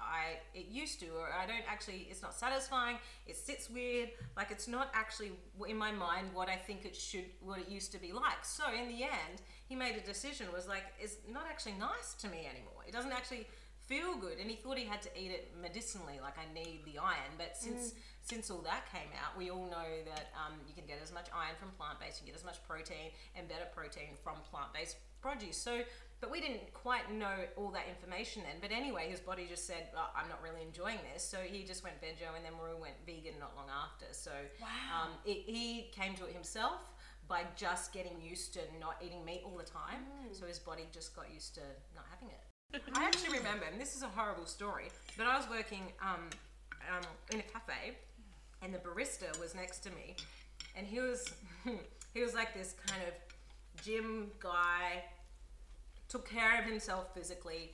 I 0.01 0.39
it 0.55 0.67
used 0.69 1.01
to, 1.01 1.07
or 1.07 1.29
I 1.33 1.47
don't 1.47 1.65
actually. 1.69 2.07
It's 2.11 2.23
not 2.23 2.35
satisfying. 2.35 2.97
It 3.27 3.37
sits 3.37 3.69
weird. 3.69 4.11
Like 4.37 4.51
it's 4.51 4.69
not 4.69 4.91
actually 4.95 5.33
in 5.69 5.77
my 5.77 5.93
mind 5.93 6.29
what 6.33 6.49
I 6.49 6.57
think 6.57 6.85
it 6.85 6.95
should, 6.95 7.27
what 7.41 7.59
it 7.59 7.69
used 7.69 7.93
to 7.93 7.99
be 7.99 8.13
like. 8.13 8.45
So 8.45 8.65
in 8.73 8.89
the 8.89 9.03
end, 9.05 9.43
he 9.69 9.75
made 9.75 9.97
a 9.97 10.01
decision. 10.01 10.47
Was 10.53 10.69
like, 10.69 10.85
it's 11.01 11.17
not 11.31 11.45
actually 11.49 11.75
nice 11.79 12.15
to 12.21 12.29
me 12.29 12.49
anymore. 12.51 12.83
It 12.87 12.93
doesn't 12.93 13.13
actually 13.13 13.47
feel 13.93 14.17
good. 14.17 14.41
And 14.41 14.49
he 14.49 14.57
thought 14.57 14.79
he 14.79 14.87
had 14.87 15.03
to 15.03 15.11
eat 15.13 15.31
it 15.31 15.53
medicinally 15.61 16.17
like 16.23 16.37
i 16.41 16.49
need 16.55 16.81
the 16.89 16.97
iron. 16.99 17.37
But 17.37 17.57
since 17.57 17.93
since 18.23 18.51
all 18.51 18.65
that 18.65 18.89
came 18.91 19.13
out 19.21 19.37
we 19.37 19.51
all 19.51 19.67
know 19.67 19.91
that 20.09 20.33
um, 20.33 20.55
you 20.67 20.75
can 20.75 20.87
get 20.87 20.99
as 21.03 21.13
much 21.13 21.29
iron 21.35 21.57
from 21.61 21.71
plant-based 21.77 22.21
you 22.21 22.27
get 22.27 22.37
as 22.37 22.45
much 22.45 22.63
protein 22.67 23.11
and 23.37 23.49
better 23.49 23.69
protein 23.75 24.17
from 24.25 24.37
plant-based 24.51 24.97
produce. 25.21 25.59
So 25.59 25.83
but 26.23 26.31
we 26.31 26.41
didn't 26.41 26.73
quite 26.73 27.11
know 27.13 27.35
all 27.57 27.71
that 27.75 27.87
information 27.91 28.43
then. 28.47 28.57
But 28.63 28.73
anyway 28.73 29.11
his 29.11 29.21
body 29.21 29.45
just 29.49 29.67
said 29.67 29.93
oh, 29.97 30.09
i'm 30.17 30.29
not 30.29 30.41
really 30.43 30.63
enjoying 30.65 31.03
this. 31.13 31.23
So 31.23 31.39
he 31.45 31.65
just 31.65 31.85
went 31.85 32.01
veggie 32.01 32.25
and 32.25 32.45
then 32.45 32.57
Maru 32.57 32.81
went 32.81 32.97
vegan 33.05 33.37
not 33.39 33.53
long 33.57 33.69
after. 33.69 34.07
So 34.13 34.33
um, 34.89 35.13
it, 35.27 35.45
he 35.45 35.91
came 35.93 36.15
to 36.17 36.25
it 36.25 36.33
himself 36.33 36.81
by 37.29 37.45
just 37.57 37.93
getting 37.93 38.17
used 38.21 38.55
to 38.55 38.61
not 38.81 38.97
eating 39.05 39.25
meat 39.25 39.43
all 39.45 39.57
the 39.59 39.69
time. 39.69 40.09
So 40.33 40.47
his 40.47 40.59
body 40.59 40.89
just 40.93 41.15
got 41.15 41.27
used 41.33 41.55
to 41.57 41.65
not 41.95 42.07
having 42.11 42.29
it 42.29 42.52
I 42.95 43.05
actually 43.05 43.39
remember, 43.39 43.67
and 43.71 43.81
this 43.81 43.95
is 43.95 44.03
a 44.03 44.09
horrible 44.09 44.47
story, 44.47 44.89
but 45.17 45.27
I 45.27 45.37
was 45.37 45.49
working 45.49 45.83
um, 46.01 46.31
um, 46.91 47.03
in 47.31 47.41
a 47.41 47.43
cafe, 47.43 47.97
and 48.63 48.73
the 48.73 48.79
barista 48.79 49.39
was 49.39 49.55
next 49.55 49.81
to 49.81 49.91
me, 49.91 50.17
and 50.77 50.87
he 50.87 51.01
was 51.01 51.33
he 52.15 52.23
was 52.23 52.35
like 52.35 52.55
this 52.55 52.75
kind 52.87 53.03
of 53.07 53.85
gym 53.85 54.31
guy, 54.41 55.05
took 56.09 56.29
care 56.29 56.61
of 56.61 56.65
himself 56.65 57.15
physically, 57.15 57.73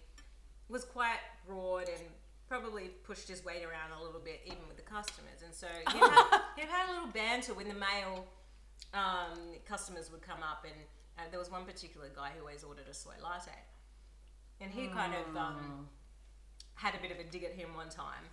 was 0.69 0.85
quite 0.85 1.19
broad 1.47 1.89
and 1.89 2.03
probably 2.49 2.89
pushed 3.05 3.29
his 3.29 3.45
weight 3.45 3.63
around 3.63 3.93
a 3.99 4.03
little 4.03 4.21
bit 4.21 4.41
even 4.47 4.67
with 4.67 4.77
the 4.77 4.83
customers, 4.83 5.43
and 5.45 5.55
so 5.55 5.69
he 5.93 5.99
had, 5.99 6.41
he 6.57 6.63
had 6.63 6.89
a 6.89 6.93
little 6.93 7.09
banter 7.09 7.55
when 7.55 7.69
the 7.69 7.75
male 7.75 8.27
um, 8.95 9.39
customers 9.65 10.11
would 10.11 10.23
come 10.23 10.43
up, 10.43 10.65
and 10.65 10.75
uh, 11.19 11.23
there 11.31 11.39
was 11.39 11.53
one 11.53 11.65
particular 11.65 12.09
guy 12.17 12.31
who 12.37 12.41
always 12.41 12.65
ordered 12.65 12.89
a 12.91 12.95
soy 12.95 13.15
latte 13.23 13.53
and 14.61 14.71
he 14.73 14.89
kind 14.89 15.13
of 15.15 15.37
um, 15.37 15.89
had 16.75 16.95
a 16.95 16.99
bit 16.99 17.11
of 17.11 17.19
a 17.19 17.25
dig 17.31 17.45
at 17.45 17.53
him 17.53 17.75
one 17.75 17.89
time 17.89 18.25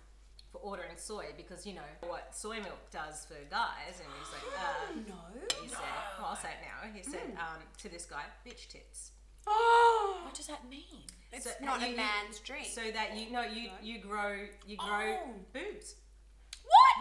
for 0.52 0.58
ordering 0.58 0.96
soy 0.96 1.26
because 1.36 1.66
you 1.66 1.74
know 1.74 1.88
what 2.06 2.34
soy 2.34 2.56
milk 2.56 2.90
does 2.90 3.24
for 3.26 3.34
guys, 3.50 4.00
and 4.00 4.08
he's 4.18 4.32
like, 4.32 4.46
uh, 4.58 4.94
No. 5.08 5.60
he 5.62 5.68
said, 5.68 5.78
well, 6.18 6.28
I'll 6.30 6.36
say 6.36 6.48
it 6.50 6.62
now. 6.62 6.88
He 6.94 7.02
said 7.02 7.36
um, 7.38 7.60
to 7.78 7.88
this 7.88 8.04
guy, 8.06 8.22
"Bitch 8.46 8.68
tits." 8.68 9.12
Oh, 9.46 10.20
what 10.24 10.34
does 10.34 10.46
that 10.46 10.68
mean? 10.68 11.02
It's 11.32 11.44
So, 11.44 11.50
not 11.62 11.82
a 11.82 11.90
you- 11.90 11.96
man's 11.96 12.38
drink. 12.40 12.66
So 12.66 12.82
that 12.92 13.16
you 13.16 13.30
know 13.30 13.42
you 13.42 13.70
you 13.82 13.98
grow 14.00 14.46
you 14.66 14.76
grow 14.76 15.16
Oh. 15.18 15.34
boobs. 15.52 15.94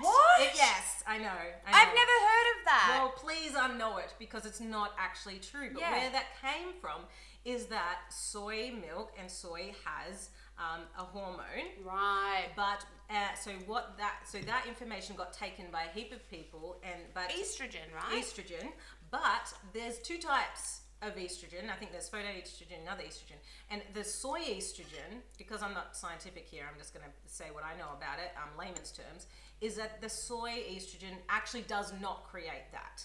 what? 0.01 0.41
It- 0.41 0.51
yes, 0.55 1.03
I 1.07 1.17
know. 1.17 1.25
I 1.65 1.69
I've 1.71 1.93
never 1.93 2.17
heard 2.27 2.59
of 2.59 2.65
that. 2.65 2.97
Well, 2.99 3.13
please 3.15 3.51
unknow 3.53 3.99
it 3.99 4.13
because 4.19 4.45
it's 4.45 4.59
not 4.59 4.91
actually 4.99 5.39
true. 5.39 5.69
But 5.73 5.81
Yeah. 5.81 5.91
where 5.91 6.09
that 6.11 6.25
came 6.41 6.73
from 6.81 7.01
is 7.45 7.67
that 7.67 7.99
soy 8.09 8.73
milk 8.89 9.13
and 9.19 9.29
soy 9.29 9.71
has 9.85 10.29
um, 10.57 10.81
a 10.97 11.03
hormone 11.03 11.69
right. 11.85 12.47
But 12.55 12.85
uh, 13.09 13.35
so 13.39 13.51
what 13.67 13.97
that 13.97 14.21
so 14.25 14.39
that 14.39 14.65
information 14.67 15.15
got 15.15 15.31
taken 15.33 15.65
by 15.71 15.83
a 15.83 15.97
heap 15.97 16.11
of 16.11 16.27
people 16.29 16.77
and 16.83 17.01
but 17.13 17.29
Estrogen, 17.29 17.93
right? 17.93 18.23
estrogen. 18.23 18.69
But 19.11 19.53
there's 19.73 19.99
two 19.99 20.17
types 20.17 20.81
of 21.01 21.15
estrogen. 21.15 21.69
I 21.69 21.75
think 21.75 21.91
there's 21.91 22.09
phytoestrogen 22.09 22.79
and 22.79 22.89
other 22.89 23.03
estrogen. 23.03 23.37
And 23.69 23.81
the 23.93 24.03
soy 24.03 24.39
estrogen, 24.39 25.21
because 25.37 25.61
I'm 25.61 25.73
not 25.73 25.95
scientific 25.95 26.47
here, 26.47 26.63
I'm 26.71 26.79
just 26.79 26.93
going 26.93 27.05
to 27.05 27.11
say 27.31 27.45
what 27.51 27.63
I 27.63 27.77
know 27.77 27.89
about 27.95 28.17
it, 28.19 28.31
um, 28.41 28.57
layman's 28.57 28.91
terms, 28.91 29.27
is 29.61 29.75
that 29.75 30.01
the 30.01 30.09
soy 30.09 30.63
estrogen 30.71 31.15
actually 31.29 31.63
does 31.63 31.93
not 32.01 32.23
create 32.23 32.71
that. 32.71 33.03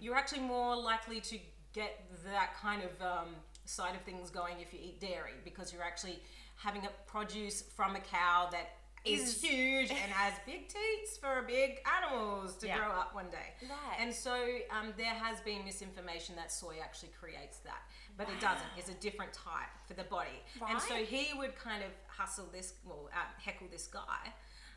You're 0.00 0.16
actually 0.16 0.42
more 0.42 0.76
likely 0.76 1.20
to 1.20 1.38
get 1.78 1.92
that 2.32 2.50
kind 2.60 2.82
of 2.82 2.90
um, 3.00 3.28
side 3.64 3.94
of 3.94 4.02
things 4.02 4.30
going 4.30 4.56
if 4.60 4.72
you 4.72 4.80
eat 4.82 5.00
dairy 5.00 5.36
because 5.44 5.72
you're 5.72 5.82
actually 5.92 6.18
having 6.56 6.84
a 6.84 6.92
produce 7.06 7.62
from 7.76 7.94
a 7.94 8.00
cow 8.00 8.48
that 8.50 8.66
is, 9.04 9.40
huge 9.40 9.90
and 10.02 10.10
has 10.22 10.34
big 10.44 10.62
teats 10.68 11.16
for 11.22 11.44
big 11.46 11.78
animals 11.96 12.56
to 12.56 12.66
Yeah. 12.66 12.78
grow 12.78 12.90
up 12.90 13.14
one 13.14 13.30
day. 13.30 13.54
Right. 13.62 13.96
And 14.00 14.12
so 14.12 14.34
um, 14.76 14.92
there 14.96 15.14
has 15.24 15.40
been 15.40 15.64
misinformation 15.64 16.34
that 16.34 16.50
soy 16.52 16.76
actually 16.82 17.12
creates 17.20 17.58
that, 17.58 17.82
but 18.16 18.28
it 18.28 18.40
doesn't. 18.40 18.66
It's 18.76 18.90
a 18.90 18.98
different 19.06 19.32
type 19.32 19.70
for 19.86 19.94
the 19.94 20.02
body. 20.04 20.42
And 20.68 20.80
so 20.80 20.94
he 20.96 21.28
would 21.38 21.54
kind 21.56 21.82
of 21.84 21.90
hustle 22.08 22.48
this, 22.52 22.74
well, 22.84 23.08
uh, 23.14 23.18
heckle 23.40 23.68
this 23.70 23.86
guy. 23.86 24.34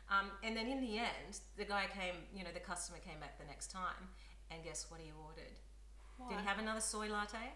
Um, 0.08 0.26
and 0.44 0.56
then 0.56 0.66
in 0.68 0.80
the 0.80 0.98
end, 0.98 1.40
the 1.56 1.64
guy 1.64 1.84
came, 1.92 2.14
you 2.34 2.44
know, 2.44 2.50
the 2.54 2.60
customer 2.60 2.98
came 3.04 3.18
back 3.18 3.38
the 3.38 3.46
next 3.46 3.70
time, 3.72 4.02
and 4.50 4.62
guess 4.62 4.86
what 4.88 5.00
he 5.00 5.10
ordered? 5.26 5.56
Did 6.28 6.38
he 6.38 6.44
have 6.46 6.58
another 6.58 6.80
soy 6.80 7.08
latte? 7.08 7.52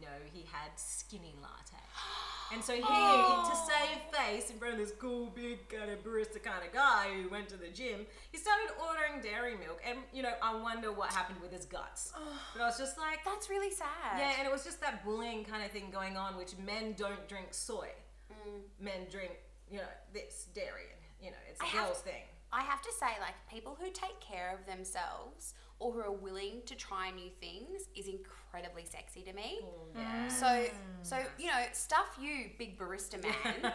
No, 0.00 0.08
he 0.32 0.46
had 0.50 0.70
skinny 0.76 1.34
latte. 1.40 1.82
And 2.52 2.64
so 2.64 2.72
he, 2.74 2.80
to 2.80 2.86
oh. 2.90 3.68
save 3.70 4.00
face 4.12 4.50
in 4.50 4.58
front 4.58 4.74
of 4.74 4.80
this 4.80 4.90
cool, 4.98 5.26
big 5.26 5.68
kind 5.68 5.88
of 5.88 6.02
barista 6.02 6.42
kind 6.42 6.66
of 6.66 6.72
guy 6.72 7.06
who 7.14 7.28
went 7.28 7.48
to 7.50 7.56
the 7.56 7.68
gym, 7.68 8.04
he 8.32 8.38
started 8.38 8.74
ordering 8.82 9.22
dairy 9.22 9.54
milk. 9.56 9.80
And, 9.88 10.00
you 10.12 10.24
know, 10.24 10.32
I 10.42 10.60
wonder 10.60 10.90
what 10.90 11.12
happened 11.12 11.40
with 11.40 11.52
his 11.52 11.64
guts. 11.64 12.12
But 12.52 12.62
I 12.62 12.66
was 12.66 12.76
just 12.76 12.98
like, 12.98 13.20
That's 13.24 13.48
really 13.48 13.70
sad. 13.70 14.18
yeah, 14.18 14.32
and 14.36 14.48
it 14.48 14.50
was 14.50 14.64
just 14.64 14.80
that 14.80 15.04
bullying 15.04 15.44
kind 15.44 15.64
of 15.64 15.70
thing 15.70 15.90
going 15.92 16.16
on, 16.16 16.36
which 16.36 16.58
men 16.58 16.94
don't 16.98 17.28
drink 17.28 17.48
soy. 17.52 17.90
Mm. 18.32 18.62
Men 18.80 19.06
drink, 19.08 19.36
you 19.70 19.78
know, 19.78 19.92
this 20.12 20.48
dairy, 20.52 20.90
and 20.90 21.00
you 21.24 21.30
know, 21.30 21.42
it's 21.48 21.60
a 21.60 21.64
I 21.64 21.66
have- 21.68 21.86
girl's 21.86 21.98
thing. 21.98 22.24
I 22.52 22.62
have 22.62 22.82
to 22.82 22.90
say, 22.98 23.14
like, 23.20 23.34
people 23.48 23.78
who 23.80 23.90
take 23.90 24.18
care 24.18 24.58
of 24.58 24.66
themselves 24.66 25.54
or 25.80 25.92
who 25.92 26.00
are 26.00 26.12
willing 26.12 26.60
to 26.66 26.74
try 26.76 27.10
new 27.10 27.30
things 27.40 27.88
is 27.96 28.06
incredibly 28.06 28.84
sexy 28.84 29.22
to 29.22 29.32
me. 29.32 29.58
Oh, 29.62 29.86
yeah. 29.96 30.28
So, 30.28 30.66
so 31.02 31.16
you 31.38 31.46
know, 31.46 31.62
stuff 31.72 32.16
you, 32.20 32.50
big 32.58 32.78
barista 32.78 33.20
man. 33.22 33.34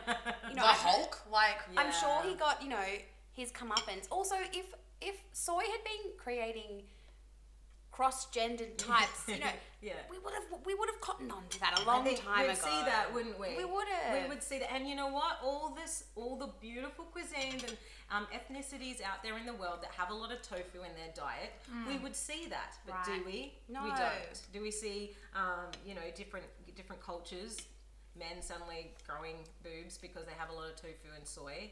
You 0.49 0.55
know, 0.55 0.61
the 0.61 0.69
I- 0.69 0.73
Hulk, 0.73 1.19
like 1.31 1.57
I'm 1.75 1.91
sure 1.91 2.21
he 2.23 2.35
got, 2.35 2.61
you 2.63 2.69
know, 2.69 2.85
his 3.33 3.51
comeuppance. 3.51 4.07
Also, 4.11 4.35
if 4.53 4.67
if 5.01 5.15
soy 5.33 5.61
had 5.63 5.83
been 5.83 6.11
creating 6.17 6.83
cross-gendered 7.91 8.77
types, 8.91 9.23
you 9.27 9.39
know, 9.39 9.45
Yeah. 9.81 9.93
we 10.09 10.17
would 10.19 10.33
have 10.33 10.43
we 10.65 10.75
would 10.75 10.89
have 10.89 11.01
cottoned 11.01 11.31
on 11.31 11.43
to 11.49 11.59
that 11.61 11.79
a 11.79 11.85
long 11.85 12.03
think 12.03 12.21
time 12.23 12.41
we'd 12.41 12.51
ago. 12.51 12.59
see 12.61 12.81
that, 12.85 13.13
wouldn't 13.13 13.39
we? 13.39 13.57
We 13.57 13.65
would've. 13.65 14.23
We 14.23 14.29
would 14.29 14.43
see 14.43 14.59
that, 14.59 14.71
and 14.73 14.87
you 14.87 14.95
know 14.95 15.07
what? 15.07 15.37
All 15.43 15.73
this, 15.75 16.05
all 16.15 16.37
the 16.37 16.49
beautiful 16.59 17.05
cuisines 17.15 17.63
and 17.67 17.77
um, 18.11 18.27
ethnicities 18.33 19.01
out 19.01 19.23
there 19.23 19.37
in 19.37 19.45
the 19.45 19.53
world 19.53 19.79
that 19.81 19.91
have 19.91 20.11
a 20.11 20.13
lot 20.13 20.31
of 20.31 20.41
tofu 20.41 20.79
in 20.83 20.93
their 20.95 21.11
diet, 21.15 21.53
we 21.87 21.97
would 21.97 22.15
see 22.15 22.45
that. 22.49 22.73
But 22.85 23.03
do 23.05 23.23
we? 23.25 23.53
No. 23.69 23.83
We 23.83 23.89
don't. 23.89 24.41
Do 24.53 24.61
we 24.61 24.71
see, 24.71 25.11
um, 25.35 25.71
you 25.85 25.95
know, 25.95 26.01
different 26.15 26.45
different 26.75 27.01
cultures, 27.01 27.57
men 28.17 28.41
suddenly 28.41 28.91
growing 29.07 29.37
boobs 29.63 29.97
because 29.97 30.25
they 30.25 30.33
have 30.37 30.49
a 30.49 30.53
lot 30.53 30.69
of 30.69 30.75
tofu 30.75 31.09
and 31.15 31.25
soy? 31.27 31.71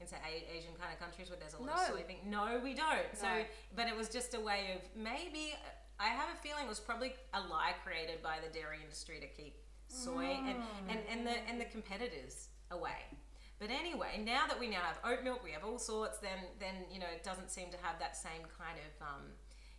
In 0.00 0.06
say 0.06 0.16
A- 0.24 0.56
Asian 0.56 0.74
kind 0.80 0.92
of 0.92 0.98
countries 1.00 1.28
where 1.28 1.38
there's 1.40 1.54
a 1.54 1.58
lot 1.62 1.70
of 1.70 1.88
No. 1.88 1.94
soybean. 1.96 2.24
No, 2.24 2.60
we 2.62 2.72
don't. 2.74 3.10
So, 3.14 3.26
but 3.74 3.88
it 3.88 3.96
was 3.96 4.08
just 4.08 4.34
a 4.34 4.40
way 4.40 4.76
of 4.76 4.82
maybe. 5.00 5.54
I 6.00 6.08
have 6.10 6.28
a 6.32 6.40
feeling 6.40 6.66
it 6.66 6.68
was 6.68 6.78
probably 6.78 7.14
a 7.34 7.40
lie 7.40 7.72
created 7.84 8.22
by 8.22 8.36
the 8.44 8.52
dairy 8.56 8.78
industry 8.82 9.18
to 9.18 9.26
keep 9.26 9.56
soy 9.88 10.38
and, 10.46 10.56
and, 10.88 11.00
and 11.10 11.26
the 11.26 11.34
and 11.48 11.60
the 11.60 11.64
competitors 11.64 12.48
away. 12.70 13.02
But 13.58 13.70
anyway, 13.70 14.22
now 14.24 14.46
that 14.46 14.58
we 14.58 14.68
now 14.68 14.80
have 14.82 14.98
oat 15.04 15.24
milk, 15.24 15.42
we 15.42 15.50
have 15.52 15.64
all 15.64 15.78
sorts. 15.78 16.18
Then 16.18 16.38
then 16.60 16.74
you 16.92 17.00
know 17.00 17.06
it 17.14 17.24
doesn't 17.24 17.50
seem 17.50 17.70
to 17.70 17.76
have 17.82 17.98
that 17.98 18.16
same 18.16 18.42
kind 18.56 18.78
of 18.78 19.06
um, 19.06 19.22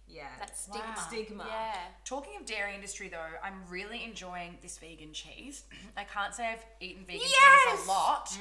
yeah 0.08 0.28
that 0.40 0.58
stigma. 0.58 0.84
Wow. 0.96 1.06
stigma. 1.08 1.46
Yeah. 1.48 1.76
Talking 2.04 2.34
of 2.40 2.46
dairy 2.46 2.76
industry, 2.76 3.08
though, 3.08 3.32
I'm 3.44 3.62
really 3.70 4.04
enjoying 4.04 4.58
this 4.62 4.78
vegan 4.78 5.14
cheese. 5.14 5.64
I 5.98 6.04
can't 6.04 6.34
say 6.36 6.48
I've 6.48 6.66
eaten 6.82 7.06
vegan 7.06 7.22
cheese 7.22 7.86
a 7.86 7.88
lot, 7.88 8.38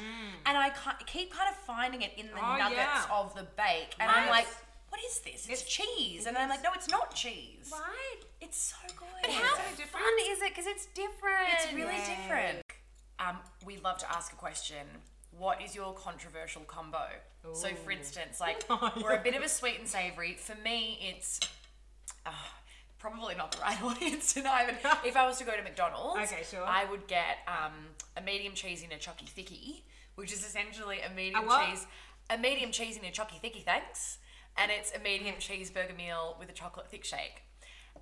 and 0.46 0.58
I 0.58 0.70
ca- 0.70 0.98
keep 1.06 1.32
kind 1.32 1.48
of 1.48 1.56
finding 1.56 2.02
it 2.02 2.12
in 2.16 2.26
the 2.26 2.38
Oh, 2.44 2.56
nuggets 2.56 2.80
yeah. 2.80 3.04
of 3.12 3.34
the 3.34 3.46
bake, 3.56 3.94
and 4.00 4.10
I'm 4.10 4.28
like, 4.30 4.46
"What 4.88 5.00
is 5.06 5.20
this? 5.20 5.46
It's, 5.48 5.62
It's- 5.62 5.68
cheese," 5.68 6.26
it 6.26 6.28
and 6.30 6.36
I'm 6.38 6.48
like, 6.48 6.64
"No, 6.64 6.70
it's 6.74 6.88
not 6.90 7.14
cheese. 7.14 7.70
Right. 7.72 8.22
It's 8.40 8.56
so 8.58 8.76
good. 8.96 9.06
But 9.22 9.30
how 9.30 9.54
so 9.56 9.62
different. 9.76 9.90
fun 10.04 10.14
is 10.30 10.42
it? 10.42 10.48
Because 10.50 10.66
it's 10.66 10.86
different. 10.86 11.48
It's 11.52 11.72
really 11.72 11.94
different. 12.06 12.62
Um, 13.20 13.36
we 13.64 13.76
love 13.78 13.98
to 13.98 14.10
ask 14.10 14.32
a 14.32 14.36
question. 14.36 14.86
What 15.38 15.62
is 15.62 15.74
your 15.74 15.94
controversial 15.94 16.62
combo? 16.62 17.04
So, 17.52 17.68
for 17.68 17.92
instance, 17.92 18.40
like 18.40 18.64
Oh, 18.70 18.92
we're 19.02 19.14
a 19.14 19.22
bit 19.22 19.34
of 19.34 19.42
a 19.42 19.48
sweet 19.48 19.78
and 19.78 19.88
savory. 19.88 20.34
For 20.34 20.54
me, 20.62 20.98
it's 21.00 21.40
uh, 22.26 22.30
probably 22.98 23.34
not 23.34 23.52
the 23.52 23.60
right 23.62 23.82
audience 23.82 24.34
tonight. 24.34 24.66
But 24.82 24.98
if 25.06 25.16
I 25.16 25.26
was 25.26 25.38
to 25.38 25.44
go 25.44 25.56
to 25.56 25.62
McDonald's, 25.62 26.20
Okay, 26.32 26.42
sure. 26.48 26.64
I 26.64 26.84
would 26.90 27.06
get 27.06 27.38
um, 27.46 27.72
a 28.16 28.20
medium 28.20 28.54
cheese 28.54 28.82
in 28.82 28.92
a 28.92 28.98
chucky 28.98 29.26
thickie, 29.26 29.82
which 30.16 30.32
is 30.32 30.40
essentially 30.44 30.98
a 31.00 31.14
medium 31.14 31.46
what? 31.46 31.68
cheese, 31.68 31.86
a 32.28 32.36
medium 32.36 32.72
cheese 32.72 32.96
in 32.96 33.04
a 33.04 33.10
chucky 33.10 33.38
thickie. 33.42 33.64
Thanks, 33.64 34.18
and 34.56 34.70
it's 34.70 34.92
a 34.94 34.98
medium 34.98 35.36
cheeseburger 35.36 35.96
meal 35.96 36.36
with 36.38 36.48
a 36.50 36.52
chocolate 36.52 36.90
thick 36.90 37.04
shake. 37.04 37.42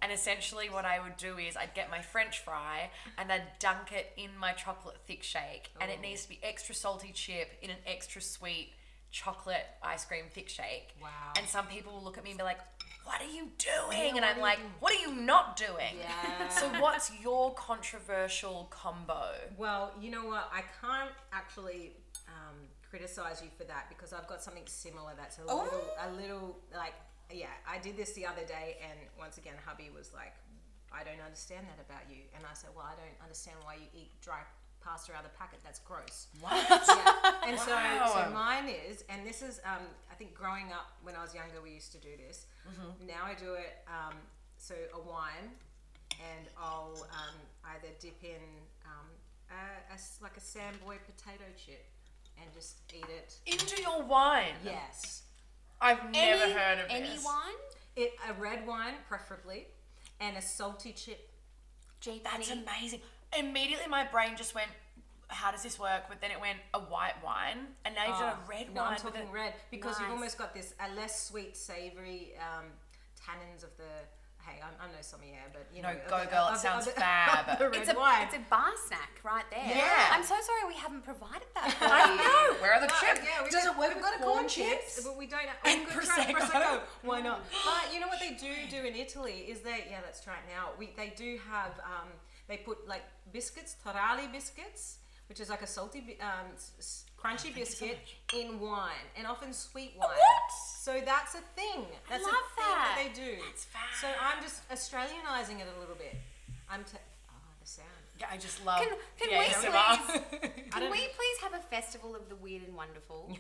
And 0.03 0.13
essentially, 0.13 0.69
what 0.69 0.85
I 0.85 1.01
would 1.01 1.17
do 1.17 1.39
is 1.39 1.57
I'd 1.57 1.75
get 1.75 1.91
my 1.91 2.01
French 2.01 2.41
fry 2.41 2.91
and 3.19 3.31
I'd 3.33 3.59
dunk 3.59 3.93
it 3.93 4.13
in 4.17 4.37
my 4.39 4.53
chocolate 4.53 4.99
thick 5.07 5.23
shake, 5.23 5.71
and 5.81 5.91
it 5.91 6.01
needs 6.01 6.23
to 6.23 6.29
be 6.29 6.39
extra 6.43 6.75
salty 6.75 7.13
chip 7.13 7.53
in 7.63 7.71
an 7.71 7.77
extra 7.87 8.21
sweet 8.21 8.73
chocolate 9.11 9.67
ice 9.83 10.05
cream 10.05 10.25
thick 10.33 10.49
shake. 10.49 10.95
Wow. 11.01 11.09
And 11.39 11.47
some 11.49 11.67
people 11.67 11.93
will 11.93 12.03
look 12.03 12.19
at 12.19 12.25
me 12.25 12.31
and 12.31 12.39
be 12.39 12.45
like, 12.45 12.59
"What 13.05 13.21
are 13.23 13.31
you 13.31 13.51
doing?" 13.59 14.17
And 14.17 14.25
I'm 14.25 14.41
like, 14.41 14.59
"What 14.81 14.93
are 14.93 15.01
you 15.01 15.15
not 15.15 15.57
doing?" 15.57 15.97
Yeah. 15.99 16.49
So, 16.49 16.69
what's 16.81 17.11
your 17.23 17.55
controversial 17.55 18.67
combo? 18.71 19.31
Well, 19.57 19.93
you 20.01 20.11
know 20.11 20.27
what? 20.27 20.51
I 20.53 20.63
can't 20.81 21.13
actually 21.33 21.93
um, 22.29 22.57
criticize 22.91 23.41
you 23.43 23.49
for 23.57 23.65
that 23.65 23.89
because 23.89 24.13
I've 24.13 24.27
got 24.27 24.43
something 24.43 24.67
similar 24.67 25.13
that's 25.17 25.39
a 25.39 25.43
little, 25.43 25.85
a 26.01 26.11
little 26.13 26.59
like, 26.75 26.95
yeah. 27.33 27.53
I 27.69 27.79
did 27.79 27.97
this 27.97 28.13
the 28.13 28.27
other 28.27 28.45
day, 28.47 28.77
and 28.83 28.99
once 29.19 29.39
again, 29.39 29.55
hubby 29.65 29.91
was 29.95 30.13
like, 30.15 30.35
"I 30.93 31.05
don't 31.05 31.21
understand 31.25 31.67
that 31.69 31.83
about 31.85 32.09
you," 32.11 32.23
and 32.35 32.45
I 32.45 32.55
said, 32.55 32.71
"Well, 32.75 32.87
I 32.87 32.95
don't 32.95 33.19
understand 33.23 33.57
why 33.65 33.75
you 33.75 33.89
eat 33.95 34.11
dry 34.21 34.41
pasta 34.81 35.13
out 35.13 35.25
of 35.25 35.33
the 35.33 35.37
packet. 35.39 35.59
That's 35.65 35.81
gross." 35.81 36.29
What? 36.41 36.55
yeah. 36.71 37.49
And 37.49 37.59
so, 37.59 37.73
Wow. 37.73 38.25
so 38.27 38.31
mine 38.35 38.69
is, 38.69 39.05
and 39.09 39.27
this 39.27 39.43
is, 39.43 39.61
um, 39.65 39.87
I 40.11 40.15
think 40.15 40.35
growing 40.35 40.73
up 40.73 40.99
when 41.03 41.15
I 41.15 41.23
was 41.23 41.35
younger, 41.35 41.61
we 41.63 41.71
used 41.71 41.93
to 41.93 41.99
do 41.99 42.17
this. 42.17 42.47
Mm-hmm. 42.69 43.07
Now 43.07 43.23
I 43.25 43.35
do 43.35 43.55
it, 43.55 43.79
um, 43.89 44.15
so 44.57 44.75
a 44.95 44.99
wine, 45.01 45.51
and 46.11 46.49
I'll 46.59 47.07
um, 47.13 47.37
either 47.75 47.89
dip 48.01 48.23
in 48.23 48.43
um, 48.85 49.07
a, 49.51 49.95
a 49.95 49.99
like 50.23 50.37
a 50.37 50.41
Samboy 50.41 50.99
potato 51.07 51.45
chip 51.57 51.87
and 52.41 52.53
just 52.53 52.81
eat 52.95 53.07
it. 53.09 53.35
Into 53.47 53.81
your 53.83 54.03
wine. 54.03 54.55
Yes. 54.65 55.23
I've 55.81 56.11
never 56.11 56.45
any, 56.45 56.53
heard 56.53 56.79
of 56.81 56.87
any 56.91 57.09
this. 57.11 57.25
wine. 57.25 57.55
It, 57.97 58.13
a 58.29 58.33
red 58.35 58.67
wine, 58.67 58.95
preferably, 59.09 59.67
and 60.21 60.37
a 60.37 60.43
salty 60.43 60.93
chip. 60.93 61.31
Gee, 62.01 62.21
That's 62.23 62.51
amazing. 62.51 63.01
Immediately, 63.39 63.87
my 63.89 64.05
brain 64.05 64.37
just 64.37 64.55
went, 64.55 64.69
"How 65.29 65.51
does 65.51 65.63
this 65.63 65.79
work?" 65.79 66.03
But 66.09 66.21
then 66.21 66.31
it 66.31 66.41
went 66.41 66.59
a 66.75 66.79
white 66.81 67.15
wine, 67.25 67.69
and 67.85 67.95
now 67.95 68.07
you've 68.07 68.19
done 68.19 68.35
a 68.45 68.49
red 68.49 68.67
Oh, 68.71 68.75
no, 68.75 68.81
wine. 68.83 68.89
I'm 68.99 69.05
with 69.05 69.15
talking 69.15 69.29
it. 69.29 69.33
red 69.33 69.55
because 69.71 69.99
you've 69.99 70.09
Nice. 70.09 70.17
almost 70.17 70.39
got 70.39 70.55
this 70.55 70.75
a 70.81 70.95
less 70.95 71.29
sweet, 71.29 71.57
savoury 71.57 72.35
um, 72.39 72.67
tannins 73.19 73.65
of 73.65 73.77
the. 73.77 73.85
Hey, 74.47 74.61
I'm, 74.63 74.71
I'm 74.81 74.93
no 74.95 75.03
sommelier, 75.03 75.43
but 75.53 75.67
you 75.75 75.83
know. 75.83 75.91
of 75.91 76.07
go 76.09 76.23
girl, 76.31 76.51
it 76.55 76.59
sounds 76.59 76.87
fab. 76.87 77.61
of 77.61 77.75
It's 77.75 77.91
a 77.91 77.95
wine. 77.97 78.23
it's 78.27 78.37
a 78.37 78.39
bar 78.49 78.71
snack 78.87 79.19
right 79.25 79.45
there. 79.51 79.67
Yeah. 79.67 80.11
I'm 80.13 80.23
so 80.23 80.37
sorry 80.41 80.63
we 80.73 80.75
haven't 80.79 81.03
provided 81.03 81.49
that 81.55 81.73
for 81.79 81.85
I 81.91 82.15
know. 82.15 82.63
Where 82.63 82.73
are 82.75 82.81
the 82.81 82.87
Well, 82.87 83.01
chips? 83.15 83.27
yeah, 83.27 83.43
we 83.43 83.51
Does 83.51 83.65
got, 83.65 83.75
it 83.75 83.79
work 83.79 83.89
we've 83.89 83.97
with 83.97 84.05
got 84.05 84.21
a 84.21 84.23
corn 84.23 84.37
corn 84.39 84.49
chips? 84.49 84.95
chips, 84.95 85.05
but 85.05 85.17
we 85.19 85.27
don't. 85.27 85.43
And 85.65 85.81
we 85.81 85.87
could 85.87 86.05
Prosecco? 86.05 86.33
prosecco. 86.39 86.81
Why 87.03 87.21
not? 87.21 87.43
But 87.67 87.93
you 87.93 87.99
know 88.01 88.07
what 88.07 88.21
they 88.21 88.35
do 88.39 88.53
do 88.71 88.87
in 88.87 88.95
Italy 88.95 89.47
is 89.51 89.61
they 89.61 89.85
yeah 89.91 89.99
let's 90.05 90.23
try 90.23 90.35
it 90.35 90.47
now. 90.49 90.71
We 90.79 90.91
they 90.97 91.13
do 91.17 91.39
have 91.51 91.73
um, 91.83 92.09
they 92.47 92.59
put 92.59 92.87
like 92.87 93.03
biscuits, 93.33 93.75
taralli 93.85 94.31
biscuits, 94.31 94.99
which 95.29 95.41
is 95.41 95.51
like 95.51 95.63
a 95.63 95.67
salty 95.67 96.19
um, 96.21 96.55
s- 96.55 96.71
s- 96.79 97.05
crunchy 97.23 97.53
thank 97.53 97.57
you 97.57 97.65
so 97.65 97.87
biscuit 97.87 97.99
in 98.35 98.61
wine 98.61 99.07
and 99.17 99.27
often 99.27 99.53
sweet 99.53 99.93
wine. 99.97 100.09
What? 100.09 100.53
So 100.81 101.01
that's 101.05 101.35
a 101.35 101.41
thing. 101.57 101.85
That's 102.09 102.23
love 102.23 102.33
a 102.33 102.61
thing 102.61 102.65
that. 102.75 102.95
that. 102.97 103.03
they 103.15 103.21
do. 103.21 103.43
That's 103.45 103.67
So. 104.01 104.07
I'm 104.21 104.43
just 104.43 104.69
Australianizing 104.71 105.61
it 105.61 105.67
a 105.77 105.81
little 105.81 105.97
bit. 105.97 106.15
I'm 106.71 106.85
t- 106.85 106.99
oh 107.29 107.33
the 107.61 107.67
sound. 107.67 107.89
Yeah, 108.19 108.27
I 108.33 108.37
just 108.39 108.65
love. 108.65 108.79
Can- 108.81 108.97
can 109.19 109.29
the 109.31 109.37
we 109.39 109.45
ASMR. 109.45 109.73
I 110.73 110.79
Can 110.81 110.91
we 110.91 110.99
please 110.99 111.39
have 111.43 111.55
a 111.55 111.59
festival 111.69 112.15
of 112.17 112.29
the 112.29 112.37
weird 112.37 112.63
and 112.63 112.75
wonderful? 112.75 113.31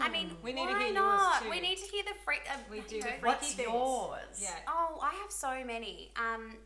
I 0.00 0.08
mean, 0.08 0.36
We 0.42 0.52
need 0.52 0.66
to 0.66 0.72
why 0.72 0.78
hear 0.78 0.88
yours 0.88 0.94
not? 0.94 1.42
too. 1.42 1.50
We 1.50 1.60
need 1.60 1.76
to 1.78 1.84
hear 1.84 2.02
the 2.04 2.14
freak. 2.24 2.42
Uh, 2.50 2.56
We 2.70 2.78
you 2.78 2.82
do 2.88 2.96
the 3.02 3.06
freaky 3.08 3.24
What's 3.26 3.52
things. 3.54 3.68
yours? 3.68 4.40
Yeah. 4.40 4.50
Oh, 4.66 4.98
I 5.02 5.14
have 5.22 5.30
so 5.30 5.62
many. 5.64 6.10
Um, 6.16 6.42
what's 6.48 6.56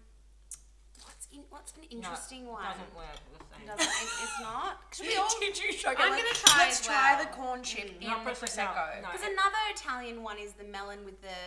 in, 1.33 1.41
what's 1.51 1.73
an 1.77 1.85
interesting 1.91 2.45
no, 2.45 2.53
one? 2.53 2.65
Doesn't 2.65 2.95
work. 2.97 3.19
the 3.39 3.57
same. 3.57 3.67
Doesn't- 3.67 3.87
it- 3.87 4.23
it's 4.23 4.41
not. 4.49 4.91
'Cause 4.91 5.01
we 5.01 5.17
all- 5.17 5.39
Did 5.41 5.59
you 5.59 5.73
show? 5.73 5.91
I'm 5.91 5.97
gonna 5.97 6.23
try 6.35 6.59
Let's 6.65 6.81
as 6.81 6.87
try 6.87 7.15
well. 7.15 7.25
the 7.25 7.31
corn 7.31 7.63
chip 7.63 7.89
mm, 7.99 8.03
in 8.03 8.09
Not 8.09 8.25
the 8.25 8.31
prosecco, 8.33 8.75
prosecco. 8.75 9.03
no. 9.03 9.09
Because 9.13 9.27
another 9.27 9.63
Italian 9.71 10.23
one 10.23 10.39
is 10.39 10.53
the 10.55 10.65
melon 10.65 11.05
with 11.05 11.21
the 11.23 11.39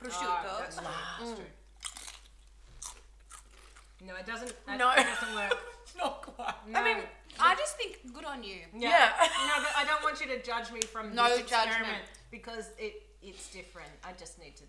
prosciutto. 0.00 0.44
Oh, 0.46 0.56
that's 0.60 0.76
true. 0.76 0.84
That's 0.86 1.30
mm. 1.30 1.36
true. 1.36 1.44
No, 4.06 4.16
it 4.16 4.26
doesn't. 4.26 4.66
That, 4.66 4.78
No. 4.78 4.90
it 4.90 5.06
doesn't 5.06 5.34
work. 5.34 5.58
Not 5.96 6.22
quite. 6.22 6.54
No. 6.68 6.80
I 6.80 6.84
mean, 6.84 7.02
I 7.38 7.54
just 7.54 7.76
think 7.76 8.00
good 8.14 8.24
on 8.24 8.42
you. 8.42 8.60
Yeah. 8.76 9.12
no, 9.20 9.62
but 9.62 9.72
I 9.76 9.84
don't 9.86 10.02
want 10.02 10.20
you 10.20 10.26
to 10.28 10.42
judge 10.42 10.72
me 10.72 10.80
from 10.80 11.14
No 11.14 11.28
this 11.28 11.40
experiment 11.40 11.76
judgment. 11.78 12.02
because 12.30 12.70
it 12.78 13.06
it's 13.22 13.50
different. 13.50 13.90
I 14.04 14.12
just 14.18 14.38
need 14.40 14.56
to. 14.56 14.64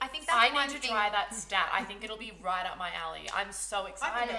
I 0.00 0.08
think 0.08 0.26
that's 0.26 0.38
I 0.38 0.48
need 0.66 0.72
to 0.74 0.78
thing. 0.80 0.90
try 0.90 1.10
that 1.10 1.34
stat. 1.34 1.68
I 1.72 1.82
think 1.84 2.02
it'll 2.04 2.16
be 2.16 2.32
right 2.42 2.64
up 2.66 2.78
my 2.78 2.90
alley. 2.94 3.28
I'm 3.34 3.52
so 3.52 3.86
excited. 3.86 4.34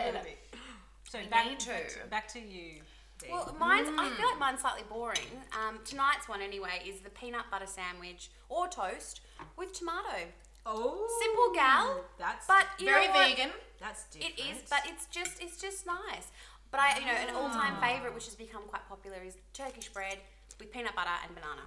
So 1.10 1.20
We 1.20 1.28
back 1.28 1.48
need 1.48 1.60
to. 1.62 1.68
Back, 1.70 2.10
back 2.10 2.28
to 2.30 2.40
you. 2.40 2.82
Dee. 3.20 3.28
Well, 3.30 3.56
mine's. 3.60 3.90
I 3.90 4.10
feel 4.18 4.28
like 4.30 4.40
mine's 4.40 4.62
slightly 4.62 4.84
boring. 4.90 5.30
Um, 5.54 5.80
tonight's 5.86 6.28
one 6.30 6.42
anyway 6.42 6.82
is 6.88 7.02
the 7.02 7.10
peanut 7.12 7.46
butter 7.52 7.68
sandwich 7.68 8.32
or 8.50 8.68
toast 8.68 9.22
with 9.58 9.74
tomato. 9.74 10.32
oh, 10.66 11.08
Simple 11.22 11.54
gal, 11.54 12.04
That's 12.18 12.48
but 12.48 12.66
Very 12.80 13.08
vegan. 13.08 13.52
that's 13.80 14.06
different. 14.06 14.40
It 14.40 14.42
is, 14.42 14.58
but 14.70 14.82
it's 14.86 15.06
just 15.08 15.42
it's 15.42 15.58
just 15.58 15.86
nice. 15.86 16.28
But 16.72 16.80
I, 16.80 17.00
you 17.00 17.06
know, 17.06 17.12
an 17.12 17.36
all-time 17.36 17.82
favorite 17.82 18.14
which 18.16 18.26
has 18.26 18.36
become 18.36 18.62
quite 18.68 18.88
popular 18.88 19.18
is 19.26 19.36
Turkish 19.54 19.90
bread 19.90 20.18
with 20.58 20.72
peanut 20.72 20.96
butter 20.96 21.10
and 21.26 21.36
banana. 21.36 21.64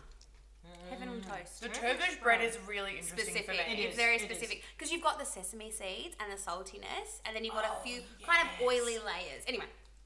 Heaven 0.90 1.08
on 1.08 1.20
toast. 1.22 1.60
The 1.60 1.68
Turkish 1.68 1.80
Turkish 1.98 2.20
bread 2.22 2.38
bread. 2.40 2.48
is 2.48 2.58
really 2.68 2.92
interesting 2.98 3.18
specific. 3.18 3.46
for 3.46 3.52
me. 3.70 3.82
It 3.82 3.86
it's 3.88 3.96
very 3.96 4.16
it 4.16 4.22
is. 4.22 4.28
specific 4.28 4.62
because 4.76 4.92
you've 4.92 5.02
got 5.02 5.18
the 5.18 5.24
sesame 5.24 5.70
seeds 5.70 6.14
and 6.20 6.30
the 6.30 6.36
saltiness, 6.36 7.20
and 7.24 7.34
then 7.34 7.44
you've 7.44 7.54
got 7.54 7.64
Oh, 7.68 7.80
a 7.80 7.84
few 7.84 8.00
kind 8.26 8.40
of 8.42 8.48
oily 8.66 8.98
layers. 8.98 9.42
Anyway, 9.48 9.64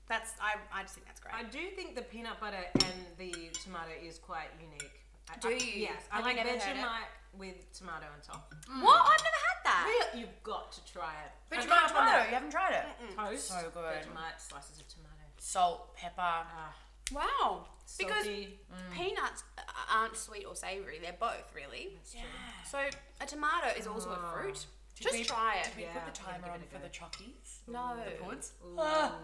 that's 0.08 0.32
I, 0.40 0.54
I 0.72 0.82
just 0.82 0.94
think 0.94 1.06
that's 1.06 1.20
great. 1.20 1.34
I 1.34 1.42
do 1.44 1.70
think 1.74 1.94
the 1.96 2.02
peanut 2.02 2.38
butter 2.40 2.64
and 2.74 2.94
the 3.18 3.50
tomato 3.64 3.90
is 4.02 4.18
quite 4.18 4.48
unique. 4.60 5.02
I, 5.30 5.36
Do 5.38 5.48
I- 5.48 5.52
you? 5.52 5.82
Yes, 5.92 6.02
I 6.10 6.20
like 6.22 6.36
you 6.36 6.42
it? 6.42 6.60
Vegemite 6.60 7.10
with 7.36 7.70
tomato 7.76 8.06
on 8.06 8.20
top. 8.24 8.54
What? 8.80 9.00
I've 9.02 9.20
never 9.20 9.40
had 9.44 9.58
that. 9.64 9.84
Really? 9.86 10.20
You've 10.22 10.42
got 10.42 10.72
to 10.72 10.80
try 10.92 11.12
it. 11.26 11.32
But 11.50 11.58
I've 11.58 11.64
you 11.64 11.70
not 11.70 11.82
not 11.82 11.94
done 11.94 12.06
tomato. 12.06 12.24
You 12.28 12.34
haven't 12.34 12.50
tried 12.50 12.72
it. 12.72 13.16
Toast, 13.16 13.48
So 13.48 13.60
good. 13.74 13.84
Vegemite, 13.84 14.38
slices 14.38 14.80
of 14.80 14.88
tomato. 14.88 15.12
Salt, 15.36 15.94
pepper. 15.94 16.16
Ah, 16.22 16.74
Wow. 17.12 17.66
Because 17.98 18.24
salty. 18.24 18.58
peanuts, 18.94 19.44
aren't 19.92 20.16
sweet 20.16 20.44
or 20.44 20.54
savory. 20.54 20.98
They're 21.02 21.16
both 21.18 21.52
really. 21.54 21.98
Yeah. 22.14 22.22
So 22.70 22.78
a 23.20 23.26
tomato 23.26 23.68
is 23.78 23.86
also 23.86 24.10
a 24.10 24.32
fruit. 24.32 24.66
Just 24.94 25.14
we- 25.14 25.24
try 25.24 25.56
it. 25.60 25.64
Did 25.64 25.76
we 25.76 25.82
Yeah, 25.84 25.92
put 25.92 26.14
the 26.14 26.20
yeah, 26.20 26.32
timer 26.38 26.52
on 26.52 26.60
for 26.70 26.78
the 26.78 26.88
chockies? 26.88 27.60
No. 27.66 27.96
The 28.04 28.22
puds? 28.24 28.52
Ooh. 28.64 28.76
Ah. 28.78 29.14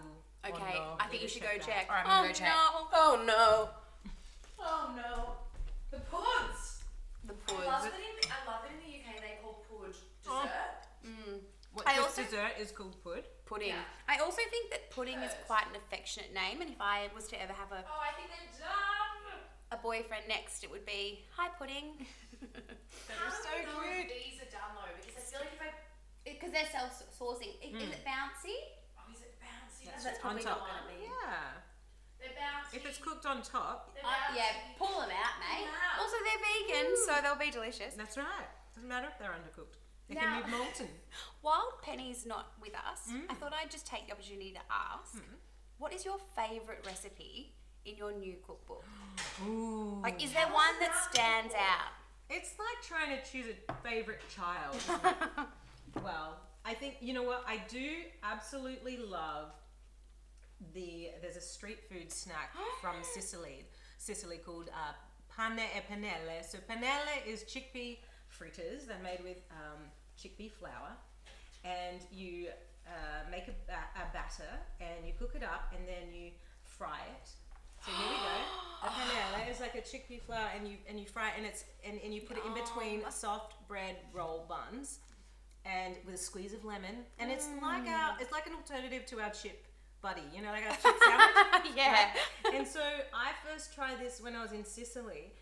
Okay, 0.47 0.75
no. 0.75 0.95
I 0.99 1.07
think 1.07 1.23
you 1.23 1.27
should 1.27 1.41
go 1.41 1.57
check. 1.59 1.87
All 1.89 1.95
right, 1.95 2.05
I'm 2.05 2.21
gonna 2.21 2.23
oh, 2.23 2.27
go 2.27 2.33
check. 2.33 2.47
No. 2.47 2.87
Oh 2.93 3.23
no. 3.25 3.69
Oh 4.59 4.93
no. 4.95 5.31
The 5.91 5.97
puds. 6.05 6.83
The 7.25 7.33
I 7.33 7.51
puds. 7.53 7.65
love 7.67 7.85
it 7.85 7.93
in 7.99 8.31
I 8.31 8.51
love 8.51 8.61
it 8.65 8.71
in 8.73 8.79
the 8.79 8.97
UK 8.99 9.21
they 9.21 9.37
call 9.41 9.63
pud 9.69 9.93
dessert. 10.23 10.51
Mm. 11.05 11.39
What 11.73 11.87
I 11.87 11.95
this 11.95 12.03
also- 12.05 12.23
dessert 12.23 12.51
is 12.59 12.71
called 12.71 12.95
pud. 13.03 13.23
Pudding. 13.45 13.69
Yeah. 13.77 13.85
I 14.09 14.17
also 14.25 14.41
think 14.49 14.71
that 14.71 14.89
pudding 14.89 15.19
is 15.21 15.31
quite 15.45 15.65
an 15.69 15.75
affectionate 15.77 16.33
name, 16.33 16.61
and 16.61 16.69
if 16.73 16.81
I 16.81 17.09
was 17.13 17.27
to 17.29 17.37
ever 17.41 17.53
have 17.53 17.69
a, 17.71 17.85
Oh, 17.85 18.01
I 18.01 18.09
think 18.17 18.29
they're 18.33 18.65
done. 18.65 19.37
a 19.69 19.77
boyfriend 19.77 20.25
next, 20.27 20.63
it 20.65 20.71
would 20.73 20.85
be 20.85 21.21
hi 21.29 21.49
pudding. 21.57 21.93
How 23.13 23.29
so 23.29 23.49
do 23.53 23.61
we 23.61 23.69
know 23.69 24.01
if 24.01 24.09
cute. 24.09 24.17
these 24.17 24.37
are 24.41 24.49
done 24.49 24.73
though? 24.73 24.89
Because 24.97 25.13
I 25.17 25.21
feel 25.29 25.41
like 25.45 25.53
if 25.53 25.61
I 25.61 25.69
Because 26.25 26.51
they're 26.57 26.71
self-saucing. 26.73 27.53
Is, 27.61 27.69
is 27.85 27.89
it 27.93 28.01
bouncy? 28.01 28.57
oh 28.97 29.05
is 29.13 29.21
it 29.21 29.37
bouncy? 29.37 29.85
That's 29.93 30.03
That's 30.09 30.17
probably 30.17 30.41
on 30.41 30.49
top. 30.49 30.65
not 30.65 30.69
gonna 30.81 30.89
be. 30.89 31.05
Yeah. 31.05 31.61
They're 32.17 32.33
bouncy. 32.33 32.81
If 32.81 32.85
it's 32.89 32.97
cooked 32.97 33.25
on 33.29 33.45
top, 33.45 33.93
Uh, 34.01 34.09
yeah, 34.33 34.73
pull 34.81 34.89
them 35.05 35.13
out, 35.13 35.37
mate. 35.37 35.69
Wow. 35.69 36.01
Also, 36.01 36.17
they're 36.25 36.41
vegan, 36.41 36.97
so 37.05 37.21
they'll 37.21 37.37
be 37.37 37.53
delicious. 37.53 37.93
that's 37.93 38.17
right. 38.17 38.49
Doesn't 38.73 38.89
matter 38.89 39.05
if 39.05 39.17
they're 39.21 39.37
undercooked. 39.37 39.77
They 40.07 40.15
Now- 40.15 40.41
can 40.41 40.51
be 40.51 40.57
molten. 40.57 40.89
While 41.41 41.79
Penny's 41.81 42.25
not 42.25 42.53
with 42.59 42.75
us, 42.75 43.07
Mm. 43.09 43.29
I 43.29 43.33
thought 43.35 43.53
I'd 43.53 43.71
just 43.71 43.87
take 43.87 44.05
the 44.07 44.13
opportunity 44.13 44.51
to 44.53 44.61
ask, 44.69 45.15
what 45.77 45.93
is 45.93 46.05
your 46.05 46.19
favourite 46.35 46.85
recipe 46.85 47.55
in 47.85 47.97
your 47.97 48.11
new 48.11 48.37
cookbook? 48.45 48.83
Ooh. 49.47 49.99
Like, 50.03 50.23
is 50.23 50.31
there 50.33 50.47
one 50.47 50.79
that 50.79 50.95
stands 51.11 51.53
out? 51.55 51.91
It's 52.29 52.57
like 52.57 52.81
trying 52.83 53.17
to 53.17 53.23
choose 53.31 53.55
a 53.69 53.73
favorite 53.87 54.21
child. 54.29 54.75
well, 56.03 56.39
I 56.63 56.73
think 56.73 56.97
you 56.99 57.13
know 57.13 57.23
what 57.23 57.43
I 57.47 57.57
do 57.67 58.03
absolutely 58.23 58.97
love 58.97 59.51
the 60.73 61.11
there's 61.21 61.35
a 61.35 61.41
street 61.41 61.79
food 61.89 62.11
snack 62.11 62.51
from 62.81 62.95
Sicily, 63.03 63.65
Sicily 63.99 64.37
called 64.37 64.69
uh, 64.69 64.93
pane 65.35 65.59
e 65.59 65.81
panelle. 65.89 66.43
So 66.43 66.57
panelle 66.69 67.27
is 67.27 67.43
chickpea 67.43 67.97
fritters. 68.27 68.85
They're 68.87 68.97
made 69.03 69.23
with 69.23 69.41
um, 69.51 69.81
chickpea 70.19 70.51
flour, 70.51 70.95
and 71.63 72.01
you 72.11 72.47
uh, 72.87 73.29
make 73.31 73.47
a, 73.47 73.55
a 73.73 74.13
batter 74.13 74.51
and 74.79 75.05
you 75.05 75.13
cook 75.17 75.33
it 75.35 75.43
up 75.43 75.73
and 75.75 75.87
then 75.87 76.13
you 76.13 76.31
fry 76.63 76.99
it. 77.19 77.29
So 77.85 77.91
here 77.91 78.09
we 78.09 78.15
go. 78.15 78.35
A 78.83 78.87
panelle 78.87 79.51
is 79.51 79.59
like 79.59 79.73
a 79.73 79.81
chickpea 79.81 80.21
flour, 80.21 80.47
and 80.55 80.67
you 80.67 80.77
and 80.87 80.99
you 80.99 81.05
fry 81.05 81.29
it, 81.29 81.33
and 81.37 81.45
it's 81.45 81.65
and, 81.83 81.99
and 82.03 82.13
you 82.13 82.21
put 82.21 82.37
it 82.37 82.43
in 82.45 82.53
between 82.53 83.01
soft 83.09 83.55
bread 83.67 83.95
roll 84.13 84.45
buns, 84.47 84.99
and 85.65 85.95
with 86.05 86.15
a 86.15 86.17
squeeze 86.17 86.53
of 86.53 86.63
lemon, 86.65 86.97
and 87.17 87.31
it's 87.31 87.47
like 87.61 87.87
our 87.87 88.15
it's 88.19 88.31
like 88.31 88.45
an 88.45 88.53
alternative 88.53 89.05
to 89.07 89.19
our 89.21 89.31
chip 89.31 89.65
buddy, 90.01 90.21
you 90.35 90.41
know, 90.41 90.49
like 90.49 90.63
our 90.65 90.75
chip 90.75 90.95
sandwich. 91.03 91.73
yeah. 91.75 92.09
and 92.53 92.67
so 92.67 92.81
I 93.13 93.31
first 93.47 93.73
tried 93.73 93.99
this 93.99 94.21
when 94.21 94.35
I 94.35 94.41
was 94.43 94.51
in 94.51 94.63
Sicily, 94.63 95.33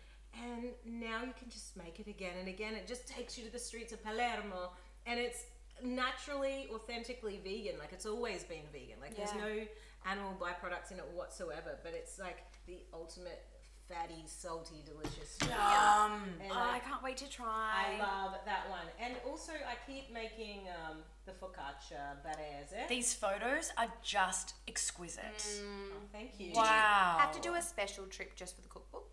and 0.42 0.64
now 0.84 1.22
you 1.24 1.32
can 1.38 1.48
just 1.50 1.76
make 1.76 2.00
it 2.00 2.06
again 2.08 2.34
and 2.38 2.48
again. 2.48 2.74
It 2.74 2.86
just 2.86 3.06
takes 3.06 3.36
you 3.38 3.44
to 3.44 3.52
the 3.52 3.58
streets 3.58 3.92
of 3.92 4.02
Palermo, 4.02 4.70
and 5.06 5.18
it's 5.20 5.44
naturally, 5.82 6.68
authentically 6.74 7.40
vegan. 7.42 7.78
Like 7.78 7.92
it's 7.92 8.06
always 8.06 8.44
been 8.44 8.64
vegan. 8.72 8.96
Like 9.00 9.16
there's 9.16 9.34
no 9.34 9.66
animal 10.10 10.32
byproducts 10.40 10.92
in 10.92 10.98
it 10.98 11.04
whatsoever. 11.14 11.78
But 11.82 11.92
it's 11.94 12.18
like 12.18 12.38
the 12.66 12.78
ultimate 12.92 13.44
fatty, 13.88 14.22
salty, 14.26 14.82
delicious. 14.86 15.36
Yum. 15.42 16.22
And 16.42 16.50
Oh, 16.50 16.54
I- 16.54 16.76
I 16.76 16.78
can't 16.78 17.02
wait 17.02 17.18
to 17.18 17.28
try. 17.28 17.96
I 17.96 17.98
love 17.98 18.34
that 18.46 18.68
one. 18.70 18.86
And 18.98 19.14
also, 19.28 19.52
I 19.52 19.76
keep 19.90 20.10
making 20.12 20.68
um, 20.88 20.98
the 21.26 21.32
focaccia 21.32 22.16
barese. 22.24 22.88
These 22.88 23.12
photos 23.14 23.72
are 23.76 23.88
just 24.02 24.54
exquisite. 24.68 25.60
Oh, 25.62 25.98
thank 26.12 26.30
you. 26.40 26.52
Wow. 26.54 27.16
Have 27.18 27.32
to 27.32 27.40
do 27.40 27.54
a 27.54 27.62
special 27.62 28.06
trip 28.06 28.34
just 28.36 28.56
for 28.56 28.62
the 28.62 28.68
cookbook. 28.68 29.10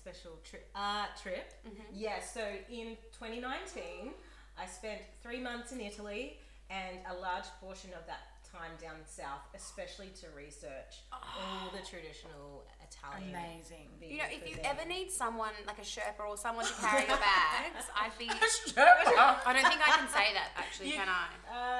Special 0.00 0.38
trip. 0.42 0.64
Uh, 0.74 1.04
trip. 1.20 1.52
Mm-hmm. 1.68 1.92
Yes. 1.92 2.32
so 2.32 2.40
in 2.70 2.96
2019, 3.12 4.16
I 4.58 4.66
spent 4.66 5.00
three 5.22 5.40
months 5.40 5.72
in 5.72 5.80
Italy 5.80 6.38
and 6.70 6.96
a 7.10 7.20
large 7.20 7.48
portion 7.60 7.90
of 7.92 8.06
that 8.06 8.40
time 8.50 8.72
down 8.80 8.96
south, 9.04 9.44
especially 9.54 10.08
to 10.20 10.26
research 10.34 11.04
all 11.12 11.70
the 11.70 11.84
traditional 11.86 12.64
Italian. 12.90 13.30
Amazing. 13.34 13.86
You 14.02 14.18
know, 14.18 14.24
if 14.30 14.46
you 14.48 14.54
cuisine. 14.56 14.64
ever 14.64 14.88
need 14.88 15.10
someone 15.10 15.50
like 15.66 15.78
a 15.78 15.82
Sherpa 15.82 16.26
or 16.28 16.36
someone 16.36 16.64
to 16.66 16.72
carry 16.74 17.06
your 17.06 17.16
bags, 17.18 17.86
I'd 17.94 18.16
be. 18.18 18.26
Sherpa. 18.68 19.36
I 19.46 19.52
don't 19.52 19.66
think 19.66 19.80
I 19.86 19.96
can 19.98 20.08
say 20.08 20.32
that 20.34 20.48
actually, 20.56 20.88
You- 20.88 20.94
can 20.94 21.08
I? 21.08 21.26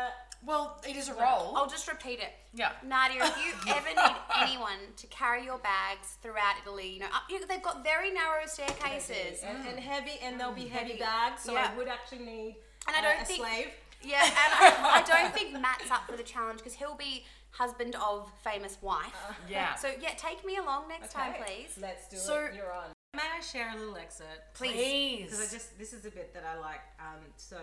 Uh, 0.06 0.10
well, 0.42 0.80
it 0.88 0.96
is 0.96 1.08
a 1.10 1.14
role. 1.14 1.52
I'll 1.54 1.68
just 1.68 1.86
repeat 1.86 2.18
it. 2.18 2.32
yeah. 2.54 2.72
Nadia, 2.82 3.22
if 3.24 3.36
you 3.66 3.72
ever 3.74 3.88
need 3.88 4.16
anyone 4.40 4.78
to 4.96 5.06
carry 5.08 5.44
your 5.44 5.58
bags 5.58 6.16
throughout 6.22 6.54
Italy, 6.62 6.94
you 6.94 7.00
know, 7.00 7.06
up, 7.12 7.24
you, 7.28 7.44
they've 7.46 7.60
got 7.62 7.84
very 7.84 8.10
narrow 8.10 8.46
staircases. 8.46 9.42
and, 9.44 9.68
and 9.68 9.78
heavy, 9.78 10.18
and 10.22 10.40
they'll 10.40 10.52
be 10.52 10.62
heavy, 10.66 10.92
Heavy. 10.92 11.00
bags, 11.00 11.42
so 11.42 11.52
Yeah. 11.52 11.70
I 11.70 11.76
would 11.76 11.88
actually 11.88 12.24
need 12.24 12.56
And 12.86 12.96
I 12.96 13.00
uh, 13.00 13.02
don't 13.02 13.22
a 13.22 13.24
think- 13.26 13.40
slave. 13.44 13.66
Yeah, 14.02 14.22
and 14.24 14.32
I, 14.34 15.02
I 15.04 15.06
don't 15.06 15.34
think 15.34 15.52
Matt's 15.60 15.90
up 15.90 16.06
for 16.08 16.16
the 16.16 16.22
challenge 16.22 16.60
because 16.60 16.72
he'll 16.72 16.94
be 16.94 17.26
husband 17.52 17.96
of 17.96 18.30
famous 18.42 18.78
wife. 18.82 19.14
Yeah. 19.48 19.74
So 19.74 19.90
yeah, 20.00 20.10
take 20.16 20.44
me 20.44 20.56
along 20.56 20.88
next 20.88 21.12
time, 21.12 21.34
please. 21.44 21.76
Let's 21.80 22.08
do 22.08 22.16
So- 22.16 22.44
it. 22.46 22.54
You're 22.54 22.72
on. 22.72 22.90
May 23.14 23.22
I 23.38 23.40
share 23.40 23.72
a 23.74 23.76
little 23.76 23.96
excerpt? 23.96 24.54
Please. 24.54 25.24
Because 25.30 25.40
I 25.48 25.52
just 25.52 25.76
this 25.78 25.92
is 25.92 26.04
a 26.06 26.10
bit 26.10 26.32
that 26.34 26.44
I 26.44 26.58
like. 26.60 26.80
Um, 27.00 27.18
so, 27.36 27.58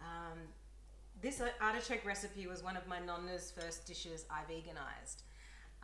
um, 0.00 0.38
this 1.20 1.42
artichoke 1.60 2.04
recipe 2.06 2.46
was 2.46 2.62
one 2.62 2.76
of 2.76 2.86
my 2.86 2.98
nonna's 2.98 3.50
first 3.50 3.86
dishes 3.86 4.24
I 4.30 4.40
veganized, 4.50 5.22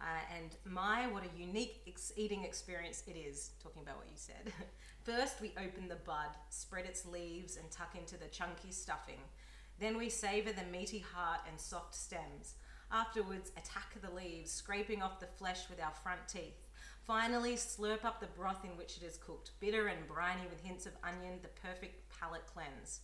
uh, 0.00 0.05
and 0.34 0.57
my 0.64 1.07
what 1.09 1.24
a 1.24 1.38
unique 1.38 1.82
ex- 1.86 2.12
eating 2.16 2.44
experience 2.44 3.02
it 3.07 3.18
is. 3.18 3.50
Talking 3.62 3.82
about 3.82 3.98
what 3.98 4.07
you 4.07 4.16
said. 4.16 4.52
First, 5.02 5.42
we 5.42 5.52
open 5.59 5.88
the 5.88 5.96
bud, 5.96 6.30
spread 6.48 6.86
its 6.86 7.05
leaves, 7.05 7.59
and 7.59 7.70
tuck 7.70 7.94
into 7.94 8.16
the 8.16 8.28
chunky 8.28 8.70
stuffing. 8.70 9.20
Then 9.78 9.98
we 9.98 10.09
savor 10.09 10.52
the 10.52 10.64
meaty 10.72 11.00
heart 11.00 11.40
and 11.46 11.61
soft 11.61 11.94
stems. 11.94 12.55
Afterwards, 12.95 13.51
attack 13.57 14.01
the 14.01 14.14
leaves, 14.14 14.53
scraping 14.53 15.03
off 15.03 15.18
the 15.18 15.26
flesh 15.26 15.68
with 15.68 15.82
our 15.82 15.92
front 16.05 16.20
teeth. 16.28 16.68
Finally, 17.05 17.57
slurp 17.57 18.05
up 18.05 18.20
the 18.20 18.28
broth 18.28 18.64
in 18.64 18.70
which 18.78 18.97
it 18.97 19.03
is 19.03 19.16
cooked, 19.16 19.51
bitter 19.59 19.88
and 19.88 20.07
briny 20.07 20.42
with 20.49 20.62
hints 20.62 20.86
of 20.86 20.92
onion, 21.03 21.40
the 21.42 21.49
perfect 21.49 22.09
palate 22.09 22.47
cleanse. 22.47 23.01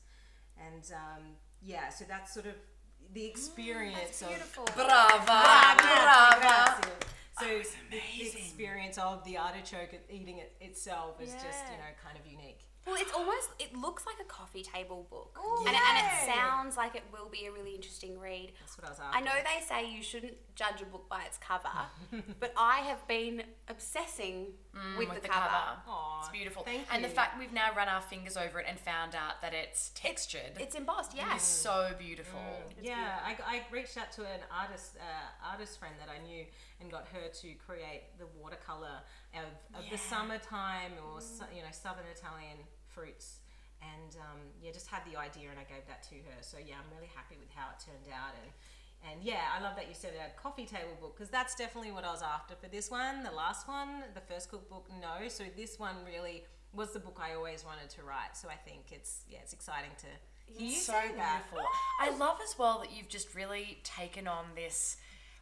And 0.57 0.85
um, 0.95 1.25
yeah, 1.61 1.89
so 1.89 2.05
that's 2.09 2.33
sort 2.33 2.47
of 2.47 2.55
the 3.13 3.27
experience 3.27 4.23
of 4.23 4.29
Beautiful. 4.29 4.65
Brava. 4.77 5.25
Grazie, 5.27 5.83
Brava. 5.83 6.81
So 7.41 7.47
Oh, 7.47 7.57
it's 7.57 7.75
the, 7.91 7.99
the 7.99 8.39
experience 8.39 8.99
of 8.99 9.25
the 9.25 9.39
artichoke 9.39 9.99
eating 10.09 10.39
it 10.39 10.53
itself 10.61 11.21
is 11.21 11.33
just 11.33 11.65
you 11.73 11.79
know 11.79 11.91
kind 12.05 12.17
of 12.17 12.31
unique. 12.31 12.61
Well, 12.87 12.97
it's 12.99 13.13
almost 13.13 13.51
it 13.59 13.77
looks 13.77 14.07
like 14.07 14.17
a 14.21 14.25
coffee 14.25 14.63
table 14.63 15.07
book, 15.11 15.39
Ooh, 15.39 15.67
and, 15.67 15.77
it, 15.77 15.83
and 15.89 15.99
it 15.99 16.35
sounds 16.35 16.77
like 16.77 16.95
it 16.97 17.05
will 17.13 17.29
be 17.31 17.47
a 17.47 17.53
really 17.53 17.75
interesting 17.75 18.19
read. 18.19 18.53
That's 18.61 18.79
what 18.79 18.87
I 18.87 18.91
was 18.91 18.99
after. 18.99 19.19
I 19.19 19.21
know 19.21 19.33
they 19.35 19.65
say 19.65 19.91
you 19.95 20.03
shouldn't 20.03 20.35
judge 20.55 20.81
a 20.81 20.87
book 20.87 21.09
by 21.09 21.23
its 21.25 21.39
cover, 21.39 21.69
but 22.41 22.53
I 22.57 22.79
have 22.81 23.07
been 23.07 23.43
obsessing 23.69 24.47
with, 24.99 25.09
with 25.09 25.23
the, 25.23 25.29
cover. 25.29 25.79
Aw, 25.89 26.21
It's 26.21 26.31
beautiful. 26.31 26.63
Thank 26.63 26.83
and 26.93 27.05
the 27.05 27.09
fact 27.09 27.39
we've 27.39 27.53
now 27.53 27.69
run 27.77 27.89
our 27.89 28.01
fingers 28.01 28.37
over 28.37 28.61
it 28.61 28.67
and 28.69 28.79
found 28.79 29.15
out 29.15 29.43
that 29.43 29.53
it's 29.53 29.91
textured 29.95 30.53
It's 30.59 30.75
embossed, 30.75 31.15
yeah. 31.15 31.37
is 31.37 31.43
so 31.43 31.91
beautiful. 31.99 32.41
yeah, 32.81 33.19
I, 33.25 33.37
I 33.47 33.63
reached 33.71 33.97
out 33.99 34.13
to 34.13 34.23
an 34.23 34.41
artist 34.51 34.97
uh, 34.99 35.51
artist 35.51 35.79
friend 35.79 35.95
that 36.01 36.09
I 36.11 36.23
knew 36.27 36.45
and 36.81 36.91
got 36.91 37.09
her 37.13 37.29
to 37.29 37.55
create 37.67 38.05
the 38.19 38.27
watercolor 38.41 39.01
of, 39.35 39.51
of 39.79 39.85
the 39.91 39.99
summertime 39.99 40.95
or 41.07 41.21
su- 41.21 41.49
you 41.55 41.63
know 41.63 41.73
southern 41.73 42.07
Italian 42.11 42.59
fruits. 42.89 43.41
And 43.81 44.13
um, 44.21 44.41
yeah, 44.61 44.73
just 44.73 44.89
had 44.93 45.01
the 45.09 45.17
idea 45.17 45.49
and 45.49 45.57
I 45.57 45.65
gave 45.65 45.89
that 45.89 46.03
to 46.13 46.17
her. 46.29 46.39
So 46.45 46.59
yeah, 46.61 46.77
I'm 46.77 46.91
really 46.93 47.09
happy 47.17 47.41
with 47.41 47.49
how 47.55 47.73
it 47.73 47.81
turned 47.81 48.13
out. 48.13 48.37
And 48.37 48.51
and 49.01 49.25
yeah, 49.25 49.49
I 49.57 49.63
love 49.63 49.77
that 49.77 49.89
you 49.89 49.95
said 49.95 50.13
a 50.21 50.29
coffee 50.39 50.67
table 50.67 50.93
book 51.01 51.17
because 51.17 51.31
that's 51.31 51.55
definitely 51.55 51.93
what 51.93 52.05
I 52.05 52.13
was 52.13 52.23
after 52.23 52.55
for 52.55 52.69
this 52.69 52.91
one. 52.91 53.25
The 53.25 53.33
last 53.33 53.67
one, 53.67 54.05
the 54.13 54.21
first 54.21 54.51
cookbook, 54.51 54.89
no. 55.01 55.29
So 55.29 55.45
this 55.57 55.79
one 55.79 55.97
really 56.05 56.45
was 56.75 56.93
the 56.93 57.01
book 57.01 57.19
I 57.21 57.35
always 57.35 57.65
wanted 57.65 57.89
to 57.97 58.03
write. 58.03 58.37
So 58.37 58.49
I 58.49 58.57
think 58.57 58.93
it's 58.93 59.25
yeah, 59.29 59.39
it's 59.43 59.53
exciting 59.53 59.91
to 60.05 60.07
hear 60.53 60.69
you 60.69 60.75
so 60.75 60.93
say 60.93 61.15
that. 61.17 61.45
beautiful. 61.49 61.67
I 62.01 62.17
love 62.17 62.39
as 62.43 62.59
well 62.59 62.81
that 62.81 62.93
you've 62.93 63.09
just 63.09 63.35
really 63.35 63.79
taken 63.85 64.29
on 64.29 64.45
this, 64.55 64.97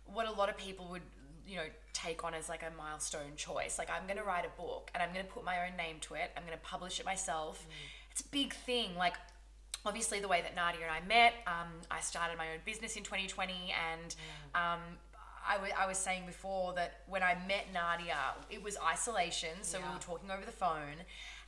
what 0.06 0.26
a 0.26 0.32
lot 0.32 0.48
of 0.48 0.56
people 0.56 0.88
would, 0.90 1.02
you 1.48 1.56
know, 1.56 1.64
take 1.94 2.22
on 2.24 2.34
as 2.34 2.48
like 2.48 2.62
a 2.62 2.70
milestone 2.76 3.34
choice. 3.36 3.78
Like 3.78 3.88
I'm 3.90 4.04
going 4.06 4.18
to 4.18 4.24
write 4.24 4.44
a 4.44 4.60
book 4.60 4.90
and 4.94 5.02
I'm 5.02 5.12
going 5.12 5.24
to 5.24 5.32
put 5.32 5.44
my 5.44 5.66
own 5.66 5.76
name 5.76 5.96
to 6.02 6.14
it. 6.14 6.30
I'm 6.36 6.44
going 6.44 6.56
to 6.56 6.62
publish 6.64 7.00
it 7.00 7.06
myself. 7.06 7.66
It's 8.12 8.20
a 8.20 8.28
big 8.28 8.52
thing. 8.54 8.94
Like 8.96 9.14
obviously 9.86 10.20
the 10.20 10.28
way 10.28 10.42
that 10.42 10.54
Nadia 10.54 10.82
and 10.82 10.90
I 10.90 11.06
met, 11.06 11.34
um, 11.46 11.68
I 11.90 12.00
started 12.00 12.36
my 12.36 12.46
own 12.52 12.58
business 12.64 12.96
in 12.96 13.02
2020 13.02 13.74
and 13.92 14.14
um, 14.54 14.80
I 15.48 15.56
wa- 15.56 15.74
I 15.78 15.86
was 15.86 15.96
saying 15.96 16.26
before 16.26 16.74
that 16.74 17.00
when 17.08 17.22
I 17.22 17.34
met 17.48 17.66
Nadia, 17.72 18.16
it 18.50 18.62
was 18.62 18.76
isolation, 18.86 19.56
so 19.62 19.78
we 19.78 19.84
were 19.84 20.00
talking 20.00 20.30
over 20.30 20.44
the 20.44 20.52
phone. 20.52 20.98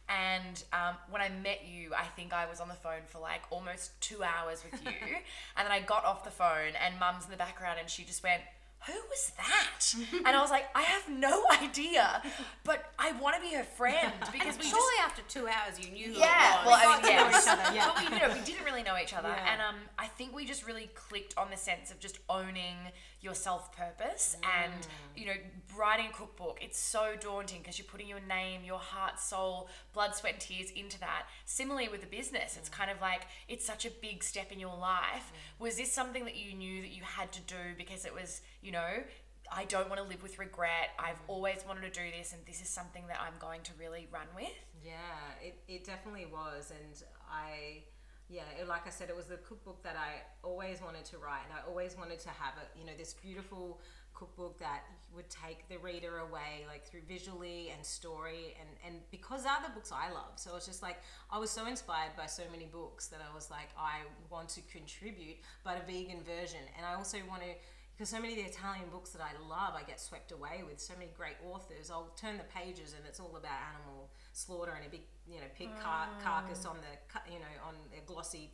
And 0.09 0.65
um, 0.73 0.97
when 1.11 1.23
I 1.23 1.29
met 1.29 1.67
you, 1.69 1.93
I 1.95 2.05
think 2.17 2.33
I 2.33 2.47
was 2.47 2.61
on 2.61 2.69
the 2.69 2.75
phone 2.75 3.03
for 3.07 3.19
like 3.21 3.43
almost 3.51 4.01
two 4.01 4.25
hours 4.25 4.65
with 4.65 4.83
you. 4.83 4.91
and 5.57 5.67
then 5.67 5.71
I 5.71 5.81
got 5.81 6.05
off 6.05 6.25
the 6.25 6.31
phone, 6.31 6.73
and 6.85 6.99
mum's 6.99 7.27
in 7.27 7.31
the 7.31 7.37
background, 7.37 7.79
and 7.79 7.89
she 7.89 8.05
just 8.05 8.23
went, 8.23 8.43
Who 8.87 8.93
was 8.93 9.33
that? 9.37 9.95
and 10.27 10.37
I 10.37 10.41
was 10.41 10.51
like, 10.51 10.65
I 10.75 10.83
have 10.83 11.09
no 11.09 11.45
idea, 11.63 12.23
but 12.65 12.93
I 12.99 13.13
want 13.13 13.37
to 13.37 13.41
be 13.43 13.55
her 13.55 13.63
friend 13.65 14.13
because 14.33 14.57
we 14.57 14.63
just 14.65 14.71
Surely 14.71 14.95
after 15.05 15.23
two 15.29 15.47
hours 15.47 15.79
you 15.79 15.91
knew 15.93 16.13
who 16.15 16.21
yeah, 16.21 16.65
well, 16.65 16.79
I 16.81 16.97
mean, 17.03 17.11
yes. 17.13 17.45
each 17.47 17.53
other, 17.53 17.75
yeah. 17.75 17.91
But 17.95 17.99
we, 18.11 18.17
you 18.17 18.23
know, 18.23 18.33
we 18.33 18.41
didn't 18.45 18.65
really 18.65 18.83
know 18.83 18.97
each 18.97 19.13
other, 19.15 19.29
Yeah. 19.29 19.53
and 19.53 19.61
um, 19.61 19.77
I 19.99 20.07
think 20.07 20.35
we 20.35 20.45
just 20.47 20.67
really 20.67 20.89
clicked 20.95 21.37
on 21.37 21.51
the 21.51 21.57
sense 21.57 21.91
of 21.91 21.99
just 22.01 22.19
owning 22.29 22.77
your 23.21 23.35
self 23.35 23.71
purpose 23.77 24.37
and 24.43 24.73
Mm. 24.73 24.87
you 25.21 25.27
know 25.27 25.35
writing 25.77 26.07
a 26.07 26.13
cookbook. 26.13 26.59
It's 26.63 26.79
so 26.79 27.15
daunting 27.21 27.61
because 27.61 27.79
you're 27.79 27.87
putting 27.89 28.09
your 28.09 28.21
name, 28.21 28.65
your 28.65 28.79
heart, 28.79 29.21
soul, 29.21 29.69
blood, 29.93 30.15
sweat, 30.17 30.33
and 30.35 30.41
tears 30.43 30.71
into 30.71 30.99
that. 31.01 31.27
Similarly 31.45 31.89
with 31.89 32.01
the 32.01 32.07
business, 32.07 32.57
it's 32.57 32.69
Mm. 32.69 32.73
kind 32.73 32.91
of 32.91 33.01
like 33.01 33.27
it's 33.49 33.65
such 33.65 33.85
a 33.85 33.91
big 33.91 34.23
step 34.25 34.51
in 34.53 34.59
your 34.59 34.77
life. 34.77 35.33
Was 35.59 35.77
this 35.77 35.93
something 35.93 36.25
that 36.25 36.37
you 36.37 36.55
knew 36.55 36.83
that 36.83 36.91
you 36.91 37.03
had 37.03 37.33
to 37.33 37.41
do 37.43 37.75
because 37.77 38.05
it 38.05 38.15
was, 38.15 38.41
you 38.63 38.73
know? 38.73 39.05
I 39.53 39.65
don't 39.65 39.89
want 39.89 40.01
to 40.01 40.07
live 40.07 40.23
with 40.23 40.39
regret. 40.39 40.91
I've 40.97 41.19
Mm. 41.23 41.29
always 41.29 41.65
wanted 41.65 41.93
to 41.93 42.01
do 42.05 42.09
this, 42.13 42.33
and 42.33 42.47
this 42.47 42.61
is 42.61 42.69
something 42.69 43.09
that 43.09 43.21
I'm 43.21 43.37
going 43.39 43.63
to 43.65 43.75
really 43.75 44.07
run 44.13 44.29
with. 44.35 44.53
Yeah, 44.81 45.33
it, 45.43 45.61
it 45.67 45.85
definitely 45.85 46.27
was. 46.27 46.71
And 46.71 47.03
I, 47.29 47.83
yeah, 48.31 48.43
it, 48.61 48.69
like 48.69 48.87
I 48.87 48.91
said, 48.91 49.11
it 49.11 49.17
was 49.17 49.27
the 49.27 49.39
cookbook 49.39 49.83
that 49.83 49.97
I 49.97 50.23
always 50.47 50.81
wanted 50.81 51.05
to 51.07 51.19
write. 51.19 51.43
And 51.51 51.53
I 51.53 51.69
always 51.69 51.97
wanted 51.99 52.21
to 52.21 52.29
have 52.29 52.55
it, 52.63 52.71
you 52.79 52.87
know, 52.87 52.93
this 52.97 53.15
beautiful 53.15 53.81
cookbook 54.15 54.59
that 54.61 54.83
would 55.15 55.29
take 55.29 55.69
the 55.69 55.79
reader 55.79 56.19
away, 56.19 56.65
like 56.69 56.85
through 56.85 57.03
visually 57.09 57.73
and 57.75 57.85
story. 57.85 58.55
And, 58.61 58.69
and 58.87 59.03
because 59.11 59.43
they're 59.43 59.59
the 59.67 59.75
books 59.75 59.91
I 59.91 60.13
love. 60.13 60.37
So 60.37 60.55
it's 60.55 60.67
just 60.67 60.81
like, 60.81 61.03
I 61.31 61.39
was 61.39 61.51
so 61.51 61.67
inspired 61.67 62.15
by 62.17 62.27
so 62.27 62.45
many 62.53 62.67
books 62.67 63.09
that 63.09 63.21
I 63.21 63.35
was 63.35 63.51
like, 63.51 63.69
I 63.77 64.07
want 64.31 64.49
to 64.51 64.61
contribute, 64.71 65.37
but 65.65 65.77
a 65.77 65.87
vegan 65.91 66.23
version. 66.23 66.61
And 66.77 66.87
I 66.87 66.95
also 66.95 67.19
want 67.29 67.43
to 67.43 67.49
because 67.97 68.09
so 68.09 68.21
many 68.21 68.33
of 68.33 68.39
the 68.39 68.51
Italian 68.51 68.89
books 68.91 69.11
that 69.11 69.21
I 69.21 69.37
love, 69.47 69.75
I 69.77 69.83
get 69.83 70.01
swept 70.01 70.33
away 70.33 70.63
with. 70.67 70.81
So 70.81 70.95
many 70.95 71.11
great 71.15 71.37
authors. 71.45 71.91
I'll 71.91 72.15
turn 72.17 72.39
the 72.39 72.45
pages 72.45 72.95
and 72.97 73.05
it's 73.07 73.21
all 73.21 73.37
about 73.37 73.59
animal 73.77 74.09
slaughter 74.33 74.73
and 74.73 74.87
a 74.87 74.91
big, 74.91 75.03
you 75.27 75.37
know, 75.37 75.47
pig 75.57 75.69
car- 75.83 76.09
carcass 76.23 76.65
on 76.67 76.77
the, 76.79 77.33
you 77.33 77.39
know, 77.39 77.55
on 77.67 77.75
a 77.97 78.01
glossy, 78.07 78.51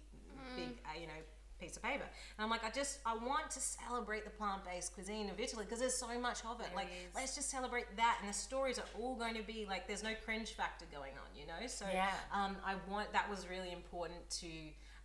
big, 0.57 0.79
uh, 0.85 0.99
you 0.99 1.07
know, 1.07 1.13
piece 1.59 1.77
of 1.77 1.83
paper. 1.83 2.05
And 2.05 2.45
I'm 2.45 2.51
like, 2.51 2.65
I 2.65 2.71
just, 2.71 2.99
I 3.07 3.15
want 3.15 3.51
to 3.51 3.61
celebrate 3.61 4.25
the 4.25 4.31
plant-based 4.31 4.93
cuisine 4.93 5.31
of 5.31 5.41
Italy 5.41 5.65
because 5.65 5.81
there's 5.81 5.97
so 5.97 6.19
much 6.19 6.41
of 6.45 6.61
it. 6.61 6.69
like, 6.75 6.89
is. 6.89 7.15
let's 7.15 7.35
just 7.35 7.51
celebrate 7.51 7.87
that. 7.97 8.19
And 8.21 8.29
the 8.29 8.35
stories 8.35 8.79
are 8.79 8.85
all 9.01 9.15
going 9.17 9.35
to 9.37 9.43
be 9.43 9.65
like, 9.67 9.87
there's 9.87 10.03
no 10.03 10.13
cringe 10.25 10.51
factor 10.53 10.85
going 10.93 11.13
on, 11.13 11.29
you 11.39 11.47
know. 11.47 11.67
So, 11.67 11.87
Yeah. 11.91 12.11
um, 12.33 12.57
I 12.65 12.75
want 12.91 13.13
that 13.13 13.29
was 13.31 13.47
really 13.49 13.73
important 13.73 14.29
to 14.41 14.49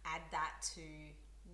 add 0.06 0.22
that 0.32 0.52
to. 0.76 0.82